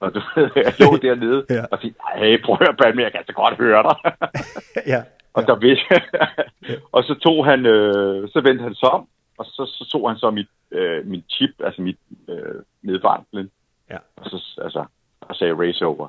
Og 0.00 0.14
du 0.14 0.20
ved, 0.34 0.50
jeg 0.56 0.74
lå 0.78 0.96
dernede 1.06 1.46
Ja. 1.50 1.64
og 1.70 1.78
sagde, 1.78 1.94
hey, 2.16 2.42
prøv 2.44 2.58
at 2.60 2.68
høre, 2.84 3.02
jeg 3.02 3.12
kan 3.12 3.26
så 3.26 3.32
godt 3.32 3.54
høre 3.54 3.82
dig. 3.82 3.96
ja. 4.92 5.02
Og 5.34 5.46
der 5.46 5.54
vidste, 5.54 5.94
og 6.94 7.04
så 7.04 7.14
tog 7.14 7.46
han, 7.46 7.66
øh, 7.66 8.28
så 8.28 8.40
vendte 8.40 8.62
han 8.62 8.74
sig 8.74 8.88
om, 8.90 9.08
og 9.38 9.46
så, 9.46 9.66
så 9.66 9.88
tog 9.92 10.10
han 10.10 10.18
så 10.18 10.30
mit, 10.30 10.48
øh, 10.70 11.06
min 11.06 11.24
chip, 11.30 11.50
altså 11.60 11.82
mit 11.82 11.98
øh, 12.28 12.62
nedvarmlen, 12.82 13.50
Ja. 13.90 13.98
og 14.16 14.30
så 14.30 14.60
altså, 14.62 14.84
og 15.20 15.36
sagde 15.36 15.54
race 15.66 15.86
over. 15.86 16.08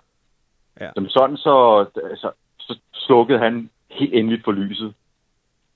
Ja. 0.80 0.92
Som 0.96 1.10
sådan, 1.10 1.38
så, 1.38 1.86
så, 2.16 2.32
så 2.60 2.80
slukkede 2.94 3.40
han 3.40 3.70
helt 3.90 4.14
endeligt 4.14 4.44
for 4.44 4.52
lyset. 4.52 4.94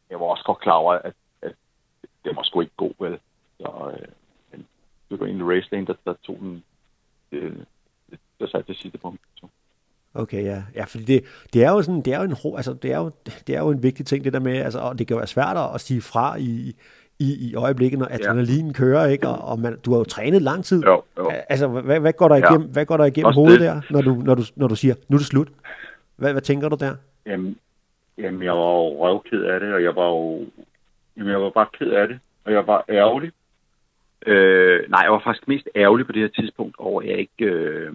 Jeg 0.10 0.20
var 0.20 0.26
også 0.26 0.44
godt 0.44 0.60
klar 0.60 0.74
over, 0.74 0.94
at, 0.94 1.14
at 1.42 1.54
det 2.24 2.36
var 2.36 2.44
sgu 2.44 2.62
ikke 2.62 2.74
god, 2.78 2.94
vel? 3.00 3.20
Så, 3.60 3.92
øh, 3.94 4.08
det 5.10 5.20
var 5.20 5.26
egentlig 5.26 5.58
race 5.58 5.68
lane, 5.72 5.86
der, 5.86 5.94
der 6.06 6.14
tog 6.24 6.38
den, 6.40 6.64
øh, 7.32 7.56
der 8.40 8.48
satte 8.48 8.74
det 8.74 8.82
sidste 8.82 8.98
punkt. 8.98 9.22
Så. 9.36 9.48
Okay, 10.14 10.44
ja. 10.44 10.64
Ja, 10.76 10.84
fordi 10.84 11.04
det, 11.04 11.26
det 11.54 11.64
er 11.64 11.72
jo 11.72 11.82
sådan, 11.82 12.02
det 12.02 12.14
er 12.14 12.18
jo 12.18 12.24
en, 12.24 12.56
altså, 12.58 12.74
det 12.74 12.92
er 12.94 12.98
jo, 12.98 13.12
det 13.48 13.56
er 13.56 13.60
jo 13.60 13.70
en 13.70 13.84
vigtig 13.84 14.06
ting, 14.06 14.24
det 14.24 14.34
der 14.34 14.40
med, 14.40 14.58
altså, 14.58 14.80
og 14.80 15.00
det 15.00 15.08
kan 15.08 15.18
være 15.18 15.28
svært 15.28 15.58
at 15.76 15.82
sige 15.82 16.02
fra 16.02 16.36
i, 16.36 16.76
i, 17.26 17.50
i 17.50 17.56
øjeblikket, 17.56 18.00
når 18.00 18.08
adrenalinen 18.12 18.74
kører, 18.74 19.06
ikke? 19.08 19.28
Og, 19.28 19.38
og 19.52 19.60
man, 19.60 19.78
du 19.86 19.92
har 19.92 19.98
jo 19.98 20.04
trænet 20.04 20.42
lang 20.42 20.64
tid. 20.66 20.84
Jo, 20.84 21.02
jo. 21.18 21.30
Altså, 21.50 21.68
hvad, 21.68 22.00
hvad 22.00 22.14
går 22.14 22.28
der 22.28 22.36
Ja. 22.36 22.50
igennem, 22.50 22.68
hvad 22.72 22.86
går 22.86 22.98
der 22.98 23.06
igennem 23.06 23.26
Også 23.26 23.40
hovedet 23.40 23.60
det. 23.60 23.68
der, 23.68 23.82
når 23.90 24.02
du, 24.02 24.14
når, 24.14 24.36
du, 24.36 24.44
når 24.56 24.68
du 24.68 24.76
siger, 24.76 24.96
nu 25.10 25.16
er 25.16 25.18
det 25.18 25.28
slut? 25.28 25.48
Hvad, 26.16 26.32
hvad 26.32 26.42
tænker 26.42 26.70
du 26.70 26.78
der? 26.80 26.96
Jamen, 27.26 27.58
jamen, 28.18 28.44
jeg 28.44 28.52
var 28.52 28.72
jo 28.82 28.88
røvked 29.06 29.44
af 29.44 29.60
det, 29.60 29.74
og 29.74 29.84
jeg 29.84 29.96
var 29.96 30.08
jo... 30.08 30.46
Jamen, 31.18 31.32
jeg 31.32 31.42
var 31.42 31.50
bare 31.50 31.68
ked 31.80 31.92
af 31.92 32.08
det, 32.08 32.20
og 32.46 32.52
jeg 32.52 32.68
var 32.68 32.86
ærgerlig. 32.90 33.32
Øh, 34.26 34.90
nej, 34.90 35.00
jeg 35.04 35.12
var 35.12 35.22
faktisk 35.24 35.48
mest 35.48 35.68
ærgerlig 35.76 36.06
på 36.06 36.12
det 36.12 36.22
her 36.22 36.30
tidspunkt 36.42 36.76
over, 36.80 37.02
at 37.02 37.08
jeg 37.08 37.18
ikke... 37.18 37.46
Øh, 37.46 37.94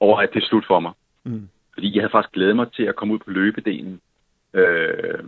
over, 0.00 0.18
at 0.20 0.30
det 0.34 0.42
er 0.42 0.46
slut 0.46 0.64
for 0.66 0.80
mig. 0.80 0.92
Mm. 1.24 1.48
Fordi 1.74 1.94
jeg 1.94 2.02
havde 2.02 2.12
faktisk 2.12 2.32
glædet 2.34 2.56
mig 2.56 2.72
til 2.72 2.82
at 2.82 2.96
komme 2.96 3.14
ud 3.14 3.18
på 3.18 3.30
løbedelen. 3.30 4.00
Øh, 4.54 5.24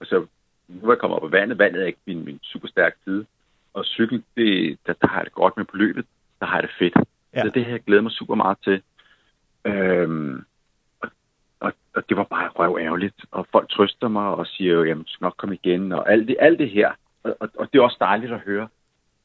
og 0.00 0.06
så 0.06 0.26
nu 0.68 0.88
er 0.88 0.92
jeg 0.92 0.98
kommet 0.98 1.16
op 1.16 1.22
på 1.22 1.28
vandet. 1.28 1.58
Vandet 1.58 1.82
er 1.82 1.86
ikke 1.86 1.98
min, 2.06 2.24
min 2.24 2.38
super 2.42 2.68
stærk 2.68 2.96
side. 3.04 3.26
Og 3.74 3.84
cykel, 3.84 4.24
det, 4.36 4.78
der, 4.86 4.92
der 4.92 5.08
har 5.08 5.16
jeg 5.16 5.24
det 5.24 5.32
godt 5.32 5.56
med 5.56 5.64
på 5.64 5.76
løbet. 5.76 6.06
Der 6.40 6.46
har 6.46 6.56
jeg 6.56 6.62
det 6.62 6.76
fedt. 6.78 6.94
Ja. 7.34 7.42
Så 7.42 7.50
det 7.54 7.64
har 7.64 7.70
jeg 7.70 7.82
glædet 7.82 8.02
mig 8.02 8.12
super 8.12 8.34
meget 8.34 8.58
til. 8.64 8.82
Øhm, 9.64 10.44
og, 11.00 11.10
og, 11.60 11.72
og 11.94 12.08
det 12.08 12.16
var 12.16 12.24
bare 12.24 12.48
røv 12.48 12.78
ærgerligt. 12.80 13.24
Og 13.30 13.46
folk 13.52 13.70
trøster 13.70 14.08
mig 14.08 14.26
og 14.28 14.46
siger 14.46 14.74
jo, 14.74 14.84
jamen, 14.84 15.06
skal 15.06 15.24
nok 15.24 15.34
komme 15.36 15.54
igen. 15.54 15.92
Og 15.92 16.12
alt 16.12 16.28
det, 16.28 16.36
alt 16.40 16.58
det 16.58 16.70
her. 16.70 16.92
Og, 17.22 17.36
og, 17.40 17.48
og 17.58 17.72
det 17.72 17.78
er 17.78 17.82
også 17.82 17.96
dejligt 18.00 18.32
at 18.32 18.40
høre. 18.40 18.68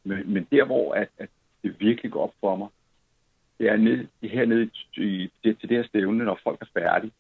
Men, 0.03 0.33
men 0.33 0.47
der, 0.51 0.65
hvor 0.65 0.93
at, 0.93 1.07
at 1.17 1.29
det 1.63 1.75
virkelig 1.79 2.11
går 2.11 2.23
op 2.23 2.33
for 2.39 2.55
mig, 2.55 2.67
det 3.59 3.69
er 3.69 3.77
ned, 3.77 4.07
det 4.21 4.29
her 4.29 4.45
nede 4.45 4.69
i, 4.97 5.03
i, 5.03 5.31
det, 5.43 5.59
til 5.59 5.69
det 5.69 5.77
her 5.77 5.83
stævne, 5.83 6.25
når 6.25 6.39
folk 6.43 6.61
er 6.61 6.79
færdige. 6.79 7.11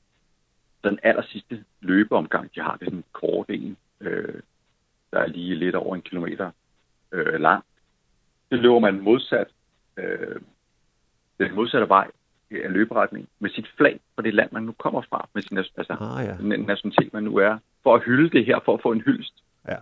Den 0.83 0.99
aller 1.03 1.23
sidste 1.23 1.63
løbeomgang, 1.81 2.55
de 2.55 2.61
har, 2.61 2.73
det 2.75 2.81
er 2.81 2.85
sådan 2.85 2.97
en 2.97 3.03
kort 3.13 3.49
en, 3.49 3.77
øh, 4.03 4.41
der 5.11 5.19
er 5.19 5.27
lige 5.27 5.55
lidt 5.55 5.75
over 5.75 5.95
en 5.95 6.01
kilometer 6.01 6.51
øh, 7.11 7.39
lang. 7.41 7.63
Det 8.51 8.59
løber 8.59 8.79
man 8.79 9.01
modsat, 9.01 9.47
øh, 9.97 10.41
den 11.39 11.55
modsatte 11.55 11.89
vej 11.89 12.07
af 12.51 12.73
løberetning 12.73 13.29
med 13.39 13.49
sit 13.49 13.67
flag 13.77 13.99
for 14.15 14.21
det 14.21 14.33
land, 14.33 14.51
man 14.51 14.63
nu 14.63 14.71
kommer 14.71 15.01
fra, 15.01 15.29
med 15.33 15.41
sin 15.41 15.57
altså, 15.57 15.93
Ah, 15.99 16.25
ja. 16.25 16.37
den 16.37 16.65
nationalitet, 16.65 17.13
man 17.13 17.23
nu 17.23 17.37
er, 17.37 17.57
for 17.83 17.95
at 17.95 18.03
hylde 18.03 18.29
det 18.29 18.45
her, 18.45 18.59
for 18.65 18.73
at 18.73 18.81
få 18.81 18.91
en 18.91 19.01
hyldest. 19.01 19.43
Ja. 19.67 19.77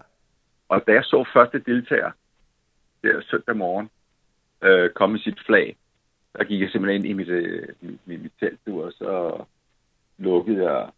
Og 0.70 0.84
da 0.88 0.92
jeg 0.92 1.04
så 1.04 1.26
første 1.34 1.60
deltager, 1.60 2.12
der 3.04 3.22
søndag 3.22 3.58
morgen, 3.58 3.90
øh, 4.62 4.90
komme 4.90 5.14
med 5.14 5.20
sit 5.20 5.40
flag, 5.46 5.76
der 6.38 6.44
gik 6.44 6.62
jeg 6.62 6.70
simpelthen 6.70 7.06
ind 7.06 7.12
i 7.12 7.14
mit, 7.14 7.28
øh, 7.28 7.68
mit, 7.82 8.00
mit, 8.06 8.22
mit 8.22 8.32
telt, 8.40 8.60
du, 8.68 8.84
og 8.84 8.92
så 8.92 9.44
lukkede 10.18 10.72
jeg, 10.72 10.90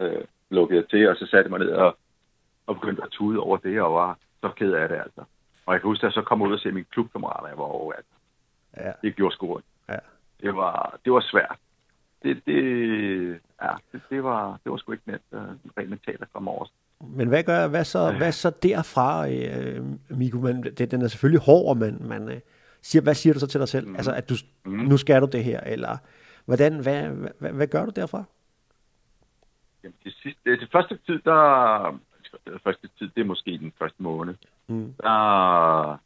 øh, 0.00 0.24
lukkede 0.50 0.80
jeg 0.80 0.88
til, 0.88 1.08
og 1.08 1.16
så 1.16 1.26
satte 1.26 1.50
jeg 1.50 1.50
mig 1.50 1.58
ned 1.58 1.70
og, 1.70 1.98
og 2.68 2.74
begyndte 2.74 3.02
at 3.02 3.10
tude 3.10 3.38
over 3.40 3.56
det, 3.56 3.80
og 3.82 3.94
var 3.94 4.18
så 4.40 4.48
ked 4.56 4.72
af 4.72 4.88
det, 4.88 4.96
altså. 4.96 5.22
Og 5.66 5.72
jeg 5.74 5.80
kan 5.80 5.88
huske, 5.88 6.06
at 6.06 6.08
jeg 6.08 6.12
så 6.12 6.22
kom 6.22 6.42
ud 6.42 6.52
og 6.52 6.58
se 6.58 6.72
mine 6.72 6.86
klubkammerater, 6.92 7.48
jeg 7.48 7.58
var 7.58 7.64
over, 7.64 7.92
altså. 7.92 8.14
Ja. 8.76 8.92
Det 9.02 9.16
gjorde 9.16 9.36
ondt. 9.40 9.64
Ja. 9.88 9.98
Det 10.40 10.56
var, 10.56 10.98
det 11.04 11.12
var 11.12 11.20
svært. 11.20 11.58
Det, 12.22 12.42
det, 12.46 12.60
ja, 13.62 13.72
det, 13.92 14.00
det, 14.10 14.24
var, 14.24 14.58
det 14.64 14.72
var 14.72 14.78
sgu 14.78 14.92
ikke 14.92 15.10
nemt, 15.10 15.22
øh, 15.32 15.40
rent 15.78 15.90
mentalt 15.90 16.22
at 16.22 16.32
komme 16.32 16.50
over. 16.50 16.66
Men 17.00 17.28
hvad 17.28 17.42
gør 17.42 17.68
hvad 17.68 17.84
så, 17.84 18.12
hvad 18.12 18.32
så 18.32 18.50
derfra, 18.50 19.30
øh, 19.30 19.84
Miko? 20.08 20.38
Man, 20.38 20.62
det, 20.62 20.90
den 20.90 21.02
er 21.02 21.08
selvfølgelig 21.08 21.40
hård, 21.40 21.68
og 21.68 21.76
man, 22.00 22.28
øh, 22.28 22.40
siger, 22.82 23.02
hvad 23.02 23.14
siger 23.14 23.34
du 23.34 23.40
så 23.40 23.46
til 23.46 23.60
dig 23.60 23.68
selv? 23.68 23.88
Mm. 23.88 23.96
Altså, 23.96 24.12
at 24.12 24.28
du, 24.28 24.34
mm. 24.64 24.72
nu 24.72 24.96
skal 24.96 25.22
du 25.22 25.26
det 25.26 25.44
her, 25.44 25.60
eller 25.60 25.96
hvordan, 26.44 26.78
hvad, 26.78 27.08
hvad, 27.08 27.30
hvad, 27.38 27.52
hvad 27.52 27.66
gør 27.66 27.84
du 27.84 27.92
derfra? 27.96 28.24
Jamen, 29.82 29.96
det, 30.04 30.14
sidste, 30.22 30.50
det 30.50 30.68
første 30.72 30.98
tid, 31.06 31.18
der... 31.24 32.00
Første 32.64 32.88
tid, 32.98 33.10
det 33.14 33.20
er 33.20 33.24
måske 33.24 33.58
den 33.58 33.72
første 33.78 34.02
måned. 34.02 34.34
mm. 34.66 34.94
der, 35.02 35.98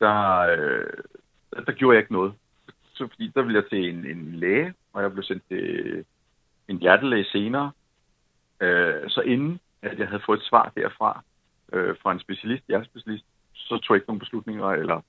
der, 0.00 0.38
øh, 0.38 1.64
der 1.66 1.72
gjorde 1.72 1.94
jeg 1.94 2.02
ikke 2.02 2.12
noget. 2.12 2.34
Så 2.94 3.06
fordi 3.08 3.32
der 3.34 3.42
ville 3.42 3.60
jeg 3.60 3.68
til 3.70 3.88
en, 3.88 4.06
en 4.06 4.34
læge, 4.34 4.74
og 4.92 5.02
jeg 5.02 5.12
blev 5.12 5.24
sendt 5.24 5.42
til 5.48 6.04
en 6.68 6.78
hjertelæge 6.78 7.24
senere. 7.24 7.72
Øh, 8.60 9.10
så 9.10 9.20
inden 9.20 9.60
at 9.82 9.98
jeg 9.98 10.08
havde 10.08 10.22
fået 10.26 10.38
et 10.38 10.44
svar 10.44 10.72
derfra, 10.76 11.22
øh, 11.72 11.96
fra 12.02 12.12
en 12.12 12.20
specialist, 12.20 12.64
hjertespecialist, 12.68 13.24
så 13.52 13.78
tog 13.78 13.94
jeg 13.94 13.96
ikke 13.96 14.08
nogen 14.08 14.18
beslutninger, 14.18 14.66
eller 14.66 15.00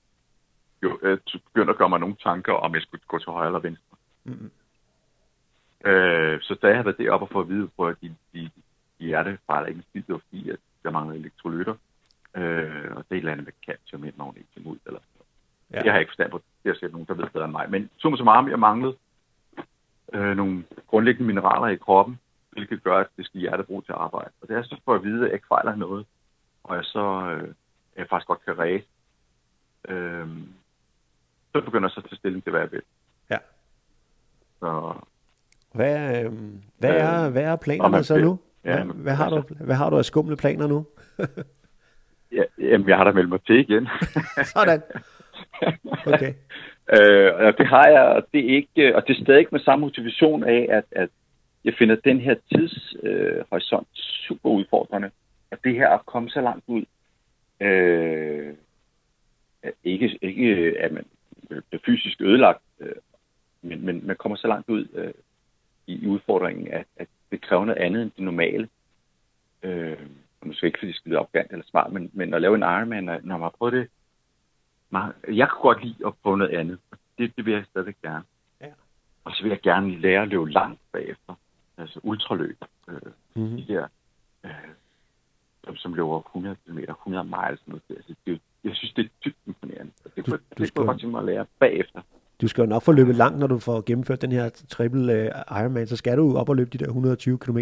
jo, 0.82 0.98
øh, 1.02 1.18
begyndte 1.44 1.70
at 1.70 1.78
gøre 1.78 1.88
mig 1.88 2.00
nogle 2.00 2.16
tanker, 2.22 2.52
om 2.52 2.74
jeg 2.74 2.82
skulle 2.82 3.02
gå 3.06 3.18
til 3.18 3.32
højre 3.32 3.46
eller 3.46 3.58
venstre. 3.58 3.96
Mm. 4.24 4.50
Øh, 5.84 6.40
så 6.40 6.54
da 6.54 6.66
jeg 6.66 6.76
havde 6.76 6.84
været 6.84 6.98
deroppe 6.98 7.26
og 7.26 7.30
fået 7.30 7.44
at 7.44 7.48
vide, 7.48 7.68
at 7.78 7.96
de, 8.02 8.14
de, 8.34 8.50
skid, 9.88 10.02
det 10.02 10.12
var 10.12 10.20
fordi, 10.28 10.50
at 10.50 10.58
der 10.82 10.90
manglede 10.90 11.18
elektrolytter. 11.18 11.74
Øh, 12.36 12.96
og 12.96 13.04
det 13.08 13.10
er 13.10 13.14
et 13.14 13.18
eller 13.18 13.32
andet 13.32 13.44
med 13.44 13.52
calcium, 13.66 14.04
et 14.04 14.18
magnesium 14.18 14.66
ud, 14.66 14.78
eller 14.86 15.00
ja. 15.70 15.82
Jeg 15.84 15.92
har 15.92 15.98
ikke 15.98 16.10
forstand 16.10 16.30
på 16.30 16.38
det. 16.38 16.72
Har 16.72 16.78
set 16.80 16.92
nogen, 16.92 17.06
der 17.06 17.14
ved 17.14 17.28
bedre 17.32 17.44
end 17.44 17.52
mig. 17.52 17.70
Men 17.70 17.90
summa 17.96 18.16
summarum, 18.16 18.48
jeg 18.48 18.58
manglede 18.58 18.96
øh, 20.12 20.36
nogle 20.36 20.64
grundlæggende 20.86 21.26
mineraler 21.26 21.66
i 21.66 21.76
kroppen, 21.76 22.18
hvilket 22.50 22.82
gør, 22.82 22.98
at 22.98 23.06
det 23.16 23.26
skal 23.26 23.40
hjertet 23.40 23.66
bruge 23.66 23.82
til 23.82 23.92
at 23.92 23.98
arbejde. 23.98 24.30
Og 24.42 24.48
det 24.48 24.56
er 24.56 24.62
så 24.62 24.80
for 24.84 24.94
at 24.94 25.04
vide, 25.04 25.20
at 25.20 25.26
jeg 25.26 25.34
ikke 25.34 25.46
fejler 25.48 25.74
noget, 25.74 26.06
og 26.64 26.76
jeg 26.76 26.84
så 26.84 27.30
øh, 27.30 27.54
jeg 27.96 28.06
faktisk 28.10 28.26
godt 28.26 28.44
kan 28.44 28.58
ræse. 28.58 28.86
Øh, 29.88 30.28
så 31.52 31.60
begynder 31.60 31.88
jeg 31.88 31.90
så 31.90 32.00
at 32.00 32.08
tage 32.08 32.16
stilling 32.16 32.42
til, 32.42 32.50
hvad 32.50 32.60
jeg 32.60 32.72
vil. 32.72 32.82
Ja. 33.30 33.38
Så, 34.58 34.94
hvad, 35.72 36.24
øh, 36.24 36.32
hvad, 36.78 36.96
er, 36.96 37.26
øh, 37.26 37.32
hvad 37.32 37.42
er 37.42 37.56
planerne 37.56 38.04
så 38.04 38.18
nu? 38.18 38.38
Ja, 38.64 38.84
hvad, 38.84 38.94
hvad, 38.94 39.14
har 39.14 39.30
du, 39.30 39.36
altså- 39.36 39.64
hvad 39.64 39.74
har 39.76 39.90
du 39.90 39.98
af 39.98 40.04
skumle 40.04 40.36
planer 40.36 40.66
nu? 40.66 40.86
ja, 42.36 42.42
jamen, 42.58 42.88
jeg 42.88 42.96
har 42.96 43.04
da 43.04 43.12
meldt 43.12 43.28
mig 43.28 43.40
til 43.46 43.58
igen. 43.58 43.88
Sådan. 44.54 44.82
Okay. 46.06 46.34
øh, 46.94 47.34
og 47.34 47.58
det 47.58 47.66
har 47.66 47.86
jeg, 47.86 48.02
og 48.02 48.26
det 48.32 48.40
er 48.50 48.56
ikke, 48.56 48.96
og 48.96 49.06
det 49.06 49.18
er 49.18 49.24
stadig 49.24 49.46
med 49.52 49.60
samme 49.60 49.80
motivation 49.80 50.44
af, 50.44 50.66
at, 50.70 50.84
at 50.92 51.08
jeg 51.64 51.74
finder 51.78 51.96
den 52.04 52.20
her 52.20 52.34
tidshorisont 52.54 53.88
øh, 53.96 54.02
super 54.28 54.50
udfordrende. 54.50 55.10
Og 55.50 55.58
det 55.64 55.74
her 55.74 55.88
at 55.88 56.06
komme 56.06 56.30
så 56.30 56.40
langt 56.40 56.64
ud, 56.66 56.84
øh, 57.60 58.54
ikke, 59.84 60.18
ikke 60.22 60.74
at 60.78 60.92
man 60.92 61.04
bliver 61.48 61.82
fysisk 61.86 62.20
ødelagt, 62.20 62.62
øh, 62.80 62.92
men, 63.62 63.84
men 63.86 64.06
man 64.06 64.16
kommer 64.16 64.36
så 64.36 64.46
langt 64.46 64.68
ud 64.68 64.86
øh, 64.94 65.12
i, 65.90 66.06
udfordringen, 66.06 66.68
at, 66.68 66.86
at 66.96 67.08
det 67.30 67.40
kræver 67.40 67.64
noget 67.64 67.80
andet 67.80 68.02
end 68.02 68.10
det 68.10 68.24
normale. 68.24 68.68
Øh, 69.62 69.98
måske 70.42 70.66
ikke, 70.66 70.78
fordi 70.78 70.88
det 70.88 70.96
skal 70.96 71.10
lyde 71.10 71.20
opgant 71.20 71.52
eller 71.52 71.64
smart, 71.66 71.92
men, 71.92 72.10
men 72.12 72.34
at 72.34 72.42
lave 72.42 72.54
en 72.54 72.62
Ironman, 72.62 73.04
når 73.04 73.20
man 73.22 73.40
har 73.40 73.54
prøvet 73.58 73.72
det, 73.74 73.88
man, 74.90 75.12
jeg 75.28 75.48
kan 75.48 75.58
godt 75.62 75.84
lide 75.84 76.06
at 76.06 76.12
prøve 76.22 76.38
noget 76.38 76.56
andet. 76.56 76.78
Det, 77.18 77.36
det 77.36 77.44
vil 77.44 77.54
jeg 77.54 77.64
stadig 77.70 77.94
gerne. 78.02 78.24
Ja. 78.60 78.70
Og 79.24 79.32
så 79.32 79.42
vil 79.42 79.50
jeg 79.50 79.60
gerne 79.60 80.00
lære 80.00 80.22
at 80.22 80.28
løbe 80.28 80.50
langt 80.50 80.80
bagefter. 80.92 81.34
Altså 81.78 82.00
ultraløb. 82.02 82.64
Øh, 82.88 83.00
mm-hmm. 83.34 83.56
De 83.56 83.66
der, 83.68 83.86
øh, 84.44 84.50
som, 85.64 85.76
som 85.76 85.94
løber 85.94 86.18
100 86.18 86.56
km, 86.66 86.78
100 86.78 87.24
miles. 87.24 87.60
Noget. 87.66 87.82
Altså, 87.90 88.14
det, 88.26 88.40
jeg 88.64 88.74
synes, 88.74 88.92
det 88.92 89.04
er 89.04 89.08
dybt 89.24 89.38
imponerende. 89.46 89.92
Det, 90.16 90.26
du, 90.26 90.32
det, 90.32 90.40
det 90.58 90.68
skal 90.68 90.80
jeg 90.80 90.86
godt 90.86 91.00
tænke 91.00 91.10
mig 91.10 91.18
at 91.18 91.24
lære 91.24 91.46
bagefter 91.58 92.02
du 92.40 92.48
skal 92.48 92.62
jo 92.62 92.68
nok 92.68 92.82
få 92.82 92.92
løbet 92.92 93.16
langt, 93.16 93.38
når 93.38 93.46
du 93.46 93.58
får 93.58 93.82
gennemført 93.86 94.22
den 94.22 94.32
her 94.32 94.48
triple 94.68 95.12
uh, 95.12 95.60
Ironman, 95.60 95.86
så 95.86 95.96
skal 95.96 96.16
du 96.16 96.36
op 96.36 96.48
og 96.48 96.56
løbe 96.56 96.70
de 96.72 96.78
der 96.78 96.86
120 96.86 97.38
km. 97.38 97.58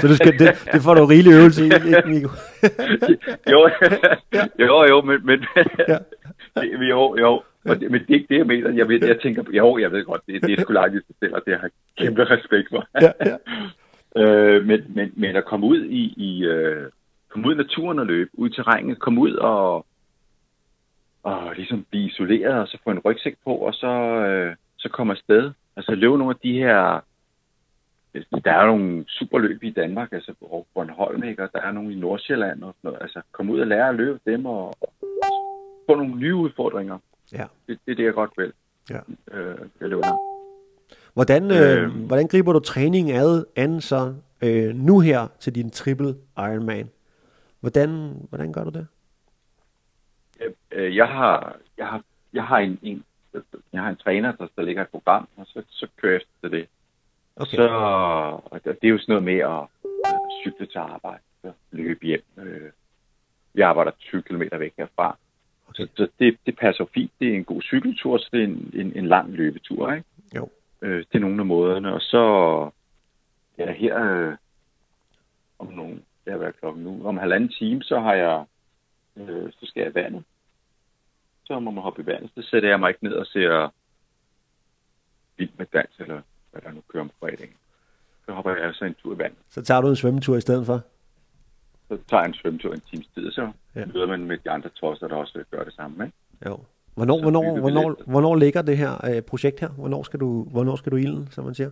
Så, 0.00 0.08
du 0.08 0.16
skal, 0.16 0.38
det, 0.38 0.68
det 0.72 0.82
får 0.82 0.94
du 0.94 1.04
rigelig 1.04 1.32
øvelse 1.32 1.62
i, 1.62 1.66
ikke, 1.88 2.10
Nico? 2.10 2.28
jo, 3.52 3.70
jo, 4.58 4.84
jo, 4.88 5.00
men, 5.00 5.26
men 5.26 5.44
ja. 5.88 5.98
jo, 6.90 7.16
jo. 7.16 7.42
Og 7.64 7.80
det, 7.80 7.90
men 7.90 8.00
det 8.00 8.10
er 8.10 8.14
ikke 8.14 8.26
det, 8.28 8.38
jeg 8.38 8.46
mener. 8.46 8.70
Jeg, 8.70 8.88
ved, 8.88 9.04
jeg 9.06 9.20
tænker, 9.20 9.42
jo, 9.52 9.78
jeg 9.78 9.92
ved 9.92 10.04
godt, 10.04 10.20
det, 10.26 10.42
det 10.42 10.52
er 10.52 10.62
sgu 10.62 10.72
langt 10.72 10.94
i 10.94 10.98
sig 11.06 11.16
selv, 11.20 11.34
og 11.34 11.42
det 11.46 11.54
har 11.54 11.62
jeg 11.62 11.70
kæmpe 11.98 12.24
respekt 12.24 12.68
for. 12.70 12.88
ja, 13.00 13.12
ja. 13.26 13.36
øh, 14.22 14.66
men, 14.66 14.80
men, 14.88 15.12
men 15.16 15.36
at 15.36 15.44
komme 15.44 15.66
ud 15.66 15.84
i, 15.84 16.02
i 16.16 16.46
uh, 16.48 16.86
komme 17.28 17.48
ud 17.48 17.54
i 17.54 17.56
naturen 17.56 17.98
og 17.98 18.06
løbe, 18.06 18.30
ud 18.32 18.48
i 18.48 18.52
terrænet, 18.52 18.98
komme 18.98 19.20
ud 19.20 19.32
og 19.32 19.86
og 21.28 21.54
ligesom 21.54 21.86
blive 21.90 22.04
isoleret, 22.04 22.60
og 22.60 22.68
så 22.68 22.78
få 22.84 22.90
en 22.90 22.98
rygsæk 22.98 23.36
på, 23.44 23.54
og 23.54 23.74
så, 23.74 23.92
øh, 24.28 24.56
så 24.76 24.88
komme 24.88 25.12
afsted. 25.12 25.52
Altså 25.76 25.94
løbe 25.94 26.18
nogle 26.18 26.34
af 26.34 26.40
de 26.42 26.52
her... 26.52 27.04
Der 28.44 28.52
er 28.52 28.66
nogle 28.66 29.04
superløb 29.08 29.62
i 29.62 29.70
Danmark, 29.70 30.12
altså 30.12 30.34
på 30.40 30.66
Bornholm, 30.74 31.22
ikke? 31.22 31.42
og 31.42 31.48
der 31.52 31.60
er 31.60 31.72
nogle 31.72 31.92
i 31.92 31.96
Nordsjælland 31.96 32.62
og 32.62 32.74
sådan 32.74 32.88
noget. 32.88 33.02
Altså 33.02 33.20
komme 33.32 33.52
ud 33.52 33.60
og 33.60 33.66
lære 33.66 33.88
at 33.88 33.94
løbe 33.94 34.20
dem, 34.26 34.46
og, 34.46 34.76
og 34.80 34.92
få 35.86 35.94
nogle 35.94 36.14
nye 36.14 36.34
udfordringer. 36.34 36.98
Ja. 37.32 37.44
Det, 37.66 37.78
det 37.86 37.92
er 37.92 37.96
det, 37.96 38.04
jeg 38.04 38.14
godt 38.14 38.30
vil. 38.36 38.52
Ja. 38.90 39.00
Øh, 39.32 39.58
jeg 39.80 39.88
løber 39.88 40.02
Hvordan, 41.14 41.50
øh, 41.50 41.82
øh, 41.82 42.06
hvordan 42.06 42.28
griber 42.28 42.52
du 42.52 42.58
træningen 42.58 43.16
ad, 43.16 43.44
an 43.56 43.80
så 43.80 44.14
øh, 44.42 44.74
nu 44.74 45.00
her 45.00 45.26
til 45.40 45.54
din 45.54 45.70
triple 45.70 46.14
Ironman? 46.38 46.88
Hvordan, 47.60 48.12
hvordan 48.28 48.52
gør 48.52 48.64
du 48.64 48.70
det? 48.70 48.86
Øh, 50.72 50.96
jeg 50.96 51.08
har, 51.08 51.56
jeg 51.78 51.86
har, 51.86 52.02
jeg 52.32 52.44
har 52.44 52.58
en, 52.58 52.78
en, 52.82 53.04
jeg 53.72 53.82
har 53.82 53.90
en 53.90 53.96
træner, 53.96 54.32
der, 54.32 54.48
der 54.56 54.62
lægger 54.62 54.82
et 54.82 54.88
program, 54.88 55.28
og 55.36 55.46
så, 55.46 55.62
så 55.68 55.86
kører 55.96 56.12
jeg 56.12 56.22
efter 56.22 56.48
det. 56.56 56.68
Okay. 57.36 57.56
Så 57.56 57.68
og 58.44 58.64
det 58.64 58.78
er 58.82 58.88
jo 58.88 58.98
sådan 58.98 59.12
noget 59.12 59.24
med 59.24 59.38
at 59.38 59.62
øh, 59.84 60.42
cykle 60.42 60.66
til 60.66 60.78
arbejde, 60.78 61.22
så 61.42 61.52
løbe 61.70 62.06
hjem. 62.06 62.22
Øh, 62.38 62.70
jeg 63.54 63.68
arbejder 63.68 63.90
20 63.98 64.22
km 64.22 64.42
væk 64.58 64.72
herfra. 64.78 65.16
Okay. 65.68 65.82
Så, 65.82 65.88
så 65.96 66.08
det, 66.18 66.36
det 66.46 66.56
passer 66.56 66.84
fint. 66.94 67.12
Det 67.20 67.28
er 67.28 67.34
en 67.34 67.44
god 67.44 67.62
cykeltur, 67.62 68.18
så 68.18 68.28
det 68.32 68.40
er 68.40 68.44
en, 68.44 68.70
en, 68.74 68.92
en 68.96 69.06
lang 69.06 69.32
løbetur, 69.32 69.92
ikke? 69.92 70.04
Jo. 70.36 70.48
Øh, 70.82 70.98
det 70.98 71.14
er 71.14 71.18
nogle 71.18 71.40
af 71.40 71.46
måderne. 71.46 71.94
Og 71.94 72.00
så 72.00 72.22
ja, 73.58 73.72
her 73.72 74.04
øh, 74.04 74.34
om 75.58 75.72
nogle, 75.72 75.94
det 76.24 76.32
har 76.32 76.38
været 76.38 76.60
klokken 76.60 76.84
nu, 76.84 77.06
om 77.06 77.16
halvanden 77.16 77.48
time, 77.48 77.82
så 77.82 78.00
har 78.00 78.14
jeg 78.14 78.44
øh, 79.20 79.52
så 79.52 79.66
skal 79.66 79.82
jeg 79.82 79.94
vandet. 79.94 80.24
Så 81.44 81.58
må 81.60 81.70
man 81.70 81.82
hoppe 81.82 82.02
i 82.02 82.06
vandet. 82.06 82.30
Så 82.34 82.42
sætter 82.50 82.68
jeg 82.68 82.80
mig 82.80 82.88
ikke 82.88 83.04
ned 83.04 83.12
og 83.12 83.26
ser 83.26 83.72
vild 85.36 85.50
med 85.58 85.66
dans, 85.72 85.90
eller 85.98 86.20
hvad 86.50 86.62
der 86.62 86.72
nu 86.72 86.82
kører 86.88 87.02
om 87.02 87.10
fredagen. 87.20 87.54
Så 88.26 88.32
hopper 88.32 88.50
jeg 88.50 88.64
altså 88.64 88.84
en 88.84 88.94
tur 88.94 89.14
i 89.14 89.18
vandet. 89.18 89.38
Så 89.50 89.62
tager 89.62 89.80
du 89.80 89.88
en 89.88 89.96
svømmetur 89.96 90.36
i 90.36 90.40
stedet 90.40 90.66
for? 90.66 90.80
Så 91.88 91.98
tager 92.08 92.20
jeg 92.20 92.28
en 92.28 92.34
svømmetur 92.34 92.72
en 92.72 92.80
times 92.80 93.06
tid, 93.14 93.32
så 93.32 93.52
ja. 93.74 93.86
møder 93.86 94.06
man 94.06 94.24
med 94.24 94.38
de 94.38 94.50
andre 94.50 94.68
tosser, 94.68 95.08
der 95.08 95.16
også 95.16 95.44
gør 95.50 95.64
det 95.64 95.74
samme. 95.74 96.04
Ikke? 96.04 96.16
Jo. 96.46 96.58
Hvornår, 96.94 97.20
hvornår, 97.20 97.60
hvornår, 97.60 97.96
hvornår 98.06 98.36
ligger 98.36 98.62
det 98.62 98.76
her 98.76 99.04
øh, 99.10 99.22
projekt 99.22 99.60
her? 99.60 99.68
Hvornår 99.68 100.02
skal 100.02 100.20
du, 100.20 100.44
hvornår 100.44 100.76
skal 100.76 100.92
du 100.92 100.96
ilden, 100.96 101.28
som 101.30 101.44
man 101.44 101.54
siger? 101.54 101.70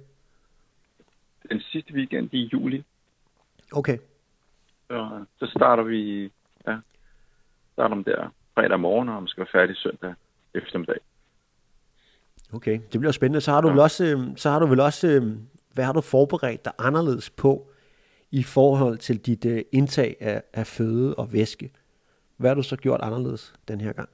Den 1.51 1.61
sidste 1.61 1.95
weekend 1.95 2.29
i 2.33 2.51
juli. 2.53 2.85
Okay. 3.73 3.99
Så, 4.87 5.25
så 5.39 5.47
starter 5.47 5.83
vi 5.83 6.31
ja, 6.67 6.77
starter 7.77 7.97
om 7.97 8.05
der 8.05 8.29
fredag 8.55 8.81
morgen, 8.81 9.09
og 9.09 9.23
man 9.23 9.29
skal 9.29 9.41
være 9.41 9.61
færdig 9.61 9.77
søndag 9.77 10.15
eftermiddag. 10.55 11.01
Okay, 12.53 12.81
det 12.93 13.01
bliver 13.01 13.13
spændende. 13.13 13.41
Så 13.41 13.51
har 13.51 13.61
du 13.61 13.69
ja. 13.69 13.73
vel 13.73 13.81
også, 13.81 14.05
øhm, 14.05 14.37
så 14.37 14.51
har 14.51 14.59
du 14.59 14.67
vel 14.67 14.81
også, 14.81 15.09
øhm, 15.09 15.49
hvad 15.75 15.85
har 15.85 15.93
du 15.93 16.01
forberedt 16.01 16.65
dig 16.65 16.73
anderledes 16.79 17.31
på 17.31 17.71
i 18.31 18.43
forhold 18.43 18.99
til 18.99 19.27
dit 19.27 19.45
øh, 19.45 19.63
indtag 19.73 20.17
af, 20.21 20.43
af 20.53 20.67
føde 20.67 21.15
og 21.15 21.33
væske? 21.33 21.71
Hvad 22.37 22.51
har 22.51 22.55
du 22.55 22.63
så 22.63 22.77
gjort 22.77 23.01
anderledes 23.03 23.55
den 23.69 23.81
her 23.81 23.93
gang? 23.93 24.09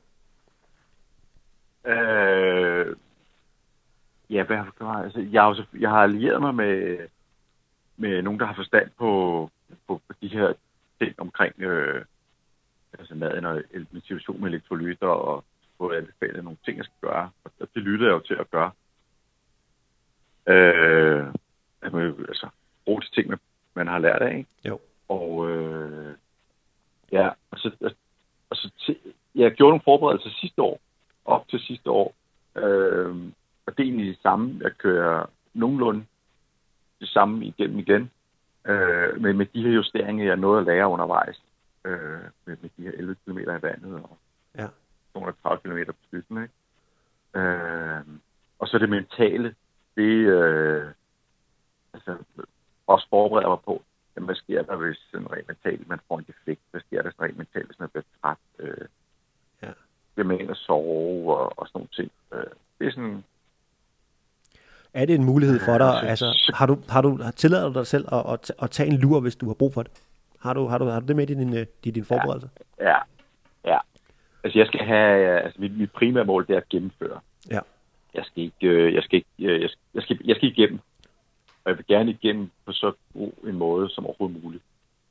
Øh, 1.86 2.96
ja, 4.30 4.42
hvad 4.42 4.56
har 4.56 4.96
jeg? 4.96 5.04
Altså, 5.04 5.20
jeg, 5.32 5.42
har, 5.42 5.66
jeg 5.80 5.90
har 5.90 6.02
allieret 6.02 6.40
mig 6.40 6.54
med, 6.54 6.98
med 7.96 8.22
nogen, 8.22 8.40
der 8.40 8.46
har 8.46 8.54
forstand 8.54 8.90
på, 8.98 9.50
på, 9.86 10.00
på 10.08 10.14
de 10.22 10.28
her 10.28 10.52
ting 10.98 11.14
omkring 11.20 11.62
øh, 11.62 12.04
altså 12.98 13.14
maden 13.14 13.44
og 13.44 13.62
en 13.74 14.02
situation 14.04 14.40
med 14.40 14.48
elektrolytter 14.48 15.06
og 15.06 15.44
få 15.78 15.92
anbefalet 15.92 16.44
nogle 16.44 16.58
ting, 16.64 16.76
jeg 16.76 16.84
skal 16.84 17.08
gøre. 17.08 17.30
Og 17.44 17.68
det 17.74 17.82
lyttede 17.82 18.10
jeg 18.10 18.14
jo 18.14 18.20
til 18.20 18.34
at 18.34 18.50
gøre. 18.50 18.70
Øh, 20.46 21.26
altså, 21.82 22.48
bruge 22.84 23.02
de 23.02 23.10
ting, 23.14 23.40
man 23.74 23.86
har 23.86 23.98
lært 23.98 24.22
af. 24.22 24.36
Ikke? 24.36 24.50
Jo. 24.64 24.80
Og 25.08 25.50
øh, 25.50 26.14
ja, 27.12 27.28
og 27.50 27.58
så, 27.58 27.94
og 28.50 28.56
så 28.56 28.70
til, 28.86 28.96
jeg 29.34 29.52
gjorde 29.52 29.70
nogle 29.70 29.84
forberedelser 29.84 30.30
sidste 30.40 30.62
år, 30.62 30.80
op 31.24 31.48
til 31.48 31.60
sidste 31.60 31.90
år. 31.90 32.14
Øh, 32.56 33.16
og 33.66 33.76
det 33.76 33.82
er 33.82 33.86
egentlig 33.86 34.06
det 34.06 34.22
samme. 34.22 34.60
Jeg 34.62 34.72
kører 34.72 35.26
nogenlunde 35.54 36.04
det 37.00 37.08
samme 37.08 37.46
igennem 37.46 37.78
igen. 37.78 38.10
Øh, 38.66 39.20
men 39.20 39.36
med 39.36 39.46
de 39.46 39.62
her 39.62 39.70
justeringer, 39.70 40.24
jeg 40.24 40.36
nåede 40.36 40.60
at 40.60 40.66
lære 40.66 40.88
undervejs 40.88 41.42
øh, 41.84 42.20
med, 42.44 42.56
med 42.62 42.70
de 42.76 42.82
her 42.82 42.90
11 42.92 43.16
km 43.26 43.38
i 43.38 43.46
vandet 43.46 43.94
og 43.94 44.18
ja. 44.58 44.68
230 45.14 45.60
km 45.62 45.90
på 45.90 45.96
skyggen. 46.08 46.42
Ikke? 46.42 47.40
Øh, 47.48 48.00
og 48.58 48.68
så 48.68 48.78
det 48.78 48.88
mentale, 48.90 49.54
det 49.96 50.12
øh, 50.36 50.86
altså, 51.94 52.16
også 52.86 53.06
forbereder 53.10 53.48
mig 53.48 53.58
på, 53.64 53.82
jamen, 54.16 54.26
hvad 54.26 54.34
sker 54.36 54.62
der, 54.62 54.76
hvis 54.76 54.98
sådan 55.10 55.32
rent 55.32 55.48
mentalt 55.48 55.88
man 55.88 56.00
får 56.08 56.18
en 56.18 56.24
defekt? 56.24 56.60
Hvad 56.70 56.80
sker 56.80 57.02
der 57.02 57.10
sådan 57.10 57.24
rent 57.26 57.38
mentalt, 57.38 57.66
hvis 57.66 57.78
man 57.78 57.88
bliver 57.88 58.02
skal 60.12 60.26
med 60.26 60.40
ind 60.40 60.50
og 60.50 60.56
sove 60.56 61.36
og, 61.36 61.58
og 61.58 61.66
sådan 61.68 61.78
nogle 61.78 61.88
ting. 61.92 62.10
Øh, 62.34 62.50
det 62.78 62.86
er 62.86 62.90
sådan, 62.90 63.24
Er 64.94 65.04
det 65.04 65.14
en 65.14 65.24
mulighed 65.24 65.60
for 65.60 65.78
dig? 65.78 66.00
Ja, 66.02 66.08
Altså, 66.08 66.32
så- 66.36 66.52
har 66.54 66.66
du, 66.66 66.78
har 66.88 67.02
du 67.02 67.22
har 67.22 67.30
tilladet 67.30 67.74
dig 67.74 67.86
selv 67.86 68.06
at, 68.12 68.22
at, 68.32 68.52
at 68.62 68.70
tage 68.70 68.88
en 68.88 68.96
lur, 68.98 69.20
hvis 69.20 69.36
du 69.36 69.46
har 69.46 69.54
brug 69.54 69.74
for 69.74 69.82
det? 69.82 69.92
Har 70.42 70.54
du, 70.54 70.66
har 70.66 70.78
du, 70.78 70.84
har 70.84 71.00
du 71.00 71.06
det 71.06 71.16
med 71.16 71.30
i 71.30 71.34
din, 71.34 71.56
øh, 71.56 71.66
i 71.84 71.90
din 71.90 72.04
forberedelse? 72.04 72.48
ja, 72.80 72.98
ja. 73.64 73.78
Altså 74.44 74.58
jeg 74.58 74.66
skal 74.66 74.80
have, 74.80 75.40
altså 75.40 75.60
mit, 75.60 75.78
mit 75.78 75.92
primære 75.92 76.24
mål, 76.24 76.46
det 76.46 76.52
er 76.52 76.60
at 76.60 76.68
gennemføre. 76.68 77.20
Ja. 77.50 77.60
Jeg 78.14 78.24
skal 78.24 78.42
ikke, 78.42 78.66
øh, 78.66 78.94
jeg 78.94 79.02
skal 79.02 79.16
ikke, 79.16 79.52
øh, 79.52 79.60
jeg 79.60 79.70
skal, 79.70 79.80
jeg 79.94 80.02
skal, 80.02 80.20
jeg 80.24 80.36
skal 80.36 80.48
igennem. 80.48 80.80
Og 81.64 81.70
jeg 81.70 81.76
vil 81.78 81.86
gerne 81.86 82.10
igennem 82.10 82.50
på 82.66 82.72
så 82.72 82.92
god 83.14 83.32
en 83.48 83.56
måde 83.56 83.90
som 83.90 84.06
overhovedet 84.06 84.42
muligt. 84.42 84.62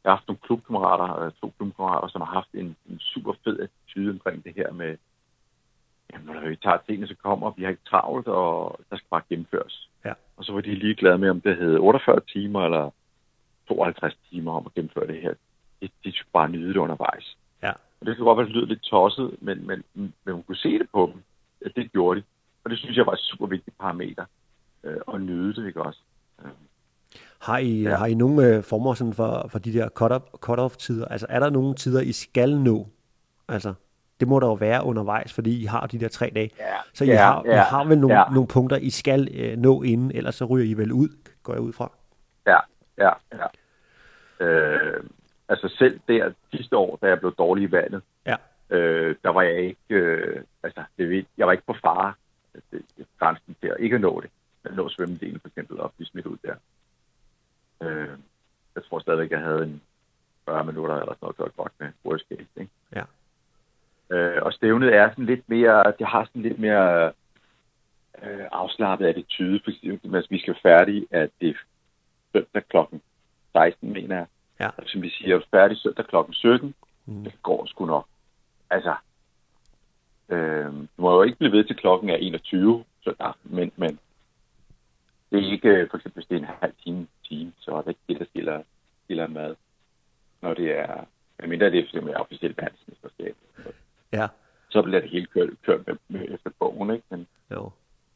Jeg 0.04 0.12
har 0.12 0.16
haft 0.16 0.28
nogle 0.28 0.40
klubkammerater, 0.44 1.32
to 1.42 1.54
klubkammerater, 1.58 2.08
som 2.08 2.22
har 2.22 2.34
haft 2.34 2.52
en, 2.54 2.76
en 2.90 3.00
super 3.00 3.34
fed 3.44 3.60
attitude 3.60 4.12
omkring 4.12 4.44
det 4.44 4.54
her 4.56 4.72
med, 4.72 4.98
jamen, 6.14 6.36
når 6.36 6.50
vi 6.50 6.56
tager 6.56 6.78
tingene, 6.88 7.08
så 7.08 7.16
kommer, 7.24 7.52
vi 7.58 7.64
har 7.64 7.70
ikke 7.70 7.90
travlt, 7.90 8.28
og 8.28 8.80
der 8.90 8.96
skal 8.98 9.08
bare 9.10 9.22
gennemføres. 9.30 9.90
Ja. 10.06 10.14
Og 10.38 10.46
så 10.46 10.54
var 10.54 10.62
de 10.62 10.76
ligeglade 10.76 11.18
med, 11.18 11.30
om 11.30 11.42
det 11.42 11.58
hed 11.58 11.78
48 11.78 12.20
timer 12.34 12.66
eller 12.66 12.92
52 13.76 14.18
timer 14.30 14.52
om 14.52 14.66
at 14.66 14.74
gennemføre 14.74 15.08
det 15.08 15.22
her. 15.22 15.34
De, 15.82 15.90
de 16.04 16.12
skulle 16.16 16.30
bare 16.34 16.50
nyde 16.50 16.70
det 16.74 16.78
undervejs. 16.78 17.38
Ja. 17.64 17.72
Og 17.72 18.06
det 18.06 18.16
kan 18.16 18.26
godt 18.26 18.38
være, 18.38 18.46
det 18.46 18.56
lyder 18.56 18.66
lidt 18.66 18.82
tosset, 18.82 19.36
men, 19.42 19.68
men, 19.68 19.84
men 19.94 20.14
man 20.26 20.44
kunne 20.44 20.56
se 20.56 20.80
det 20.80 20.88
på 20.94 21.12
dem. 21.14 21.22
at 21.66 21.72
Det 21.76 21.92
gjorde 21.92 22.20
de. 22.20 22.26
Og 22.64 22.70
det 22.70 22.78
synes 22.80 22.98
jeg 22.98 23.06
var 23.06 23.14
et 23.14 23.20
super 23.20 23.48
vigtigt 23.48 23.78
parameter. 23.78 24.26
Øh, 24.84 24.98
at 25.14 25.22
nyde 25.22 25.54
det, 25.62 25.68
ikke 25.68 25.82
også? 25.82 26.00
Øh, 26.46 26.50
Har 27.42 27.58
I, 27.58 27.82
ja. 27.82 27.96
Har 27.96 28.06
I 28.06 28.14
nogle 28.14 28.48
øh, 28.48 28.64
former 28.64 28.94
sådan 28.94 29.14
for, 29.14 29.48
for 29.52 29.60
de 29.60 29.74
der 29.74 29.90
cut-off- 30.02 30.38
cut-off-tider? 30.40 31.06
Altså, 31.06 31.28
er 31.30 31.40
der 31.40 31.50
nogle 31.50 31.76
tider, 31.76 32.02
I 32.02 32.12
skal 32.12 32.58
nå? 32.58 32.88
Altså, 33.48 33.74
det 34.20 34.28
må 34.28 34.40
der 34.40 34.48
jo 34.48 34.54
være 34.54 34.84
undervejs, 34.84 35.34
fordi 35.34 35.62
I 35.62 35.66
har 35.66 35.88
de 35.88 36.00
der 36.00 36.08
tre 36.08 36.32
dage. 36.36 36.50
Ja, 36.60 36.76
Så 36.94 37.04
I, 37.04 37.08
ja, 37.08 37.16
har, 37.18 37.44
I 37.44 37.48
ja, 37.48 37.64
har 37.64 37.84
vel 37.84 37.98
nogle, 38.00 38.20
ja. 38.20 38.24
nogle 38.34 38.48
punkter, 38.48 38.78
I 38.78 38.90
skal 38.90 39.28
øh, 39.34 39.58
nå 39.58 39.82
inden, 39.84 40.12
ellers 40.12 40.36
så 40.36 40.46
ryger 40.46 40.66
I 40.66 40.74
vel 40.74 40.92
ud, 40.92 41.10
går 41.44 41.54
jeg 41.54 41.62
ud 41.62 41.74
fra. 41.74 41.92
Ja, 42.48 42.60
ja, 42.98 43.10
ja. 43.34 43.46
Øh, 44.42 45.04
altså 45.50 45.68
selv 45.78 46.00
der 46.08 46.32
sidste 46.54 46.78
år, 46.78 47.00
da 47.02 47.08
jeg 47.08 47.20
blev 47.20 47.36
dårlig 47.36 47.64
i 47.64 47.72
vandet, 47.72 48.02
Ja. 48.26 48.36
øh, 48.70 49.16
der 49.24 49.30
var 49.30 49.42
jeg 49.42 49.60
ikke, 49.62 49.96
øh, 49.96 50.44
altså 50.64 50.84
det 50.98 51.10
ved, 51.10 51.24
jeg 51.38 51.46
var 51.48 51.52
ikke 51.52 51.66
på 51.66 51.76
fare 51.82 52.14
det, 52.54 52.82
det, 52.98 53.06
grænsen 53.20 53.56
til 53.62 53.68
at 53.68 53.78
ikke 53.80 54.00
nå 54.00 54.22
det. 54.22 54.30
At 54.64 54.76
nå 54.76 54.90
svømmedelen 54.90 55.40
for 55.40 55.48
eksempel 55.48 55.80
og 55.80 55.94
blive 55.98 56.08
smidt 56.08 56.26
ud 56.26 56.38
der. 56.44 56.56
Øh, 57.84 58.18
jeg 58.76 58.84
tror 58.84 59.00
stadigvæk, 59.00 59.32
jeg 59.32 59.40
havde 59.40 59.64
en 59.64 59.82
40 60.46 60.66
minutter 60.66 60.96
eller 60.96 61.14
sådan 61.14 61.34
noget, 61.40 61.56
godt 61.56 61.72
med 61.80 61.90
worst 62.06 62.26
case, 62.30 62.48
ikke? 62.58 62.72
Ja. 62.96 63.04
Øh, 64.16 64.44
og 64.44 64.54
stævnet 64.54 64.96
er 64.96 65.10
sådan 65.10 65.26
lidt 65.26 65.50
mere, 65.50 65.94
det 66.00 66.08
har 66.08 66.26
sådan 66.26 66.42
lidt 66.42 66.60
mere 66.60 67.12
øh, 68.24 68.46
afslappet 68.52 69.06
attitude, 69.06 69.62
for 69.64 69.72
eksempel, 69.72 70.16
at 70.16 70.26
vi 70.30 70.40
skal 70.40 70.54
være 70.64 70.78
færdige, 70.78 71.08
at 71.12 71.30
det 71.42 71.50
er 71.50 71.54
søndag 72.32 72.64
klokken 72.70 73.02
16, 73.54 73.94
mener 73.94 74.16
jeg. 74.16 74.26
Ja. 74.60 74.70
Som 74.88 75.02
vi 75.02 75.10
siger, 75.10 75.40
færdig 75.52 75.78
søndag 75.78 76.06
klokken 76.06 76.34
17. 76.34 76.74
Mm. 77.06 77.24
Det 77.24 77.34
går 77.44 77.66
sgu 77.66 77.86
nok. 77.86 78.06
Altså, 78.70 78.96
øh, 80.30 80.66
du 80.66 81.02
må 81.02 81.14
jo 81.16 81.22
ikke 81.24 81.38
blive 81.38 81.52
ved 81.52 81.64
til 81.64 81.76
klokken 81.76 82.10
er 82.10 82.16
21 82.16 82.84
søndag 83.04 83.28
aften, 83.28 83.56
men, 83.56 83.72
men 83.76 84.00
det 85.32 85.40
er 85.48 85.52
ikke, 85.52 85.70
øh, 85.70 85.90
for 85.90 85.98
eksempel 85.98 86.20
hvis 86.20 86.28
det 86.28 86.36
er 86.36 86.40
en 86.40 86.56
halv 86.62 86.74
time, 86.84 87.08
time 87.24 87.52
så 87.60 87.72
er 87.72 87.82
det 87.82 87.90
ikke 87.90 88.02
det, 88.10 88.20
der 88.20 88.26
skiller, 88.26 88.62
skiller 89.06 89.28
mad. 89.28 89.56
Når 90.42 90.54
det 90.54 90.80
er, 90.80 91.04
medmindre 91.40 91.66
det 91.72 91.80
er 91.80 91.84
for 91.84 91.88
eksempel 91.90 92.16
officielt 92.16 92.58
verdensmesterskab, 92.58 93.36
Ja. 94.14 94.28
så 94.70 94.82
bliver 94.82 95.02
det 95.02 95.10
hele 95.10 95.26
kørt, 95.26 95.50
kørt 95.66 95.88
med, 95.88 95.96
med 96.08 96.28
efter 96.34 96.50
bogen, 96.60 96.90
ikke? 96.92 97.06
Men, 97.10 97.28
Jo. 97.52 97.72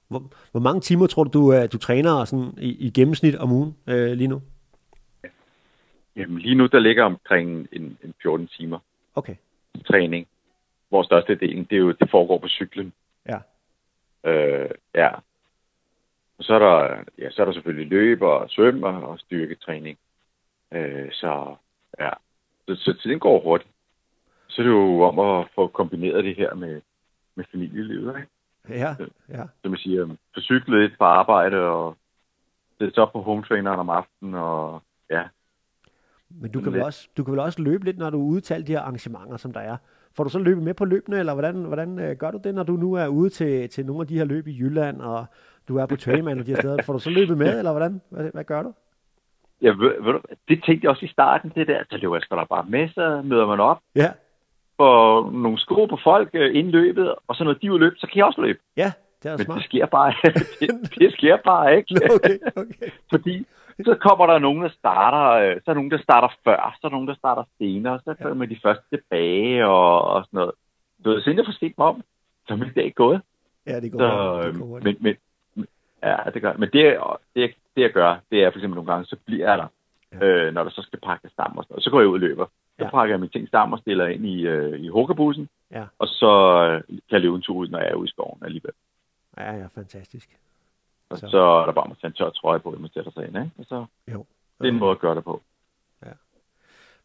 Hvor, 0.08 0.24
hvor 0.52 0.60
mange 0.60 0.82
timer 0.82 1.08
tror 1.08 1.24
du, 1.24 1.40
du, 1.40 1.54
øh, 1.54 1.72
du 1.72 1.78
træner 1.78 2.26
sådan 2.26 2.54
i, 2.58 2.70
i 2.88 2.90
gennemsnit 2.90 3.36
om 3.36 3.52
ugen 3.52 3.78
øh, 3.88 4.12
lige 4.12 4.28
nu? 4.28 4.42
Jamen, 6.16 6.40
lige 6.40 6.56
nu, 6.56 6.66
der 6.66 6.80
ligger 6.80 7.04
omkring 7.04 7.68
en, 7.72 7.98
en 8.04 8.14
14 8.22 8.48
timer 8.48 8.80
Okay. 9.16 9.36
træning, 9.86 10.28
hvor 10.90 11.04
størstedelen, 11.04 11.64
det, 11.64 11.76
er 11.76 11.80
jo, 11.80 11.92
det 11.92 12.10
foregår 12.10 12.38
på 12.38 12.48
cyklen. 12.48 12.94
Ja. 13.26 13.40
Øh, 14.30 14.70
ja. 14.96 15.10
Og 16.38 16.44
så 16.44 16.54
er 16.54 16.60
der, 16.60 17.04
ja, 17.18 17.32
så 17.32 17.42
er 17.42 17.46
der 17.46 17.54
selvfølgelig 17.54 17.88
løb 17.88 18.22
og 18.22 18.50
svøm 18.50 18.84
og, 18.84 19.20
styrketræning. 19.20 19.98
Øh, 20.72 21.12
så 21.12 21.56
ja, 22.00 22.10
så, 22.68 22.76
så 22.76 22.94
tiden 23.04 23.20
går 23.20 23.42
hurtigt. 23.42 23.72
Så 24.48 24.62
er 24.62 24.66
det 24.66 24.72
jo 24.72 25.02
om 25.02 25.20
at 25.20 25.48
få 25.56 25.68
kombineret 25.68 26.24
det 26.24 26.36
her 26.36 26.54
med, 26.54 26.82
med 27.36 27.46
familielivet, 27.52 28.16
ikke? 28.18 28.30
Ja, 28.70 28.96
ja. 29.30 29.44
Som 29.62 29.72
jeg 29.72 29.80
siger, 29.80 30.08
få 30.34 30.42
cyklet 30.42 30.82
lidt 30.82 30.98
på 30.98 31.04
arbejde 31.04 31.58
og 31.58 31.98
sætte 32.78 32.94
sig 32.94 33.04
op 33.04 33.14
på 33.14 33.22
home 33.22 33.44
traineren 33.44 33.80
om 33.80 33.90
aftenen 33.90 34.34
og 34.34 34.82
ja, 35.10 35.24
Men 36.42 36.52
du 36.52 36.62
kan, 36.62 36.74
vel 36.74 36.82
også, 36.84 37.08
du 37.18 37.24
kan 37.24 37.32
vel 37.32 37.40
også 37.40 37.62
løbe 37.62 37.86
lidt, 37.86 37.98
når 37.98 38.10
du 38.10 38.36
er 38.38 38.52
alle 38.52 38.68
de 38.68 38.72
her 38.72 38.80
arrangementer, 38.82 39.38
som 39.38 39.54
der 39.54 39.60
er. 39.60 39.78
Får 40.16 40.24
du 40.24 40.30
så 40.30 40.40
løbet 40.40 40.64
med 40.64 40.74
på 40.74 40.86
løbene, 40.86 41.20
eller 41.20 41.34
hvordan, 41.34 41.56
hvordan 41.56 42.00
øh, 42.00 42.16
gør 42.18 42.32
du 42.32 42.40
det, 42.44 42.56
når 42.56 42.64
du 42.64 42.74
nu 42.74 42.94
er 42.94 43.08
ude 43.08 43.30
til, 43.30 43.70
til 43.70 43.86
nogle 43.86 44.02
af 44.02 44.08
de 44.08 44.18
her 44.18 44.26
løb 44.26 44.48
i 44.48 44.58
Jylland, 44.60 45.02
og 45.02 45.26
du 45.68 45.78
er 45.78 45.86
på 45.86 45.96
Trailman 45.96 46.40
og 46.40 46.46
de 46.46 46.52
her 46.52 46.62
steder? 46.62 46.84
Får 46.84 46.94
du 46.94 47.00
så 47.00 47.10
løbet 47.10 47.38
med, 47.38 47.58
eller 47.58 47.72
hvordan? 47.72 48.02
Hvad, 48.10 48.30
hvad 48.34 48.44
gør 48.44 48.64
du? 48.64 48.74
Ja, 49.62 49.70
ved, 49.70 50.04
ved 50.04 50.14
du, 50.14 50.20
det 50.48 50.64
tænkte 50.66 50.86
jeg 50.86 50.90
også 50.92 51.06
i 51.06 51.10
starten, 51.10 51.52
det 51.56 51.68
der. 51.68 51.84
Så 51.90 51.98
løber 51.98 52.16
jeg 52.16 52.22
sgu 52.22 52.36
da 52.36 52.44
bare 52.50 52.66
med, 52.70 52.90
så 52.90 53.22
møder 53.26 53.48
man 53.48 53.60
op, 53.60 53.80
Ja, 53.96 54.12
får 54.78 55.32
nogle 55.32 55.60
sko 55.60 55.86
på 55.86 55.98
folk 56.04 56.30
øh, 56.34 56.56
inden 56.56 56.72
løbet, 56.72 57.16
og 57.28 57.36
så 57.36 57.44
når 57.44 57.54
de 57.54 57.78
løbet, 57.80 58.00
så 58.00 58.08
kan 58.08 58.18
jeg 58.18 58.26
også 58.26 58.42
løbe. 58.42 58.60
ja 58.78 58.92
det 59.24 59.32
er 59.32 59.38
Men 59.38 59.46
smart. 59.46 59.58
det 59.58 59.66
sker 59.66 59.86
bare, 59.86 60.14
det, 60.60 60.70
det 61.00 61.14
sker 61.14 61.38
bare 61.46 61.78
ikke. 61.78 61.96
Okay, 62.16 62.38
okay. 62.56 62.90
Fordi 63.12 63.46
så 63.84 63.96
kommer 64.02 64.26
der 64.28 64.40
nogen, 64.40 64.64
der 64.64 64.70
starter, 64.70 65.24
øh, 65.50 65.56
så 65.56 65.72
er 65.72 65.74
der 65.74 65.82
nogen, 65.82 65.92
der 65.92 65.98
starter 65.98 66.28
før, 66.44 66.78
så 66.82 66.88
er 66.88 66.90
der 66.90 66.96
nogen, 66.96 67.08
der 67.08 67.16
starter 67.16 67.44
senere, 67.58 68.00
så 68.06 68.14
kommer 68.22 68.46
ja. 68.46 68.50
de 68.54 68.60
første 68.64 68.86
tilbage 68.90 69.66
og, 69.68 70.02
og 70.02 70.26
sådan 70.26 70.38
noget. 70.38 70.52
Så 71.04 71.10
ved, 71.10 71.22
siden 71.22 71.38
jeg 71.38 71.46
får 71.46 71.52
set 71.60 71.74
mig 71.78 71.88
om, 71.88 72.04
så 72.48 72.54
er 72.54 72.58
min 72.58 72.74
dag 72.76 72.94
gået. 72.96 73.22
Ja, 73.68 73.80
det 73.80 73.92
går, 73.92 74.00
Så, 74.00 74.08
hurtigt, 74.18 74.54
det 74.54 74.62
øh, 74.62 74.70
går 74.70 74.80
men, 74.84 75.16
men, 75.56 75.66
ja, 76.04 76.18
det 76.34 76.42
gør 76.42 76.54
Men 76.54 76.70
det, 76.74 76.98
det, 77.36 77.54
det, 77.76 77.82
jeg 77.82 77.92
gør, 77.92 78.16
det 78.32 78.44
er 78.44 78.50
for 78.52 78.58
eksempel 78.58 78.76
nogle 78.76 78.92
gange, 78.92 79.06
så 79.06 79.16
bliver 79.26 79.50
jeg 79.50 79.58
der, 79.58 79.68
Ja. 80.22 80.26
øh, 80.26 80.54
når 80.54 80.64
der 80.64 80.70
så 80.72 80.82
skal 80.82 81.00
pakkes 81.00 81.32
sammen 81.36 81.58
og 81.58 81.64
sådan 81.64 81.74
noget. 81.74 81.84
Så 81.84 81.90
går 81.90 82.00
jeg 82.00 82.08
ud 82.08 82.14
og 82.14 82.20
løber. 82.20 82.46
Så 82.46 82.84
Ja. 82.84 82.90
pakker 82.90 83.14
jeg 83.14 83.20
mine 83.20 83.30
ting 83.32 83.50
sammen 83.50 83.74
og 83.74 83.80
stiller 83.80 84.08
ind 84.08 84.26
i, 84.26 84.42
øh, 84.48 84.80
i 84.80 84.88
hukkerbussen, 84.88 85.50
Ja. 85.72 85.84
og 86.00 86.08
så 86.08 86.32
øh, 86.70 86.84
kan 86.88 86.98
jeg 87.12 87.22
løbe 87.22 87.36
en 87.36 87.42
tur 87.42 87.56
ud, 87.56 87.68
når 87.68 87.80
jeg 87.80 87.90
er 87.90 87.96
ude 87.96 88.08
i 88.08 88.10
skoven 88.10 88.40
alligevel. 88.46 88.72
Ja, 89.38 89.52
ja, 89.54 89.66
fantastisk. 89.76 90.30
Og 91.10 91.18
Så- 91.18 91.28
så, 91.30 91.38
er 91.38 91.66
der 91.66 91.72
bare 91.74 91.92
at 91.92 91.98
tage 92.02 92.10
en 92.10 92.14
tør 92.14 92.30
trøje 92.30 92.60
på, 92.60 92.72
man 92.72 92.90
sætter 92.94 93.12
sig 93.12 93.28
ind. 93.28 93.36
Ikke? 93.38 93.52
Og 93.58 93.66
så, 93.66 93.86
Jo. 94.12 94.26
det 94.60 94.68
er 94.68 94.72
en 94.72 94.80
måde 94.80 94.92
at 94.92 95.00
gøre 95.00 95.16
det 95.16 95.24
på. 95.24 95.42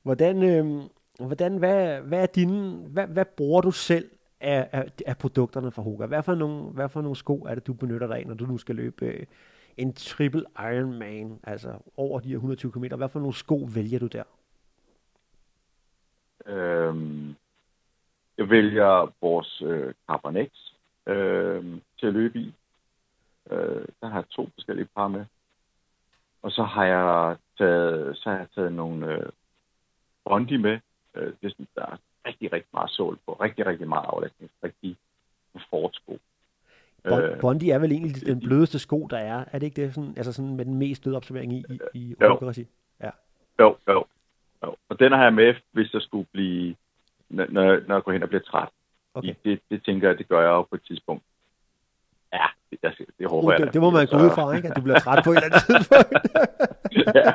Hvordan, 0.02 0.42
øh, 0.42 0.82
hvordan 1.26 1.56
hvad, 1.58 2.00
hvad 2.00 2.22
er 2.22 2.26
dine, 2.26 2.76
hvad, 2.88 3.06
hvad 3.06 3.24
bruger 3.24 3.60
du 3.60 3.70
selv 3.70 4.10
af, 4.40 4.68
af, 4.72 4.92
af 5.06 5.18
produkterne 5.18 5.72
fra 5.72 5.82
Hoka? 5.82 6.06
Hvad 6.06 6.22
for, 6.22 6.34
nogle, 6.34 6.62
hvad 6.70 6.88
for 6.88 7.00
nogle 7.00 7.16
sko 7.16 7.42
er 7.42 7.54
det, 7.54 7.66
du 7.66 7.72
benytter 7.72 8.06
dig 8.06 8.16
af, 8.18 8.26
når 8.26 8.34
du 8.34 8.46
nu 8.46 8.58
skal 8.58 8.74
løbe 8.74 9.04
øh, 9.06 9.26
en 9.76 9.92
triple 9.94 10.44
Ironman, 10.58 11.40
altså 11.42 11.74
over 11.96 12.20
de 12.20 12.28
her 12.28 12.36
120 12.36 12.72
km? 12.72 12.84
Hvad 12.96 13.08
for 13.08 13.18
nogle 13.18 13.34
sko 13.34 13.68
vælger 13.74 13.98
du 13.98 14.06
der? 14.06 14.22
Øhm, 16.46 17.34
jeg 18.38 18.50
vælger 18.50 19.12
vores 19.20 19.62
øh, 19.66 19.94
Carbon 20.10 20.34
X 20.46 20.50
øh, 21.06 21.64
til 21.98 22.06
at 22.06 22.12
løbe 22.12 22.38
i. 22.38 22.54
Øh, 23.50 23.84
der 24.00 24.06
har 24.08 24.14
jeg 24.16 24.28
to 24.30 24.50
forskellige 24.54 24.88
par 24.96 25.08
med. 25.08 25.24
Og 26.42 26.50
så 26.52 26.62
har 26.62 26.84
jeg 26.84 27.36
taget, 27.58 28.16
så 28.16 28.30
har 28.30 28.38
jeg 28.38 28.46
taget 28.54 28.72
nogle 28.72 29.14
øh, 29.14 29.26
Bondi 30.24 30.56
med. 30.56 30.78
Øh, 31.14 31.26
det 31.26 31.36
er 31.42 31.48
sådan, 31.50 31.68
der 31.74 31.82
er 31.82 31.96
rigtig, 32.26 32.52
rigtig 32.52 32.70
meget 32.72 32.90
sol 32.90 33.18
på. 33.26 33.32
Rigtig, 33.32 33.66
rigtig 33.66 33.88
meget 33.88 34.04
aflastning. 34.08 34.50
Rigtig 34.64 34.96
fortsko. 35.70 36.18
Bon, 37.08 37.22
Øh, 37.22 37.40
Bondi 37.40 37.70
er 37.70 37.78
vel 37.78 37.92
egentlig 37.92 38.26
den 38.26 38.40
blødeste 38.40 38.78
sko, 38.78 39.06
der 39.10 39.18
er. 39.18 39.44
Er 39.52 39.58
det 39.58 39.66
ikke 39.66 39.82
det? 39.82 39.94
Sådan, 39.94 40.14
altså 40.16 40.32
sådan 40.32 40.56
med 40.56 40.64
den 40.64 40.74
mest 40.74 41.02
bløde 41.02 41.16
observering 41.16 41.52
i, 41.52 41.64
i, 41.70 41.78
i 41.94 42.14
Jo. 42.20 42.28
Hoka-regi? 42.28 42.66
Ja. 43.00 43.10
Jo, 43.58 43.76
jo, 43.88 44.04
jo. 44.64 44.76
Og 44.88 44.98
den 44.98 45.12
har 45.12 45.22
jeg 45.22 45.34
med, 45.34 45.54
hvis 45.72 45.90
der 45.90 46.00
skulle 46.00 46.26
blive, 46.32 46.76
når, 47.28 47.46
når 47.50 47.80
når 47.86 47.94
jeg 47.94 48.02
går 48.02 48.12
hen 48.12 48.22
og 48.22 48.28
bliver 48.28 48.42
træt. 48.42 48.68
Okay. 49.14 49.34
Det, 49.44 49.60
det 49.70 49.84
tænker 49.84 50.08
jeg, 50.08 50.18
det 50.18 50.28
gør 50.28 50.40
jeg 50.40 50.48
jo 50.48 50.62
på 50.62 50.74
et 50.74 50.82
tidspunkt. 50.82 51.24
Ja, 52.32 52.46
det, 52.70 52.78
det, 52.82 53.06
det 53.18 53.30
håber 53.30 53.46
Uh, 53.46 53.50
jeg. 53.52 53.58
det, 53.58 53.66
da. 53.66 53.72
det 53.72 53.80
må 53.80 53.90
man 53.90 54.06
gå 54.06 54.18
Så- 54.18 54.24
ud 54.24 54.30
fra, 54.30 54.52
ikke? 54.56 54.68
At 54.68 54.76
du 54.76 54.80
bliver 54.82 54.98
træt 54.98 55.24
på 55.24 55.30
et 55.30 55.36
eller 55.36 55.46
andet 55.48 55.62
tidspunkt. 55.70 56.12
ja. 57.18 57.32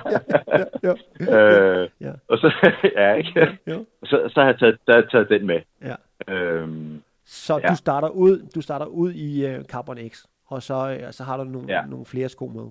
ja. 0.83 0.93
øh, 1.39 1.89
Ja. 2.01 2.11
Og 2.27 2.37
så, 2.37 2.53
ja, 2.97 3.13
ikke? 3.13 3.57
Jo. 3.67 3.85
Så, 4.03 4.29
så 4.33 4.39
har 4.41 4.47
jeg 4.47 4.59
taget, 4.59 4.77
der 4.87 4.93
har 4.93 5.01
jeg 5.01 5.09
taget 5.11 5.29
den 5.29 5.47
med. 5.47 5.59
Ja. 5.81 5.95
Øhm, 6.33 7.01
Så 7.25 7.59
Ja. 7.63 7.67
du 7.67 7.75
starter 7.75 8.07
ud, 8.09 8.47
du 8.55 8.61
starter 8.61 8.85
ud 8.85 9.13
i 9.13 9.55
uh, 9.55 9.63
Carbon 9.63 9.97
X, 10.09 10.23
og 10.47 10.63
så, 10.63 10.97
uh, 11.05 11.11
så 11.11 11.23
har 11.23 11.37
du 11.37 11.43
nogle, 11.43 11.73
Ja. 11.73 11.85
nogle 11.85 12.05
flere 12.05 12.29
sko 12.29 12.45
med. 12.47 12.67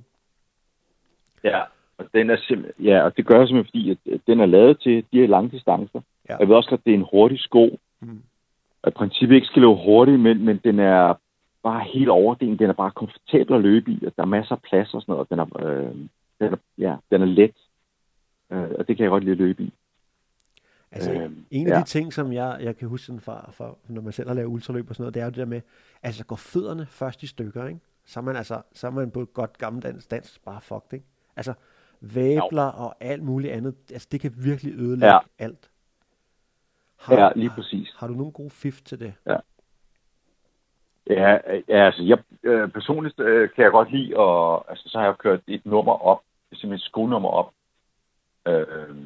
ja, 1.44 1.60
og 1.98 2.04
den 2.14 2.30
er 2.30 2.36
simpelthen, 2.36 2.84
ja, 2.86 3.02
og 3.02 3.16
det 3.16 3.26
gør 3.26 3.38
jeg 3.38 3.48
simpelthen, 3.48 3.70
fordi 3.70 4.10
at, 4.14 4.20
den 4.26 4.40
er 4.40 4.46
lavet 4.46 4.80
til 4.80 5.04
de 5.12 5.20
her 5.20 5.26
lange 5.28 5.50
distancer. 5.50 6.00
Ja. 6.28 6.36
Jeg 6.36 6.48
ved 6.48 6.56
også, 6.56 6.70
at 6.72 6.80
det 6.84 6.90
er 6.90 6.94
en 6.98 7.06
hurtig 7.12 7.38
sko, 7.40 7.78
Mm. 8.00 8.22
i 8.86 8.90
princippet 8.90 9.34
ikke 9.34 9.46
skal 9.46 9.62
løbe 9.62 9.74
hurtigt, 9.74 10.20
men, 10.20 10.44
men 10.44 10.56
den 10.64 10.78
er 10.78 11.14
bare 11.64 11.84
helt 11.94 12.08
overdelen. 12.08 12.58
Den 12.58 12.70
er 12.70 12.74
bare 12.74 12.90
komfortabel 12.90 13.54
at 13.54 13.60
løbe 13.60 13.90
i, 13.90 14.06
og 14.06 14.12
der 14.16 14.22
er 14.22 14.26
masser 14.26 14.54
af 14.54 14.62
plads 14.62 14.94
og 14.94 15.02
sådan 15.02 15.12
noget. 15.12 15.30
Den 15.30 15.38
er, 15.38 15.66
øh, 15.66 15.94
den 16.40 16.52
er, 16.52 16.56
ja, 16.78 16.96
den 17.10 17.22
er 17.22 17.26
let, 17.26 17.56
øh, 18.50 18.70
og 18.78 18.88
det 18.88 18.96
kan 18.96 19.04
jeg 19.04 19.10
godt 19.10 19.24
lide 19.24 19.32
at 19.32 19.38
løbe 19.38 19.62
i. 19.62 19.72
Altså, 20.92 21.12
øh, 21.12 21.30
en 21.50 21.66
af 21.66 21.70
ja. 21.70 21.80
de 21.80 21.84
ting, 21.84 22.12
som 22.12 22.32
jeg, 22.32 22.58
jeg 22.60 22.76
kan 22.76 22.88
huske 22.88 23.06
sådan 23.06 23.20
fra, 23.20 23.50
fra, 23.52 23.76
når 23.88 24.02
man 24.02 24.12
selv 24.12 24.28
har 24.28 24.34
lavet 24.34 24.48
ultraløb 24.48 24.88
og 24.88 24.94
sådan 24.94 25.02
noget, 25.02 25.14
det 25.14 25.20
er 25.20 25.24
jo 25.24 25.30
det 25.30 25.38
der 25.38 25.44
med, 25.44 25.60
altså 26.02 26.24
går 26.24 26.36
fødderne 26.36 26.86
først 26.86 27.22
i 27.22 27.26
stykker, 27.26 27.66
ikke? 27.66 27.80
Så 28.06 28.20
er 28.20 28.24
man 28.24 28.36
altså, 28.36 28.62
så 28.72 28.86
er 28.86 28.90
man 28.90 29.10
på 29.10 29.20
et 29.20 29.32
godt 29.32 29.58
gammeldansk 29.58 30.10
dans 30.10 30.40
bare 30.44 30.60
fucked, 30.60 30.92
ikke? 30.92 31.06
Altså, 31.36 31.54
væbler 32.00 32.64
jo. 32.64 32.84
og 32.84 32.96
alt 33.00 33.22
muligt 33.22 33.52
andet, 33.52 33.74
altså 33.90 34.08
det 34.12 34.20
kan 34.20 34.32
virkelig 34.36 34.74
ødelægge 34.74 35.14
ja. 35.14 35.18
alt. 35.38 35.70
Har, 36.96 37.14
ja, 37.14 37.30
lige 37.36 37.50
præcis. 37.50 37.90
Har, 37.92 37.98
har 37.98 38.06
du 38.06 38.14
nogen 38.14 38.32
gode 38.32 38.50
fif 38.50 38.82
til 38.82 39.00
det? 39.00 39.14
Ja. 39.26 39.36
Ja, 41.10 41.38
altså 41.68 42.02
jeg, 42.02 42.18
øh, 42.42 42.68
personligt 42.68 43.20
øh, 43.20 43.50
kan 43.50 43.64
jeg 43.64 43.70
godt 43.70 43.92
lide, 43.92 44.16
og 44.16 44.70
altså, 44.70 44.88
så 44.88 44.98
har 44.98 45.06
jeg 45.06 45.18
kørt 45.18 45.40
et 45.46 45.66
nummer 45.66 45.92
op, 45.92 46.20
simpelthen 46.52 46.74
et 46.74 46.82
skonummer 46.82 47.28
op, 47.28 47.52
øh, 48.48 48.96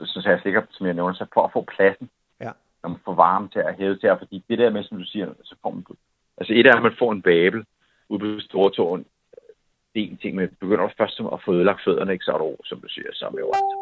så, 0.00 0.20
så 0.22 0.30
jeg 0.30 0.40
sikkert, 0.42 0.66
som 0.70 0.86
jeg 0.86 0.94
nævner, 0.94 1.14
så 1.14 1.26
for 1.34 1.44
at 1.44 1.52
få 1.52 1.64
pladsen, 1.76 2.10
ja. 2.40 2.50
når 2.82 2.88
man 2.90 3.00
får 3.04 3.14
varme 3.14 3.48
til 3.48 3.58
at 3.58 3.76
hæve 3.76 3.96
til, 3.96 4.10
fordi 4.18 4.44
det 4.48 4.58
der 4.58 4.70
med, 4.70 4.84
som 4.84 4.98
du 4.98 5.04
siger, 5.04 5.34
så 5.44 5.54
får 5.62 5.70
man, 5.70 5.84
altså 6.38 6.52
et 6.54 6.66
er, 6.66 6.76
at 6.76 6.82
man 6.82 6.96
får 6.98 7.12
en 7.12 7.22
babel 7.22 7.64
ude 8.08 8.20
på 8.20 8.40
stortåen, 8.40 9.06
det 9.94 10.02
er 10.02 10.08
en 10.08 10.16
ting, 10.16 10.36
men 10.36 10.56
begynder 10.60 10.86
du 10.86 10.92
først 10.98 11.20
at 11.32 11.42
få 11.44 11.54
ødelagt 11.54 11.84
fødderne, 11.84 12.12
ikke, 12.12 12.24
så 12.24 12.32
er 12.32 12.38
du, 12.38 12.56
som 12.64 12.80
du 12.80 12.88
siger, 12.88 13.10
så 13.12 13.26
er 13.26 13.38
jo 13.38 13.50
altså, 13.54 13.76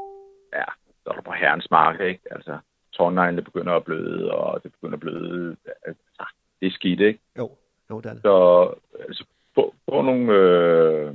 ja, 0.53 0.65
så 1.03 1.11
er 1.11 1.15
du 1.15 1.23
på 1.23 1.33
herrens 1.33 1.71
mark, 1.71 2.01
ikke? 2.01 2.23
Altså, 2.31 2.59
tårneglene 2.93 3.43
begynder 3.43 3.73
at 3.73 3.85
bløde, 3.85 4.31
og 4.31 4.63
det 4.63 4.73
begynder 4.73 4.97
at 4.97 5.01
bløde, 5.01 5.57
altså, 5.87 6.25
det 6.61 6.67
er 6.67 6.71
skidt, 6.71 7.01
ikke? 7.01 7.21
Jo, 7.39 7.51
jo, 7.91 8.01
det 8.01 8.07
er 8.07 8.13
det. 8.13 8.23
Så 8.23 8.75
altså, 9.09 9.25
få, 9.55 9.75
få 9.89 10.03
nogle, 10.03 10.33
øh, 10.33 11.15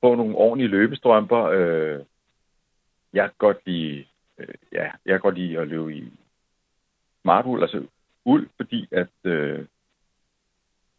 få 0.00 0.14
nogle 0.14 0.36
ordentlige 0.36 0.70
løbestrømper, 0.70 1.44
øh, 1.44 2.00
jeg 3.12 3.24
kan 3.24 3.34
godt 3.38 3.58
lide, 3.66 4.04
øh, 4.38 4.54
ja, 4.72 4.90
jeg 5.04 5.12
kan 5.12 5.20
godt 5.20 5.38
lide 5.38 5.58
at 5.58 5.68
løbe 5.68 5.94
i 5.94 6.12
smartuld, 7.22 7.62
altså 7.62 7.86
uld, 8.24 8.48
fordi 8.56 8.88
at 8.90 9.08
øh, 9.24 9.66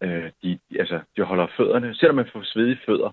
øh, 0.01 0.31
de, 0.43 0.59
altså, 0.79 1.01
de 1.17 1.23
holder 1.23 1.47
fødderne, 1.57 1.95
selvom 1.95 2.15
man 2.15 2.29
får 2.33 2.43
svedige 2.43 2.79
fødder, 2.85 3.11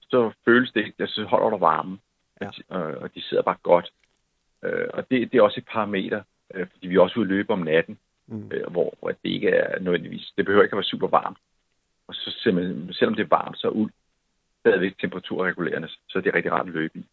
så 0.00 0.32
føles 0.44 0.72
det, 0.72 0.94
altså, 0.98 1.14
så 1.14 1.24
holder 1.24 1.50
der 1.50 1.58
varme, 1.58 1.98
ja. 2.40 2.50
og, 2.68 2.82
og 2.82 3.14
de 3.14 3.22
sidder 3.22 3.42
bare 3.42 3.56
godt. 3.62 3.92
Øh, 4.62 4.88
og 4.94 5.10
det, 5.10 5.32
det 5.32 5.38
er 5.38 5.42
også 5.42 5.60
et 5.60 5.68
parameter, 5.72 6.22
øh, 6.54 6.66
fordi 6.72 6.86
vi 6.86 6.96
er 6.96 7.00
også 7.00 7.20
ude 7.20 7.28
løbe 7.28 7.52
om 7.52 7.58
natten, 7.58 7.98
mm. 8.28 8.50
øh, 8.52 8.70
hvor, 8.70 8.94
hvor 9.00 9.08
det 9.08 9.30
ikke 9.30 9.48
er 9.48 9.80
nødvendigvis, 9.80 10.32
det 10.36 10.44
behøver 10.44 10.62
ikke 10.62 10.74
at 10.74 10.76
være 10.76 10.84
super 10.84 11.08
varmt. 11.08 11.38
Og 12.08 12.14
så 12.14 12.30
selvom, 12.42 12.92
selvom 12.92 13.14
det 13.14 13.22
er 13.22 13.36
varmt, 13.36 13.58
så 13.58 13.66
er 13.68 13.72
uld 13.72 13.92
stadigvæk 14.60 14.98
temperaturregulerende, 14.98 15.88
så 15.88 16.20
det 16.20 16.26
er 16.26 16.34
rigtig 16.34 16.52
rart 16.52 16.66
at 16.66 16.72
løbe 16.72 16.98
i. 16.98 17.06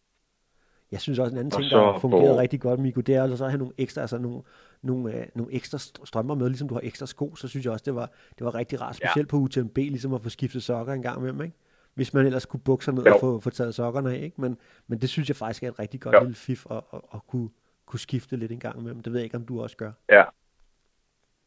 Jeg 0.92 1.00
synes 1.00 1.18
også, 1.18 1.32
en 1.32 1.38
anden 1.38 1.50
ting, 1.50 1.70
der 1.70 1.92
har 1.92 1.98
fungeret 1.98 2.38
rigtig 2.38 2.60
godt, 2.60 2.80
Miko, 2.80 3.00
det 3.00 3.14
er 3.14 3.22
altså 3.22 3.44
at 3.44 3.50
have 3.50 3.58
nogle 3.58 3.74
ekstra, 3.78 4.00
altså 4.00 4.18
nogle, 4.18 4.42
nogle, 4.82 5.16
øh, 5.16 5.26
nogle 5.34 5.52
ekstra 5.52 5.78
strømper 5.78 6.34
med, 6.34 6.48
ligesom 6.48 6.68
du 6.68 6.74
har 6.74 6.80
ekstra 6.84 7.06
sko, 7.06 7.34
så 7.34 7.48
synes 7.48 7.64
jeg 7.64 7.72
også, 7.72 7.82
det 7.86 7.94
var, 7.94 8.10
det 8.38 8.44
var 8.44 8.54
rigtig 8.54 8.80
rart, 8.80 8.96
specielt 8.96 9.26
ja. 9.26 9.30
på 9.30 9.36
UTMB, 9.36 9.76
ligesom 9.76 10.14
at 10.14 10.22
få 10.22 10.28
skiftet 10.28 10.62
sokker 10.62 10.92
en 10.92 11.02
gang 11.02 11.18
imellem, 11.18 11.42
ikke? 11.42 11.56
Hvis 11.94 12.14
man 12.14 12.26
ellers 12.26 12.46
kunne 12.46 12.60
bukke 12.60 12.84
sig 12.84 12.94
ned 12.94 13.04
jo. 13.04 13.14
og 13.14 13.20
få, 13.20 13.40
få 13.40 13.50
taget 13.50 13.74
sokkerne 13.74 14.14
af, 14.14 14.22
ikke? 14.22 14.40
Men, 14.40 14.58
men 14.86 15.00
det 15.00 15.08
synes 15.08 15.28
jeg 15.28 15.36
faktisk 15.36 15.62
er 15.62 15.68
et 15.68 15.78
rigtig 15.78 16.00
godt 16.00 16.14
jo. 16.14 16.20
lille 16.20 16.34
fif 16.34 16.66
at, 16.70 16.76
at, 16.92 17.00
at 17.14 17.20
kunne, 17.26 17.48
kunne 17.86 18.00
skifte 18.00 18.36
lidt 18.36 18.52
en 18.52 18.60
gang 18.60 18.80
imellem. 18.80 19.00
Det 19.00 19.12
ved 19.12 19.20
jeg 19.20 19.24
ikke, 19.24 19.36
om 19.36 19.46
du 19.46 19.62
også 19.62 19.76
gør. 19.76 19.92
Ja. 20.10 20.22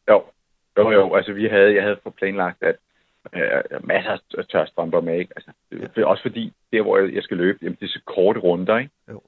Jo. 0.09 0.23
Jo, 0.77 0.91
jo. 0.91 1.15
Altså, 1.15 1.33
vi 1.33 1.47
havde, 1.47 1.75
jeg 1.75 1.83
havde 1.83 1.99
planlagt, 2.17 2.63
at 2.63 2.75
øh, 3.33 3.87
masser 3.87 4.17
af 4.37 4.45
tørstrømper 4.45 5.01
med, 5.01 5.19
ikke? 5.19 5.33
Altså, 5.35 5.51
ja. 5.97 6.05
Også 6.05 6.21
fordi, 6.21 6.53
der 6.73 6.81
hvor 6.81 6.97
jeg 6.97 7.23
skal 7.23 7.37
løbe, 7.37 7.59
jamen, 7.61 7.77
det 7.79 7.85
er 7.85 7.89
så 7.89 8.01
korte 8.05 8.39
runder, 8.39 8.77
ikke? 8.77 8.91
Jo. 9.09 9.21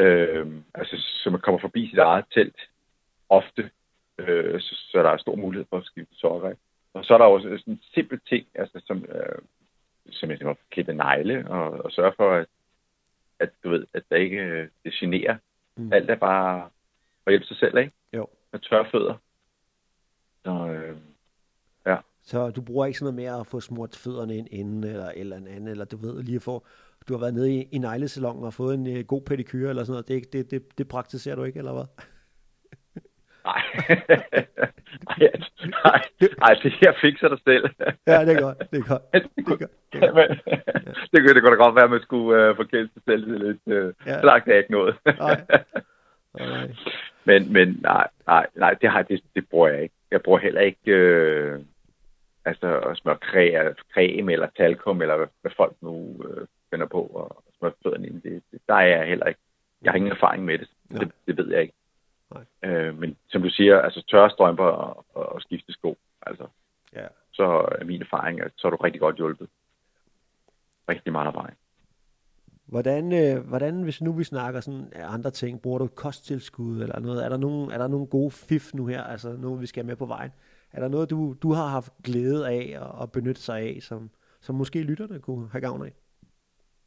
Øh, 0.00 0.46
altså, 0.74 0.96
så 0.98 1.30
man 1.30 1.40
kommer 1.40 1.60
forbi 1.60 1.88
sit 1.88 1.98
eget 1.98 2.24
telt 2.34 2.56
ofte, 3.28 3.70
øh, 4.18 4.60
så, 4.60 4.74
så 4.90 5.02
der 5.02 5.10
er 5.10 5.16
stor 5.16 5.36
mulighed 5.36 5.66
for 5.70 5.76
at 5.76 5.84
skifte 5.84 6.14
sokker. 6.14 6.54
Og 6.94 7.04
så 7.04 7.14
er 7.14 7.18
der 7.18 7.24
også 7.24 7.48
sådan 7.48 7.74
en 7.74 7.80
simpel 7.94 8.20
ting, 8.28 8.46
altså, 8.54 8.82
som, 8.86 9.04
øh, 9.08 9.38
som 10.10 10.30
jeg 10.30 10.38
kan 10.38 10.56
klippe 10.70 10.94
negle 10.94 11.48
og, 11.48 11.84
og 11.84 11.92
sørge 11.92 12.12
for, 12.16 12.32
at, 12.32 12.46
at, 13.38 13.50
du 13.64 13.70
ved, 13.70 13.86
at 13.94 14.02
der 14.10 14.16
ikke 14.16 14.36
øh, 14.36 14.68
det 14.84 14.92
generer. 14.92 15.36
Mm. 15.76 15.92
Alt 15.92 16.10
er 16.10 16.14
bare 16.14 16.68
at 17.26 17.32
hjælpe 17.32 17.46
sig 17.46 17.56
selv, 17.56 17.78
ikke? 17.78 17.92
Jo. 18.12 18.26
Med 18.52 18.60
tørre 18.60 18.86
fødder. 18.90 19.14
Så, 20.44 20.50
øh, 20.50 20.96
ja. 21.86 21.96
Så 22.22 22.50
du 22.50 22.62
bruger 22.62 22.86
ikke 22.86 22.98
sådan 22.98 23.14
noget 23.14 23.30
mere 23.30 23.40
at 23.40 23.46
få 23.46 23.60
smurt 23.60 23.96
fødderne 23.96 24.36
ind 24.36 24.48
inden, 24.50 24.84
eller, 24.84 25.12
eller 25.16 25.36
en 25.36 25.48
anden, 25.48 25.68
eller 25.68 25.84
du 25.84 25.96
ved, 25.96 26.22
lige 26.22 26.40
få 26.40 26.66
du 27.08 27.14
har 27.14 27.20
været 27.20 27.34
nede 27.34 27.54
i, 27.54 27.68
i 27.72 27.78
neglesalongen 27.78 28.44
og 28.44 28.54
fået 28.54 28.74
en 28.74 28.86
uh, 28.86 29.04
god 29.04 29.22
pedikyre 29.22 29.70
eller 29.70 29.84
sådan 29.84 29.92
noget. 29.92 30.08
Det, 30.08 30.32
det, 30.32 30.50
det, 30.50 30.78
det 30.78 30.88
praktiserer 30.88 31.36
du 31.36 31.44
ikke, 31.44 31.58
eller 31.58 31.72
hvad? 31.72 31.84
Nej. 33.44 33.62
nej, 35.18 35.30
nej, 35.84 36.00
nej, 36.38 36.54
det 36.62 36.72
her 36.80 36.92
fikser 37.00 37.28
dig 37.28 37.38
selv. 37.44 37.64
ja, 38.06 38.24
det 38.24 38.36
er 38.36 38.40
godt. 38.40 38.58
Det 38.70 38.78
er 38.78 38.88
godt. 38.88 39.02
Det, 39.12 39.22
er 39.36 39.42
godt. 39.42 39.60
Det, 39.92 40.02
er 40.04 40.12
godt. 40.12 40.30
det, 41.12 41.18
kunne, 41.20 41.34
det 41.34 41.42
kunne 41.42 41.56
da 41.56 41.64
godt 41.64 41.74
være, 41.74 41.84
at 41.84 41.90
man 41.90 42.00
skulle 42.02 42.50
uh, 42.50 42.56
forkæle 42.56 42.90
sig 42.94 43.02
selv 43.04 43.46
lidt. 43.46 43.60
Uh, 43.66 43.92
ja. 44.06 44.20
Slagt 44.20 44.48
er 44.48 44.56
ikke 44.56 44.72
noget. 44.72 44.96
nej. 45.06 45.44
nej. 46.52 46.74
Men, 47.24 47.52
men 47.52 47.68
nej, 47.82 48.08
nej, 48.26 48.46
nej 48.56 48.74
det, 48.74 48.90
har, 48.90 49.02
det, 49.02 49.20
det 49.34 49.48
bruger 49.50 49.68
jeg 49.68 49.82
ikke. 49.82 49.94
Jeg 50.10 50.22
bruger 50.22 50.38
heller 50.38 50.60
ikke 50.60 50.90
øh, 50.92 51.60
altså 52.44 52.78
at 52.78 52.96
smøre 52.96 53.18
creme 53.92 54.32
eller 54.32 54.48
talkum, 54.56 55.02
eller 55.02 55.16
hvad, 55.16 55.26
hvad 55.40 55.52
folk 55.56 55.76
nu 55.80 56.24
øh, 56.28 56.46
finder 56.70 56.86
på 56.86 57.02
og 57.02 57.42
smøre 57.58 57.72
fødderne 57.82 58.06
ind. 58.06 58.22
Det, 58.22 58.42
det, 58.50 58.60
der 58.68 58.74
er 58.74 58.86
jeg 58.86 59.06
heller 59.06 59.26
ikke. 59.26 59.40
Jeg 59.82 59.92
har 59.92 59.96
ingen 59.96 60.12
erfaring 60.12 60.44
med 60.44 60.58
det. 60.58 60.68
Det, 60.90 61.12
det 61.26 61.36
ved 61.36 61.50
jeg 61.52 61.62
ikke. 61.62 61.74
Nej. 62.34 62.44
Øh, 62.70 62.98
men 62.98 63.16
som 63.28 63.42
du 63.42 63.50
siger, 63.50 63.80
altså 63.80 64.04
tørre 64.10 64.30
strømper 64.30 64.64
og, 64.64 65.04
og, 65.14 65.32
og 65.32 65.42
skifte 65.42 65.72
sko, 65.72 65.98
altså, 66.22 66.46
ja. 66.94 67.06
så 67.32 67.44
er 67.80 67.84
min 67.84 68.00
erfaring, 68.00 68.40
at 68.40 68.52
så 68.56 68.66
er 68.66 68.70
du 68.70 68.76
rigtig 68.76 69.00
godt 69.00 69.16
hjulpet. 69.16 69.48
Rigtig 70.88 71.12
meget 71.12 71.26
arbejde. 71.26 71.54
Hvordan, 72.70 73.12
øh, 73.12 73.48
hvordan, 73.48 73.82
hvis 73.82 74.02
nu 74.02 74.12
vi 74.12 74.24
snakker 74.24 74.60
sådan 74.60 74.92
andre 74.94 75.30
ting, 75.30 75.62
bruger 75.62 75.78
du 75.78 75.86
kosttilskud 75.86 76.82
eller 76.82 77.00
noget? 77.00 77.24
Er 77.24 77.28
der 77.28 77.36
nogle, 77.36 77.74
er 77.74 77.78
der 77.78 77.88
nogle 77.88 78.06
gode 78.06 78.30
fif 78.30 78.74
nu 78.74 78.86
her, 78.86 79.02
altså 79.02 79.36
noget, 79.38 79.60
vi 79.60 79.66
skal 79.66 79.84
med 79.84 79.96
på 79.96 80.06
vejen? 80.06 80.30
Er 80.72 80.80
der 80.80 80.88
noget, 80.88 81.10
du, 81.10 81.34
du 81.42 81.52
har 81.52 81.66
haft 81.66 81.92
glæde 82.04 82.48
af 82.48 82.76
og, 82.80 82.90
og 83.00 83.12
benytte 83.12 83.40
sig 83.40 83.58
af, 83.60 83.78
som, 83.80 84.10
som 84.40 84.54
måske 84.54 84.82
lytterne 84.82 85.18
kunne 85.18 85.48
have 85.52 85.60
gavn 85.60 85.82
af? 85.86 85.92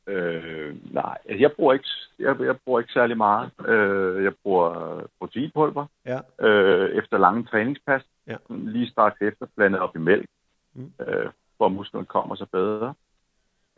Øh, 0.08 0.94
nej, 0.94 1.18
altså, 1.26 1.42
jeg 1.42 1.52
bruger 1.52 1.74
ikke, 1.74 1.88
jeg, 2.20 2.36
jeg 2.40 2.56
bruger 2.66 2.80
ikke 2.80 2.94
særlig 2.94 3.18
meget. 3.18 3.50
Øh, 3.68 4.24
jeg 4.24 4.34
bruger 4.44 5.02
proteinpulver 5.20 5.86
ja. 6.06 6.48
øh, 6.48 6.90
efter 6.98 7.18
lange 7.18 7.46
træningspas. 7.46 8.02
Ja. 8.28 8.36
Lige 8.50 8.90
straks 8.90 9.22
efter, 9.22 9.46
blandet 9.56 9.82
op 9.82 9.96
i 9.96 10.00
mælk, 10.00 10.30
mm. 10.74 10.92
øh, 11.08 11.30
for 11.58 11.66
at 11.66 11.72
musklerne 11.72 12.06
kommer 12.06 12.36
så 12.36 12.46
bedre. 12.52 12.94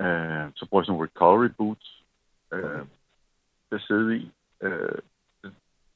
Øh, 0.01 0.51
så 0.55 0.65
bruger 0.69 0.81
jeg 0.81 0.85
sådan 0.85 0.93
nogle 0.93 1.09
recovery 1.15 1.49
boots, 1.57 2.03
øh, 2.53 2.63
okay. 2.63 2.85
at 3.71 3.81
sidde 3.81 4.17
i. 4.17 4.31
Øh, 4.61 4.99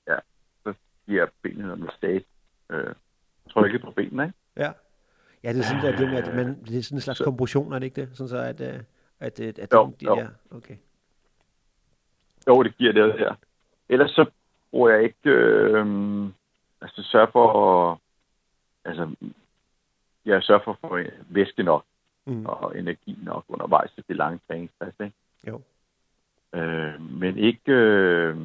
ja, 0.08 0.18
så 0.64 0.74
giver 1.06 1.28
benene 1.42 1.68
noget 1.68 1.94
stat. 1.98 2.24
Øh, 2.70 2.94
trykket 3.50 3.82
på 3.82 3.92
benene, 3.92 4.24
ikke? 4.24 4.38
Ja. 4.58 4.72
Ja, 5.44 5.54
det 5.54 5.60
er 5.60 5.64
sådan, 5.64 5.94
at, 5.94 6.00
det, 6.00 6.18
at 6.18 6.36
man, 6.36 6.64
det 6.66 6.78
er 6.78 6.84
sådan 6.84 6.98
en 6.98 7.02
slags 7.02 7.22
kompression, 7.22 7.74
er 7.74 7.80
det 7.80 7.86
ikke 7.86 8.02
det? 8.02 8.10
Sådan 8.14 8.30
så, 8.30 8.38
at, 8.38 8.62
øh, 8.62 8.80
at, 9.20 9.40
at, 9.40 9.60
at 9.60 9.74
jo, 9.74 9.94
de, 10.00 10.06
jo. 10.06 10.16
der, 10.16 10.28
okay. 10.52 10.76
Jo, 12.48 12.64
det 12.64 12.78
giver 12.78 12.94
det 12.94 13.14
her. 13.20 13.36
Ellers 13.90 14.12
så 14.12 14.26
bruger 14.72 14.90
jeg 14.90 15.04
ikke, 15.04 15.30
øh, 15.30 15.86
altså 16.82 17.04
sørge 17.04 17.32
for 17.32 17.48
at, 17.92 17.98
altså, 18.86 19.16
jeg 20.26 20.44
sørger 20.44 20.64
for 20.64 20.72
at 20.72 20.78
få 20.82 21.00
væske 21.30 21.64
nok 21.64 21.86
mm. 22.30 22.46
og 22.46 22.80
energi 22.80 23.18
nok 23.24 23.46
undervejs 23.48 23.92
til 23.92 24.04
det 24.08 24.16
lange 24.16 24.40
træningspas, 24.48 24.94
ikke? 25.00 25.16
Jo. 25.48 25.62
Øh, 26.54 27.02
men 27.02 27.38
ikke, 27.38 27.72
øh, 27.72 28.38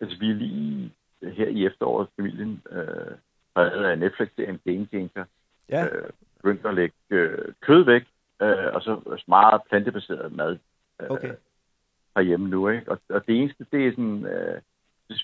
altså 0.00 0.18
vi 0.18 0.30
er 0.30 0.34
lige 0.34 0.92
her 1.22 1.46
i 1.46 1.66
efteråret, 1.66 2.08
familien, 2.16 2.62
øh, 2.70 3.16
præget 3.54 3.84
af 3.84 3.98
Netflix-serien 3.98 4.60
Game 4.64 4.86
Changer, 4.86 5.24
ja. 5.68 5.84
øh, 5.86 6.10
begyndte 6.36 6.68
at 6.68 6.74
lægge 6.74 6.94
øh, 7.10 7.54
kød 7.60 7.84
væk, 7.84 8.06
øh, 8.42 8.74
og 8.74 8.82
så 8.82 9.22
meget 9.28 9.60
plantebaseret 9.68 10.32
mad 10.32 10.58
øh, 11.00 11.10
okay. 11.10 11.34
herhjemme 12.16 12.48
nu. 12.48 12.68
Ikke? 12.68 12.90
Og, 12.90 12.98
og 13.08 13.26
det 13.26 13.36
eneste, 13.40 13.66
det 13.72 13.86
er 13.86 13.90
sådan, 13.90 14.26
øh, 14.26 14.60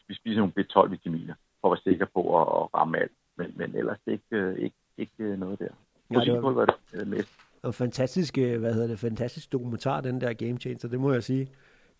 vi 0.08 0.14
spiser 0.14 0.38
nogle 0.40 0.52
B12-vitaminer, 0.58 1.34
for 1.60 1.68
at 1.68 1.70
være 1.70 1.92
sikker 1.92 2.06
på 2.14 2.40
at, 2.40 2.62
at 2.62 2.74
ramme 2.74 2.98
alt. 2.98 3.12
Men, 3.36 3.52
men 3.56 3.74
ellers 3.74 3.98
ikke, 4.06 4.36
øh, 4.36 4.58
ikke, 4.58 4.76
ikke 4.96 5.36
noget 5.36 5.58
der. 5.58 5.68
Det 6.08 6.42
var, 6.42 6.64
det. 6.64 6.74
Det 6.94 7.26
var 7.62 7.70
fantastisk, 7.70 8.38
øh, 8.38 8.60
hvad 8.60 8.74
hedder 8.74 8.88
det, 8.88 8.98
fantastisk 8.98 9.52
dokumentar, 9.52 10.00
den 10.00 10.20
der 10.20 10.32
Game 10.32 10.58
Changer, 10.58 10.88
det 10.88 11.00
må 11.00 11.12
jeg 11.12 11.22
sige. 11.22 11.48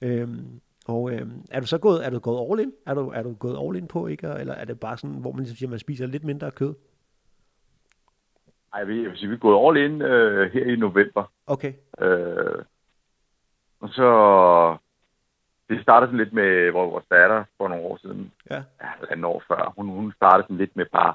Øhm, 0.01 0.61
Og 0.89 1.13
øh, 1.13 1.27
er 1.51 1.61
du 1.61 1.67
så 1.67 1.79
gået, 1.79 2.07
er 2.07 2.11
du 2.11 2.19
gået 2.19 2.51
all 2.51 2.61
in? 2.61 2.73
Er 2.87 2.95
du, 2.95 3.11
er 3.11 3.23
du 3.23 3.35
gået 3.35 3.59
all 3.67 3.77
in 3.77 3.89
på, 3.89 4.07
ikke? 4.07 4.27
Eller 4.27 4.55
er 4.55 4.65
det 4.65 4.81
bare 4.81 4.99
sådan, 4.99 5.17
hvor 5.17 5.33
man 5.33 5.41
ligesom 5.41 5.57
siger, 5.57 5.71
man 5.71 5.79
spiser 5.79 6.07
lidt 6.07 6.25
mindre 6.25 6.51
kød? 6.51 6.75
Ej, 8.75 8.85
vi, 8.85 8.95
vi 8.95 9.33
er 9.33 9.37
gået 9.37 9.67
all 9.67 9.93
in 9.93 10.03
øh, 10.03 10.53
her 10.53 10.65
i 10.65 10.77
november. 10.77 11.33
Okay. 11.47 11.73
Øh, 12.01 12.65
og 13.81 13.89
så... 13.89 14.77
Det 15.69 15.83
startede 15.83 16.09
sådan 16.09 16.25
lidt 16.25 16.33
med 16.33 16.71
hvor 16.71 16.91
vores 16.91 17.05
datter 17.11 17.45
for 17.57 17.69
nogle 17.69 17.85
år 17.85 17.97
siden. 17.97 18.33
Ja. 18.51 18.63
Ja, 18.83 19.15
en 19.15 19.25
år 19.25 19.43
før. 19.49 19.73
Hun, 19.77 19.89
hun 19.89 20.13
startede 20.13 20.45
sådan 20.45 20.57
lidt 20.57 20.77
med 20.77 20.87
bare 20.93 21.15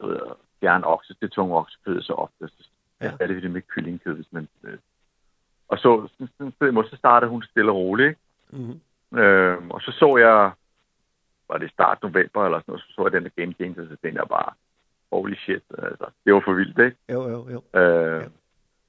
ved, 0.00 0.20
fjerne 0.62 0.86
okse, 0.86 1.14
det 1.20 1.32
tunge 1.32 1.56
oksekød 1.56 2.02
så 2.02 2.12
ofte. 2.12 2.48
Så 2.48 2.68
Ja. 3.02 3.12
ja. 3.20 3.26
det 3.26 3.42
det 3.42 3.50
med 3.50 3.62
kyllingkød, 3.62 4.14
hvis 4.14 4.32
man... 4.32 4.48
Øh. 4.64 4.78
Og 5.68 5.78
så, 5.78 6.08
så, 6.18 6.28
så, 6.90 6.96
startede 6.96 7.30
hun 7.30 7.42
stille 7.42 7.70
og 7.70 7.76
roligt. 7.76 8.08
ikke? 8.08 8.20
Mm-hmm. 8.50 9.18
Øh, 9.18 9.68
og 9.70 9.80
så 9.80 9.92
så 9.92 10.16
jeg, 10.16 10.50
var 11.48 11.58
det 11.58 11.70
start 11.70 12.02
november 12.02 12.44
eller 12.44 12.58
sådan 12.58 12.64
noget, 12.72 12.82
så 12.82 12.92
så 12.94 13.02
jeg 13.02 13.12
den 13.12 13.24
der 13.24 13.30
Game 13.36 13.52
Changer, 13.52 13.82
så 13.88 13.96
tænkte 14.02 14.20
jeg 14.20 14.28
bare, 14.28 14.52
holy 15.12 15.34
shit, 15.34 15.62
altså, 15.78 16.06
det 16.24 16.34
var 16.34 16.42
for 16.44 16.52
vildt, 16.52 16.78
ikke? 16.78 16.96
Jo, 17.08 17.28
jo, 17.28 17.48
jo. 17.50 17.80
Øh, 17.80 18.22
Ja. 18.22 18.28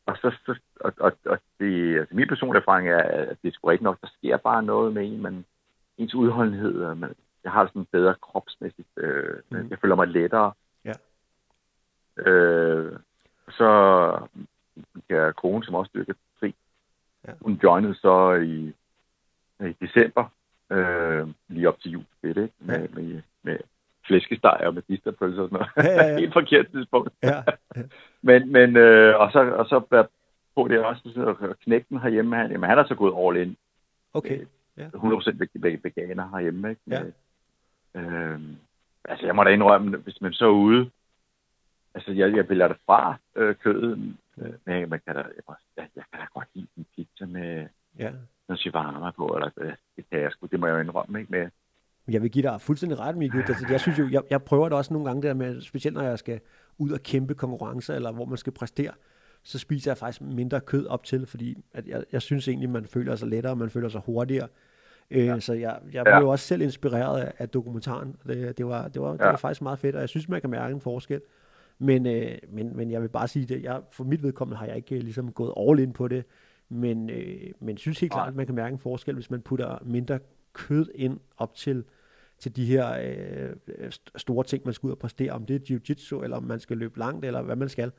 Og 0.06 0.18
så, 0.18 0.36
så 0.46 0.56
og, 0.80 0.94
og, 1.00 1.12
og 1.26 1.38
det, 1.60 2.00
altså 2.00 2.16
min 2.16 2.28
personlige 2.28 2.62
erfaring 2.62 2.90
er, 2.90 2.98
at 2.98 3.38
det 3.42 3.48
er 3.48 3.54
sgu 3.54 3.70
ikke 3.70 3.84
nok, 3.84 4.02
der 4.02 4.08
sker 4.18 4.38
bare 4.38 4.64
noget 4.64 4.94
med 4.94 5.06
en, 5.06 5.22
men 5.22 5.46
ens 5.98 6.16
udholdenhed, 6.16 6.96
man, 6.96 7.14
jeg 7.44 7.52
har 7.52 7.68
sådan 7.68 7.88
bedre 7.92 8.16
kropsmæssigt, 8.22 8.88
øh, 8.98 9.36
mm. 9.50 9.68
jeg 9.70 9.80
føler 9.80 9.96
mig 9.96 10.08
lettere. 10.08 10.54
Ja. 12.18 12.30
Øh, 12.32 13.00
så 13.50 13.68
jeg 15.10 15.36
kone, 15.36 15.64
som 15.64 15.76
også 15.76 15.92
dyrker 15.94 16.14
fri, 16.40 16.56
Ja. 17.28 17.34
hun 17.42 17.60
joinede 17.64 17.96
så 17.96 18.34
i, 18.34 18.74
i 19.68 19.76
december, 19.82 20.26
øh, 20.70 21.28
lige 21.48 21.68
op 21.68 21.80
til 21.80 21.92
jul, 21.92 22.04
fedt, 22.22 22.38
ikke? 22.38 22.54
Med, 22.60 22.76
Ja. 22.80 22.88
med, 23.02 23.22
med 23.44 23.58
flæskesteg 24.08 24.58
og 24.66 24.74
med 24.74 24.82
medisterpølser 24.88 25.42
og 25.42 25.50
sådan 25.50 25.66
noget. 25.78 25.90
Ja, 25.90 26.04
ja, 26.04 26.10
ja. 26.12 26.18
Helt 26.20 26.34
forkert 26.34 26.68
tidspunkt. 26.72 27.10
Ja, 27.24 27.44
Men, 28.22 28.52
men 28.52 28.78
øh, 28.78 29.20
og 29.20 29.32
så, 29.32 29.40
og 29.40 29.66
så 29.66 30.06
på 30.56 30.68
det 30.68 30.80
også, 30.86 31.02
så 31.14 31.54
knægten 31.64 32.00
herhjemme, 32.00 32.36
han, 32.36 32.52
jamen, 32.52 32.70
han 32.70 32.80
er 32.80 32.86
så 32.88 32.96
gået 32.96 33.14
all 33.38 33.48
in. 33.48 33.58
okay. 34.14 34.46
Ja. 34.78 34.88
100% 34.88 35.38
veg- 35.38 35.50
veg- 35.66 35.80
veganer 35.84 36.30
herhjemme, 36.30 36.70
ikke? 36.70 36.82
Ja. 36.88 37.02
Øh, 37.96 38.40
altså, 39.06 39.26
jeg 39.26 39.36
må 39.36 39.44
da 39.44 39.50
indrømme, 39.50 39.98
hvis 39.98 40.22
man 40.22 40.34
så 40.34 40.48
ude, 40.50 40.90
altså, 41.96 42.12
jeg, 42.12 42.36
jeg 42.36 42.50
vælger 42.50 42.68
det 42.68 42.78
fra 42.86 43.16
øh, 43.36 43.56
kødet, 43.56 44.16
øh, 44.38 44.54
men 44.66 44.90
man 44.90 45.00
kan 45.08 45.16
da, 45.16 45.22
jeg, 45.22 45.56
jeg, 45.78 45.88
jeg 45.96 46.04
kan 46.12 46.20
da 46.20 46.26
godt 46.34 46.48
lide 46.56 46.68
en 46.78 46.86
pizza 46.96 47.26
med 47.26 47.68
ja. 48.00 48.12
noget 48.48 48.60
shawarma 48.60 49.12
på, 49.12 49.28
eller 49.28 49.50
øh, 49.58 49.74
det 49.96 50.06
kan 50.12 50.22
jeg 50.22 50.32
sgu, 50.32 50.46
det 50.52 50.60
må 50.60 50.68
jeg 50.68 50.74
jo 50.76 50.80
indrømme, 50.80 51.20
ikke? 51.20 51.32
Med, 51.32 51.48
Jeg 52.08 52.22
vil 52.22 52.32
give 52.32 52.44
dig 52.50 52.62
fuldstændig 52.62 53.00
ret, 53.00 53.18
Mikkel. 53.18 53.40
Altså, 53.48 53.66
jeg 53.70 53.80
synes 53.80 54.00
jo, 54.00 54.08
jeg, 54.12 54.22
jeg 54.30 54.44
prøver 54.44 54.70
det 54.70 54.78
også 54.78 54.94
nogle 54.94 55.08
gange 55.08 55.22
der 55.28 55.34
med, 55.34 55.62
specielt 55.62 55.94
når 55.98 56.04
jeg 56.04 56.20
skal 56.20 56.40
ud 56.78 56.92
og 56.92 57.00
kæmpe 57.00 57.34
konkurrencer, 57.36 57.96
eller 57.96 58.12
hvor 58.12 58.26
man 58.26 58.38
skal 58.38 58.54
præstere, 58.54 58.92
så 59.44 59.60
spiser 59.60 59.92
jeg 59.92 59.98
faktisk 59.98 60.22
mindre 60.22 60.62
kød 60.62 60.88
op 60.88 61.04
til, 61.04 61.26
fordi 61.26 61.64
at 61.74 61.88
jeg, 61.88 62.04
jeg 62.12 62.22
synes 62.22 62.48
egentlig, 62.48 62.70
man 62.70 62.86
føler 62.86 63.16
sig 63.16 63.28
lettere, 63.28 63.56
man 63.56 63.70
føler 63.70 63.90
sig 63.90 64.02
hurtigere. 64.06 64.48
Øh, 65.12 65.26
ja. 65.26 65.40
Så 65.40 65.54
jeg, 65.54 65.80
jeg 65.94 66.04
Ja. 66.08 66.20
blev 66.20 66.30
også 66.30 66.46
selv 66.48 66.62
inspireret 66.62 67.22
af, 67.22 67.34
af 67.38 67.50
dokumentaren. 67.50 68.16
Det, 68.28 68.58
det, 68.58 68.66
var, 68.66 68.88
det, 68.88 69.02
var, 69.02 69.12
det 69.12 69.20
Ja. 69.20 69.30
var 69.30 69.36
faktisk 69.38 69.62
meget 69.62 69.80
fedt, 69.80 69.96
og 69.96 70.02
jeg 70.02 70.10
synes, 70.10 70.30
man 70.30 70.42
kan 70.42 70.50
mærke 70.50 70.74
en 70.74 70.82
forskel. 70.82 71.22
Men, 71.80 72.06
øh, 72.06 72.38
men, 72.50 72.78
men 72.78 72.92
jeg 72.92 73.02
vil 73.02 73.10
bare 73.10 73.28
sige 73.28 73.46
det, 73.46 73.64
jeg, 73.64 73.82
for 73.92 74.04
mit 74.04 74.24
vedkommende 74.24 74.58
har 74.58 74.66
jeg 74.66 74.76
ikke 74.76 74.96
øh, 74.96 75.02
ligesom 75.02 75.32
gået 75.32 75.54
all 75.58 75.80
in 75.80 75.94
på 75.94 76.08
det, 76.08 76.24
men, 76.70 77.10
øh, 77.10 77.52
men 77.60 77.78
synes 77.78 78.00
helt 78.00 78.12
klart, 78.14 78.28
at 78.28 78.36
man 78.36 78.46
kan 78.46 78.56
mærke 78.56 78.74
en 78.74 78.80
forskel, 78.80 79.14
hvis 79.14 79.30
man 79.32 79.42
putter 79.42 79.78
mindre 79.82 80.20
kød 80.54 80.86
ind 80.96 81.20
op 81.38 81.56
til, 81.56 81.84
til 82.40 82.56
de 82.56 82.66
her 82.66 82.98
øh, 83.02 83.52
st- 83.90 84.12
store 84.16 84.44
ting, 84.44 84.62
man 84.66 84.74
skal 84.74 84.88
ud 84.88 84.92
og 84.92 84.98
præstere, 84.98 85.32
om 85.32 85.46
det 85.46 85.56
er 85.56 85.76
jiu-jitsu, 85.76 86.24
eller 86.24 86.38
om 86.38 86.44
man 86.44 86.60
skal 86.60 86.78
løbe 86.78 87.00
langt, 87.00 87.26
eller 87.26 87.42
hvad 87.42 87.56
man 87.56 87.70
skal, 87.70 87.92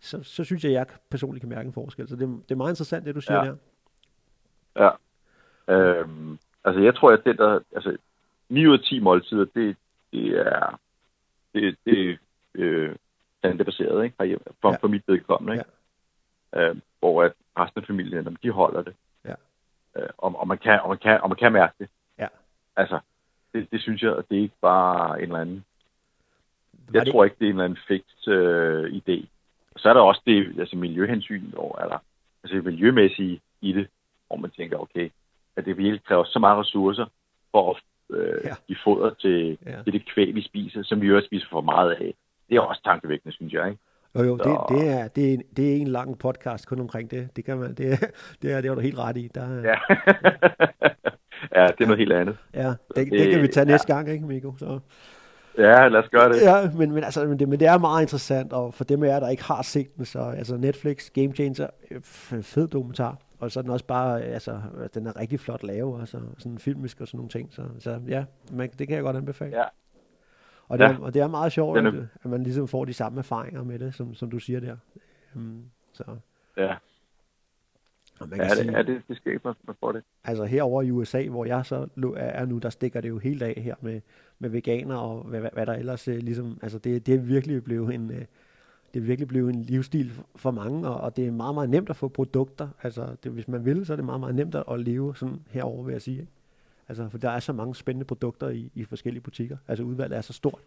så, 0.00 0.22
så 0.22 0.44
synes 0.44 0.64
jeg, 0.64 0.70
at 0.70 0.74
jeg 0.74 0.86
personligt 1.10 1.42
kan 1.42 1.48
mærke 1.48 1.66
en 1.66 1.72
forskel. 1.72 2.08
Så 2.08 2.16
det, 2.16 2.28
det 2.48 2.50
er 2.50 2.56
meget 2.56 2.72
interessant, 2.72 3.06
det 3.06 3.14
du 3.14 3.20
siger 3.20 3.44
Ja. 3.44 3.44
der. 3.44 3.56
Ja. 5.68 5.74
Øhm, 5.74 6.38
altså, 6.64 6.80
jeg 6.80 6.94
tror, 6.94 7.12
at 7.12 7.20
det 7.24 7.38
der, 7.38 7.60
altså, 7.74 7.96
9 8.48 8.66
ud 8.66 8.72
af 8.78 8.84
10 8.84 9.00
måltider, 9.00 9.44
det, 9.54 9.76
det 10.12 10.38
er, 10.40 10.80
det, 11.54 11.76
det 11.84 12.18
øh, 12.54 12.96
plantebaseret, 13.42 14.04
ikke? 14.04 14.16
Herhjemme, 14.18 14.44
for, 14.60 14.70
Ja. 14.70 14.76
for 14.76 14.88
mit 14.88 15.02
vedkommende, 15.06 15.52
ikke? 15.58 15.64
Ja. 16.54 16.68
Øhm, 16.68 16.82
hvor 16.98 17.22
at 17.22 17.32
resten 17.58 17.80
af 17.80 17.86
familien, 17.86 18.38
de 18.42 18.50
holder 18.50 18.82
det. 18.82 18.94
Ja. 19.24 19.34
Øh, 19.96 20.08
og, 20.18 20.40
og, 20.40 20.48
man 20.48 20.58
kan, 20.58 20.80
og, 20.80 20.88
man 20.88 20.98
kan, 20.98 21.20
og 21.20 21.28
man 21.28 21.36
kan 21.36 21.52
mærke 21.52 21.74
det. 21.78 21.88
Ja. 22.18 22.26
Altså, 22.76 22.98
det, 23.54 23.70
det 23.72 23.80
synes 23.80 24.02
jeg, 24.02 24.16
at 24.16 24.24
det 24.30 24.38
er 24.38 24.42
ikke 24.42 24.60
bare 24.60 25.16
en 25.18 25.22
eller 25.22 25.38
anden 25.38 25.64
Var 26.72 26.98
jeg 26.98 27.06
det, 27.06 27.12
tror 27.12 27.24
ikke, 27.24 27.36
det 27.38 27.44
er 27.46 27.50
en 27.50 27.54
eller 27.56 27.64
anden 27.64 27.78
fix 27.88 28.02
øh, 28.28 28.84
idé. 28.92 29.26
Så 29.76 29.88
er 29.88 29.92
der 29.94 30.00
også 30.00 30.20
det, 30.26 30.60
altså 30.60 30.76
miljøhensyn, 30.76 31.50
og, 31.56 31.78
eller, 31.82 31.98
altså 32.44 32.56
det 32.56 32.64
miljømæssige 32.64 33.40
i 33.60 33.72
det, 33.72 33.88
hvor 34.26 34.36
man 34.36 34.50
tænker, 34.50 34.78
okay, 34.78 35.10
at 35.56 35.64
det 35.64 35.76
virkelig 35.76 36.04
kræver 36.04 36.24
så 36.24 36.38
meget 36.38 36.58
ressourcer 36.58 37.06
for 37.50 37.70
at 37.70 37.82
øh, 38.16 38.40
Ja. 38.44 38.54
give 38.66 38.78
foder 38.84 39.14
til, 39.14 39.58
Ja. 39.66 39.70
ja. 39.76 39.82
til 39.82 39.92
det 39.92 40.06
kvæg, 40.06 40.34
vi 40.34 40.42
spiser, 40.42 40.82
som 40.82 41.00
vi 41.00 41.06
jo 41.06 41.16
også 41.16 41.26
spiser 41.26 41.46
for 41.50 41.60
meget 41.60 41.90
af. 41.92 42.14
Det 42.52 42.58
er 42.58 42.62
også 42.62 42.82
tankevækkende, 42.84 43.34
synes 43.34 43.52
jeg. 43.52 43.66
Ikke? 43.70 43.80
Jo, 44.18 44.22
jo, 44.22 44.36
det, 44.36 44.44
Så- 44.44 44.66
det, 44.68 44.88
er, 44.88 45.08
det, 45.08 45.28
er 45.30 45.34
en, 45.34 45.42
det 45.56 45.72
er 45.72 45.76
en 45.76 45.86
lang 45.88 46.18
podcast 46.18 46.66
kun 46.68 46.80
omkring 46.80 47.10
det. 47.10 47.36
Det 47.36 47.44
kan 47.44 47.58
man, 47.58 47.74
det, 47.74 47.92
er- 47.92 48.06
det, 48.42 48.52
er, 48.52 48.60
det 48.60 48.68
har 48.70 48.74
du 48.74 48.80
helt 48.80 48.98
ret 48.98 49.16
i. 49.16 49.28
Der, 49.34 49.60
Ja. 49.62 49.74
ja, 51.60 51.66
det 51.66 51.80
er 51.80 51.86
noget 51.86 51.98
helt 51.98 52.12
andet. 52.12 52.36
ja 52.54 52.68
det, 52.68 52.76
det, 52.96 53.10
det- 53.12 53.30
kan 53.32 53.42
vi 53.42 53.48
tage 53.48 53.66
ja. 53.66 53.72
næste 53.72 53.94
gang, 53.94 54.08
ikke, 54.08 54.26
Mikko? 54.26 54.54
Så. 54.58 54.78
Ja, 55.58 55.88
lad 55.88 56.00
os 56.00 56.08
gøre 56.08 56.28
det. 56.32 56.42
Ja, 56.42 56.70
men, 56.78 56.92
men, 56.92 57.04
altså, 57.04 57.24
men, 57.26 57.38
det, 57.38 57.48
men 57.48 57.60
det 57.60 57.68
er 57.68 57.78
meget 57.78 58.02
interessant, 58.02 58.52
og 58.52 58.74
for 58.74 58.84
dem 58.84 59.02
af 59.02 59.08
jer, 59.08 59.20
der 59.20 59.28
ikke 59.28 59.44
har 59.44 59.62
set 59.62 59.96
den, 59.96 60.04
så 60.04 60.18
altså 60.20 60.56
Netflix, 60.56 61.10
Game 61.10 61.32
Changer, 61.34 61.66
fed 62.42 62.68
dokumentar, 62.68 63.18
og 63.38 63.50
så 63.50 63.60
er 63.60 63.62
den 63.62 63.70
også 63.70 63.84
bare, 63.86 64.22
altså, 64.22 64.60
den 64.94 65.06
er 65.06 65.20
rigtig 65.20 65.40
flot 65.40 65.62
lavet, 65.62 66.00
altså, 66.00 66.18
sådan 66.38 66.58
filmisk 66.58 67.00
og 67.00 67.06
sådan 67.08 67.18
nogle 67.18 67.30
ting, 67.30 67.48
så, 67.52 67.62
så 67.78 68.00
ja, 68.08 68.24
man, 68.52 68.70
det 68.78 68.88
kan 68.88 68.96
jeg 68.96 69.02
godt 69.04 69.16
anbefale. 69.16 69.56
Ja. 69.56 69.64
Og, 70.72 70.78
det 70.78 70.84
er, 70.84 70.90
Ja. 70.90 70.98
og 71.00 71.14
det 71.14 71.22
er 71.22 71.26
meget 71.28 71.52
sjovt, 71.52 71.78
at, 71.78 71.94
at 72.24 72.30
man 72.30 72.42
ligesom 72.42 72.68
får 72.68 72.84
de 72.84 72.92
samme 72.92 73.18
erfaringer 73.18 73.64
med 73.64 73.78
det, 73.78 73.94
som, 73.94 74.14
som 74.14 74.30
du 74.30 74.38
siger 74.38 74.60
der. 74.60 74.76
Um, 75.36 75.64
så, 75.92 76.04
Ja, 76.56 76.74
og 78.20 78.28
man 78.28 78.38
ja, 78.40 78.46
kan 78.48 78.56
det, 78.56 78.64
sige, 78.64 78.76
ja 78.76 78.82
det, 78.82 79.02
det 79.08 79.16
skal 79.16 79.32
ikke, 79.32 79.42
man 79.44 79.54
man 79.66 79.76
får 79.80 79.92
det. 79.92 80.02
altså 80.24 80.44
herover 80.44 80.82
i 80.82 80.90
USA, 80.90 81.28
hvor 81.28 81.44
jeg 81.44 81.66
så 81.66 81.88
er 82.16 82.44
nu, 82.46 82.58
der 82.58 82.70
stikker 82.70 83.00
det 83.00 83.08
jo 83.08 83.18
helt 83.18 83.42
af 83.42 83.54
her 83.62 83.74
med, 83.80 84.00
med 84.38 84.50
veganer 84.50 84.96
og 84.96 85.22
hvad, 85.24 85.40
hvad, 85.40 85.50
hvad 85.52 85.66
der 85.66 85.72
ellers 85.74 86.08
øh, 86.08 86.16
ligesom, 86.18 86.58
altså 86.62 86.78
det, 86.78 87.06
det 87.06 87.14
er 87.14 87.18
virkelig 87.18 87.64
blevet 87.64 87.94
en, 87.94 88.10
øh, 88.10 88.24
det 88.94 89.00
er 89.00 89.04
virkelig 89.04 89.28
blevet 89.28 89.54
en 89.54 89.62
livsstil 89.62 90.12
for 90.36 90.50
mange, 90.50 90.88
og, 90.88 91.00
og 91.00 91.16
det 91.16 91.26
er 91.26 91.30
meget, 91.30 91.54
meget 91.54 91.70
nemt 91.70 91.90
at 91.90 91.96
få 91.96 92.08
produkter. 92.08 92.68
Altså, 92.82 93.16
det, 93.24 93.32
hvis 93.32 93.48
man 93.48 93.64
vil, 93.64 93.86
så 93.86 93.92
er 93.92 93.96
det 93.96 94.04
meget, 94.04 94.20
meget 94.20 94.34
nemt 94.34 94.54
at, 94.54 94.64
at 94.70 94.80
leve 94.80 95.16
sådan 95.16 95.40
herover 95.50 95.84
vil 95.84 95.92
jeg 95.92 96.02
sige. 96.02 96.20
Ikke? 96.20 96.32
Altså, 96.88 97.08
for 97.08 97.18
der 97.18 97.30
er 97.30 97.38
så 97.40 97.52
mange 97.52 97.74
spændende 97.74 98.06
produkter 98.06 98.48
i, 98.48 98.70
i 98.74 98.84
forskellige 98.84 99.22
butikker. 99.22 99.56
Altså, 99.68 99.84
udvalget 99.84 100.16
er 100.16 100.20
så 100.20 100.32
stort 100.32 100.60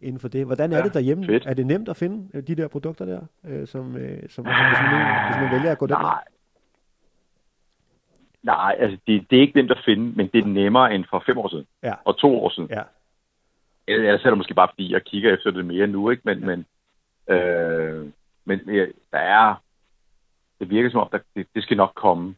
inden 0.00 0.20
for 0.20 0.28
det. 0.28 0.46
Hvordan 0.46 0.72
er 0.72 0.76
Ja, 0.78 0.84
det 0.84 0.94
derhjemme? 0.94 1.26
fedt. 1.26 1.46
Er 1.46 1.54
det 1.54 1.66
nemt 1.66 1.88
at 1.88 1.96
finde 1.96 2.28
øh, 2.34 2.42
de 2.46 2.54
der 2.54 2.68
produkter 2.68 3.04
der, 3.04 3.20
øh, 3.44 3.66
som, 3.66 3.96
øh, 3.96 4.28
som 4.28 4.46
altså, 4.46 4.64
hvis, 4.68 4.78
man, 4.92 5.26
hvis 5.26 5.36
man 5.42 5.50
vælger 5.52 5.72
at 5.72 5.78
gå 5.78 5.86
den 5.86 5.92
vej? 5.92 6.02
Nej. 6.02 6.24
Nej, 8.42 8.76
altså 8.78 8.98
det, 9.06 9.30
det 9.30 9.36
er 9.36 9.40
ikke 9.40 9.56
nemt 9.56 9.70
at 9.70 9.82
finde, 9.84 10.12
men 10.16 10.28
det 10.32 10.42
er 10.44 10.46
nemmere 10.48 10.94
end 10.94 11.04
for 11.10 11.22
fem 11.26 11.38
år 11.38 11.48
siden. 11.48 11.66
Ja. 11.82 11.94
Og 12.04 12.18
to 12.18 12.44
år 12.44 12.48
siden. 12.50 12.68
Ja, 12.70 12.82
Ellers 13.88 14.24
er 14.24 14.28
det 14.30 14.38
måske 14.38 14.54
bare, 14.54 14.68
fordi 14.72 14.92
jeg 14.92 15.02
kigger 15.04 15.34
efter 15.34 15.50
det 15.50 15.64
mere 15.66 15.86
nu, 15.86 16.10
ikke? 16.10 16.22
Men, 16.24 16.38
ja. 16.40 16.46
men, 16.46 16.64
øh, 17.28 18.06
men 18.44 18.60
der 19.12 19.18
er... 19.18 19.62
Det 20.60 20.70
virker 20.70 20.90
som 20.90 21.00
om, 21.00 21.08
der, 21.12 21.18
det, 21.36 21.46
det 21.54 21.62
skal 21.62 21.76
nok 21.76 21.92
komme. 21.94 22.34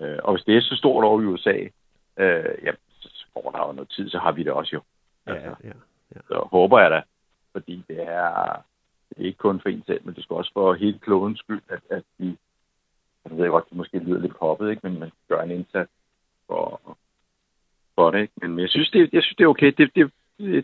Øh, 0.00 0.18
og 0.24 0.32
hvis 0.34 0.44
det 0.44 0.56
er 0.56 0.60
så 0.60 0.76
stort 0.76 1.04
over 1.04 1.22
i 1.22 1.24
USA, 1.24 1.58
øh, 2.18 2.54
ja, 2.64 2.72
så 3.00 3.26
går 3.34 3.50
der 3.50 3.66
jo 3.66 3.72
noget 3.72 3.90
tid, 3.90 4.10
så 4.10 4.18
har 4.18 4.32
vi 4.32 4.42
det 4.42 4.52
også 4.52 4.70
jo. 4.72 4.82
ja, 5.26 5.34
Altså, 5.34 5.54
ja. 5.64 5.72
ja. 6.14 6.20
så 6.28 6.48
håber 6.50 6.80
jeg 6.80 6.90
da, 6.90 7.02
fordi 7.52 7.84
det 7.88 8.02
er, 8.02 8.62
det 9.08 9.18
er 9.18 9.26
ikke 9.26 9.38
kun 9.38 9.60
for 9.60 9.68
en 9.68 9.82
selv, 9.86 10.00
men 10.04 10.14
det 10.14 10.24
skal 10.24 10.36
også 10.36 10.50
for 10.52 10.74
hele 10.74 10.98
klodens 10.98 11.38
skyld, 11.38 11.62
at, 11.68 11.80
at 11.90 12.02
vi, 12.18 12.38
jeg 13.24 13.38
ved 13.38 13.48
godt, 13.48 13.68
det 13.68 13.76
måske 13.76 13.98
lyder 13.98 14.20
lidt 14.20 14.36
hoppet, 14.40 14.70
ikke? 14.70 14.88
men 14.88 15.00
man 15.00 15.10
gør 15.28 15.42
en 15.42 15.50
indsats 15.50 15.90
for, 16.46 16.80
for 17.94 18.10
det. 18.10 18.20
Ikke? 18.20 18.32
Men 18.36 18.58
jeg 18.58 18.68
synes, 18.68 18.90
det, 18.90 19.00
jeg 19.12 19.22
synes, 19.22 19.36
det 19.36 19.44
er 19.44 19.48
okay. 19.48 19.72
Det, 19.78 19.90
det, 19.94 20.12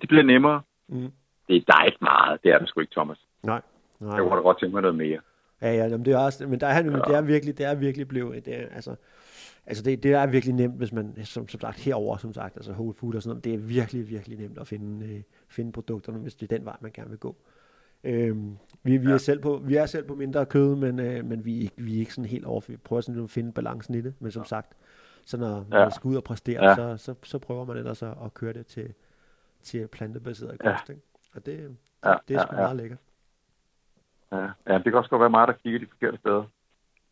det 0.00 0.08
bliver 0.08 0.22
nemmere. 0.22 0.62
Mm. 0.88 1.12
Det, 1.48 1.66
der 1.66 1.74
er 1.80 1.84
ikke 1.84 1.98
meget. 2.00 2.42
Det 2.42 2.52
er 2.52 2.58
der 2.58 2.66
sgu 2.66 2.80
ikke, 2.80 2.92
Thomas. 2.92 3.18
Nej. 3.42 3.60
Nej. 4.00 4.14
Jeg 4.14 4.22
kunne 4.22 4.36
da 4.36 4.42
godt 4.42 4.60
tænke 4.60 4.72
mig 4.72 4.82
noget 4.82 4.96
mere. 4.96 5.20
Ja, 5.62 5.72
ja, 5.72 5.84
jamen, 5.84 6.04
det 6.04 6.12
er 6.12 6.18
også, 6.18 6.46
men 6.46 6.60
der 6.60 6.66
er, 6.66 6.84
ja. 6.84 6.90
det 6.90 7.14
er 7.16 7.22
virkelig, 7.22 7.58
det 7.58 7.66
er 7.66 7.74
virkelig 7.74 8.08
blevet, 8.08 8.44
det 8.44 8.54
er, 8.60 8.66
altså, 8.74 8.96
altså 9.66 9.82
det, 9.82 10.02
det 10.02 10.12
er 10.12 10.26
virkelig 10.26 10.54
nemt, 10.54 10.76
hvis 10.76 10.92
man, 10.92 11.24
som, 11.24 11.48
som 11.48 11.60
sagt, 11.60 11.80
herover 11.80 12.16
som 12.16 12.32
sagt, 12.32 12.56
altså 12.56 12.72
Whole 12.72 12.94
Food 12.94 13.14
og 13.14 13.22
sådan 13.22 13.30
noget, 13.30 13.44
det 13.44 13.54
er 13.54 13.58
virkelig, 13.58 14.10
virkelig 14.10 14.38
nemt 14.38 14.58
at 14.58 14.66
finde, 14.66 15.06
øh, 15.06 15.22
finde 15.48 15.72
produkterne, 15.72 16.18
hvis 16.18 16.34
det 16.34 16.52
er 16.52 16.56
den 16.56 16.64
vej, 16.64 16.76
man 16.80 16.90
gerne 16.92 17.10
vil 17.10 17.18
gå. 17.18 17.36
Øhm, 18.04 18.56
vi, 18.82 18.96
vi, 18.96 19.08
ja. 19.08 19.14
er 19.14 19.18
selv 19.18 19.40
på, 19.40 19.56
vi 19.64 19.76
er 19.76 19.86
selv 19.86 20.06
på 20.06 20.14
mindre 20.14 20.46
kød, 20.46 20.76
men, 20.76 20.98
øh, 20.98 21.24
men 21.24 21.44
vi, 21.44 21.64
er 21.64 21.68
vi 21.76 21.94
er 21.94 21.98
ikke 21.98 22.14
sådan 22.14 22.30
helt 22.30 22.44
over, 22.44 22.60
vi 22.68 22.76
prøver 22.76 23.00
sådan 23.00 23.24
at 23.24 23.30
finde 23.30 23.52
balancen 23.52 23.94
i 23.94 24.00
det, 24.00 24.14
men 24.18 24.30
som 24.30 24.44
sagt, 24.44 24.76
Så 25.26 25.36
når 25.36 25.66
ja. 25.72 25.78
man 25.78 25.90
skal 25.90 26.08
ud 26.08 26.16
og 26.16 26.24
præstere, 26.24 26.64
ja. 26.64 26.74
så, 26.74 26.96
så, 26.96 27.14
så 27.22 27.38
prøver 27.38 27.64
man 27.64 27.76
ellers 27.76 28.02
at, 28.02 28.14
at 28.24 28.34
køre 28.34 28.52
det 28.52 28.66
til, 28.66 28.94
til 29.62 29.88
plantebaseret 29.88 30.58
kost. 30.58 30.88
Ja. 30.88 30.92
Ikke? 30.92 31.02
Og 31.34 31.46
det, 31.46 31.58
det, 31.58 31.76
ja, 32.04 32.14
det 32.28 32.36
er 32.36 32.40
sgu 32.40 32.54
ja, 32.54 32.60
ja. 32.60 32.66
meget 32.66 32.76
lækkert. 32.76 32.98
Ja. 34.32 34.48
ja, 34.66 34.74
det 34.74 34.84
kan 34.84 34.94
også 34.94 35.10
godt 35.10 35.20
være 35.20 35.30
mig, 35.30 35.46
der 35.48 35.52
kigger 35.52 35.78
de 35.78 35.86
forkerte 35.86 36.18
steder. 36.18 36.44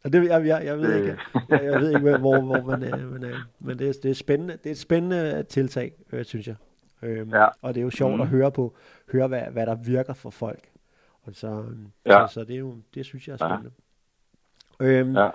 Og 0.05 0.13
det, 0.13 0.29
jeg, 0.29 0.47
jeg, 0.47 0.63
jeg 0.65 0.79
ved 0.79 0.95
ikke, 0.97 1.17
jeg, 1.49 1.65
jeg 1.65 1.81
ved 1.81 1.89
ikke 1.89 2.17
hvor, 2.19 2.41
hvor 2.41 2.63
man 2.63 2.83
er, 2.83 2.97
men, 2.97 3.25
øh, 3.25 3.37
men 3.59 3.79
det, 3.79 3.89
er, 3.89 3.93
det, 4.03 4.11
er 4.11 4.15
spændende, 4.15 4.57
det 4.57 4.67
er 4.67 4.71
et 4.71 4.79
spændende 4.79 5.43
tiltag, 5.43 5.93
øh, 6.13 6.25
synes 6.25 6.47
jeg. 6.47 6.55
Øhm, 7.03 7.31
ja. 7.31 7.47
Og 7.63 7.75
det 7.75 7.81
er 7.81 7.85
jo 7.85 7.91
sjovt 7.91 8.15
mm. 8.15 8.21
at 8.21 8.29
høre 8.29 8.53
på, 8.53 8.75
høre 9.13 9.29
hvad, 9.29 9.43
hvad 9.53 9.67
der 9.67 9.75
virker 9.75 10.15
for 10.15 10.31
folk. 10.31 10.69
Og 11.23 11.35
så, 11.35 11.65
ja. 12.07 12.27
så, 12.27 12.35
så 12.35 12.45
det, 12.45 12.55
er 12.55 12.59
jo, 12.59 12.77
det 12.95 13.05
synes 13.05 13.29
jeg 13.29 13.33
er 13.33 13.37
spændende. 13.37 13.71
Ja. 14.81 14.87
Øhm, 14.87 15.17
ja. 15.17 15.31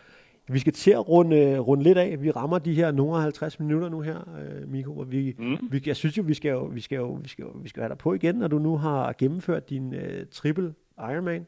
Vi 0.49 0.59
skal 0.59 0.73
til 0.73 0.91
at 0.91 1.09
runde, 1.09 1.59
runde 1.59 1.83
lidt 1.83 1.97
af. 1.97 2.21
Vi 2.21 2.31
rammer 2.31 2.59
de 2.59 2.73
her 2.73 2.91
nogle 2.91 3.21
50 3.21 3.59
minutter 3.59 3.89
nu 3.89 4.01
her, 4.01 4.17
øh, 4.39 4.69
Miko. 4.69 4.97
Og 4.97 5.11
vi, 5.11 5.35
mm. 5.39 5.57
vi, 5.71 5.83
jeg 5.85 5.95
synes 5.95 6.17
jo, 6.17 6.23
vi 6.23 6.33
skal 6.33 6.49
jo, 6.49 6.63
vi 6.63 6.81
skal 6.81 6.95
jo, 6.95 7.11
vi 7.13 7.27
skal 7.27 7.43
jo, 7.43 7.49
vi 7.49 7.69
skal 7.69 7.81
have 7.81 7.89
dig 7.89 7.97
på 7.97 8.13
igen, 8.13 8.35
når 8.35 8.47
du 8.47 8.59
nu 8.59 8.77
har 8.77 9.13
gennemført 9.17 9.69
din 9.69 9.93
øh, 9.93 10.25
triple 10.31 10.73
Ironman. 10.99 11.47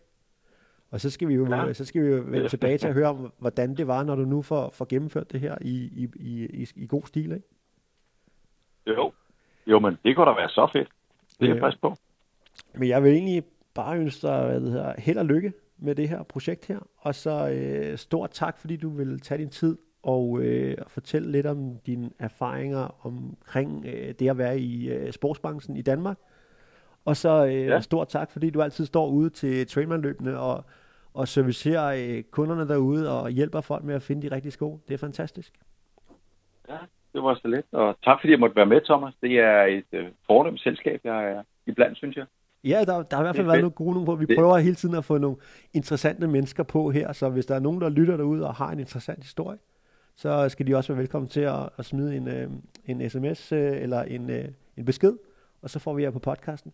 Og 0.91 1.01
så 1.01 1.09
skal 1.09 1.27
vi 1.27 1.33
jo, 1.33 1.47
ja. 1.47 1.73
så 1.73 1.85
skal 1.85 2.03
vi 2.03 2.07
jo 2.07 2.23
vende 2.25 2.47
tilbage 2.47 2.77
til 2.77 2.87
at 2.87 2.93
høre 2.93 3.07
om, 3.07 3.33
hvordan 3.37 3.75
det 3.75 3.87
var, 3.87 4.03
når 4.03 4.15
du 4.15 4.21
nu 4.21 4.41
får, 4.41 4.69
får 4.73 4.85
gennemført 4.89 5.31
det 5.31 5.39
her 5.39 5.57
i, 5.61 5.75
i, 5.75 6.09
i, 6.15 6.45
i, 6.45 6.67
i 6.75 6.87
god 6.87 7.03
stil, 7.05 7.31
ikke? 7.31 7.47
Jo. 8.87 9.11
Jo, 9.67 9.79
men 9.79 9.97
det 10.03 10.15
kunne 10.15 10.29
da 10.29 10.35
være 10.35 10.49
så 10.49 10.69
fedt. 10.73 10.89
Det 11.39 11.49
er 11.49 11.53
jeg 11.53 11.61
frisk 11.61 11.81
på. 11.81 11.95
Men 12.73 12.89
jeg 12.89 13.03
vil 13.03 13.13
egentlig 13.13 13.43
bare 13.73 13.97
ønske 13.97 14.27
dig 14.27 14.45
hvad 14.45 14.61
det 14.61 14.71
hedder, 14.71 14.93
held 14.97 15.17
og 15.17 15.25
lykke 15.25 15.53
med 15.77 15.95
det 15.95 16.09
her 16.09 16.23
projekt 16.23 16.65
her. 16.65 16.79
Og 16.97 17.15
så 17.15 17.49
øh, 17.49 17.97
stort 17.97 18.29
tak, 18.31 18.57
fordi 18.57 18.75
du 18.75 18.89
vil 18.89 19.19
tage 19.19 19.37
din 19.37 19.49
tid 19.49 19.77
og 20.03 20.39
øh, 20.41 20.77
fortælle 20.87 21.31
lidt 21.31 21.45
om 21.45 21.79
dine 21.85 22.09
erfaringer 22.19 23.05
omkring 23.05 23.85
øh, 23.85 24.13
det 24.19 24.29
at 24.29 24.37
være 24.37 24.59
i 24.59 24.89
øh, 24.89 25.11
sportsbranchen 25.11 25.77
i 25.77 25.81
Danmark. 25.81 26.17
Og 27.09 27.17
så 27.17 27.45
øh, 27.45 27.53
ja. 27.53 27.79
stort 27.81 28.07
tak, 28.07 28.31
fordi 28.31 28.49
du 28.49 28.61
altid 28.61 28.85
står 28.85 29.07
ude 29.07 29.29
til 29.29 29.67
trainmanløbene 29.67 30.39
og, 30.39 30.63
og 31.13 31.27
servicerer 31.27 32.17
øh, 32.17 32.23
kunderne 32.23 32.67
derude 32.67 33.21
og 33.21 33.29
hjælper 33.29 33.61
folk 33.61 33.83
med 33.83 33.95
at 33.95 34.01
finde 34.01 34.29
de 34.29 34.35
rigtige 34.35 34.51
sko. 34.51 34.79
Det 34.87 34.93
er 34.93 34.97
fantastisk. 34.97 35.53
Ja, 36.69 36.77
det 37.13 37.23
var 37.23 37.35
så 37.35 37.47
let. 37.47 37.65
Og 37.71 37.95
tak 38.03 38.19
fordi 38.19 38.31
jeg 38.31 38.39
måtte 38.39 38.55
være 38.55 38.65
med, 38.65 38.81
Thomas. 38.81 39.13
Det 39.21 39.39
er 39.39 39.63
et 39.63 39.91
øh, 39.91 40.07
fornemt 40.27 40.59
selskab, 40.59 41.01
jeg 41.03 41.31
er 41.31 41.43
iblandt, 41.67 41.97
synes 41.97 42.15
jeg. 42.15 42.25
Ja, 42.63 42.83
der, 42.85 43.03
der 43.03 43.15
har 43.15 43.23
i 43.23 43.25
hvert 43.25 43.35
fald 43.35 43.47
været 43.47 43.61
nogle 43.61 43.75
gode 43.75 43.93
nogle 43.93 44.05
på. 44.05 44.15
Vi 44.15 44.25
det. 44.25 44.37
prøver 44.37 44.57
hele 44.57 44.75
tiden 44.75 44.95
at 44.95 45.05
få 45.05 45.17
nogle 45.17 45.37
interessante 45.73 46.27
mennesker 46.27 46.63
på 46.63 46.91
her, 46.91 47.13
så 47.13 47.29
hvis 47.29 47.45
der 47.45 47.55
er 47.55 47.59
nogen, 47.59 47.81
der 47.81 47.89
lytter 47.89 48.17
derude 48.17 48.47
og 48.47 48.55
har 48.55 48.71
en 48.71 48.79
interessant 48.79 49.23
historie, 49.23 49.57
så 50.15 50.49
skal 50.49 50.67
de 50.67 50.75
også 50.75 50.93
være 50.93 50.99
velkommen 50.99 51.29
til 51.29 51.41
at, 51.41 51.69
at 51.77 51.85
smide 51.85 52.15
en, 52.17 52.27
øh, 52.27 52.49
en 52.85 53.09
sms 53.09 53.51
øh, 53.51 53.81
eller 53.81 54.01
en, 54.01 54.29
øh, 54.29 54.45
en 54.77 54.85
besked, 54.85 55.17
og 55.61 55.69
så 55.69 55.79
får 55.79 55.93
vi 55.93 56.03
jer 56.03 56.11
på 56.11 56.19
podcasten. 56.19 56.73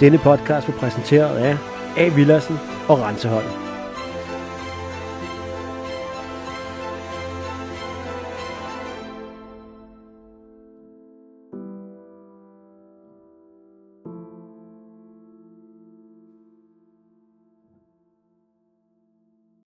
Denne 0.00 0.18
podcast 0.18 0.66
blev 0.66 0.78
præsenteret 0.78 1.36
af 1.36 1.56
A. 1.96 2.08
Villersen 2.08 2.58
og 2.88 3.00
Renseholm. 3.00 3.65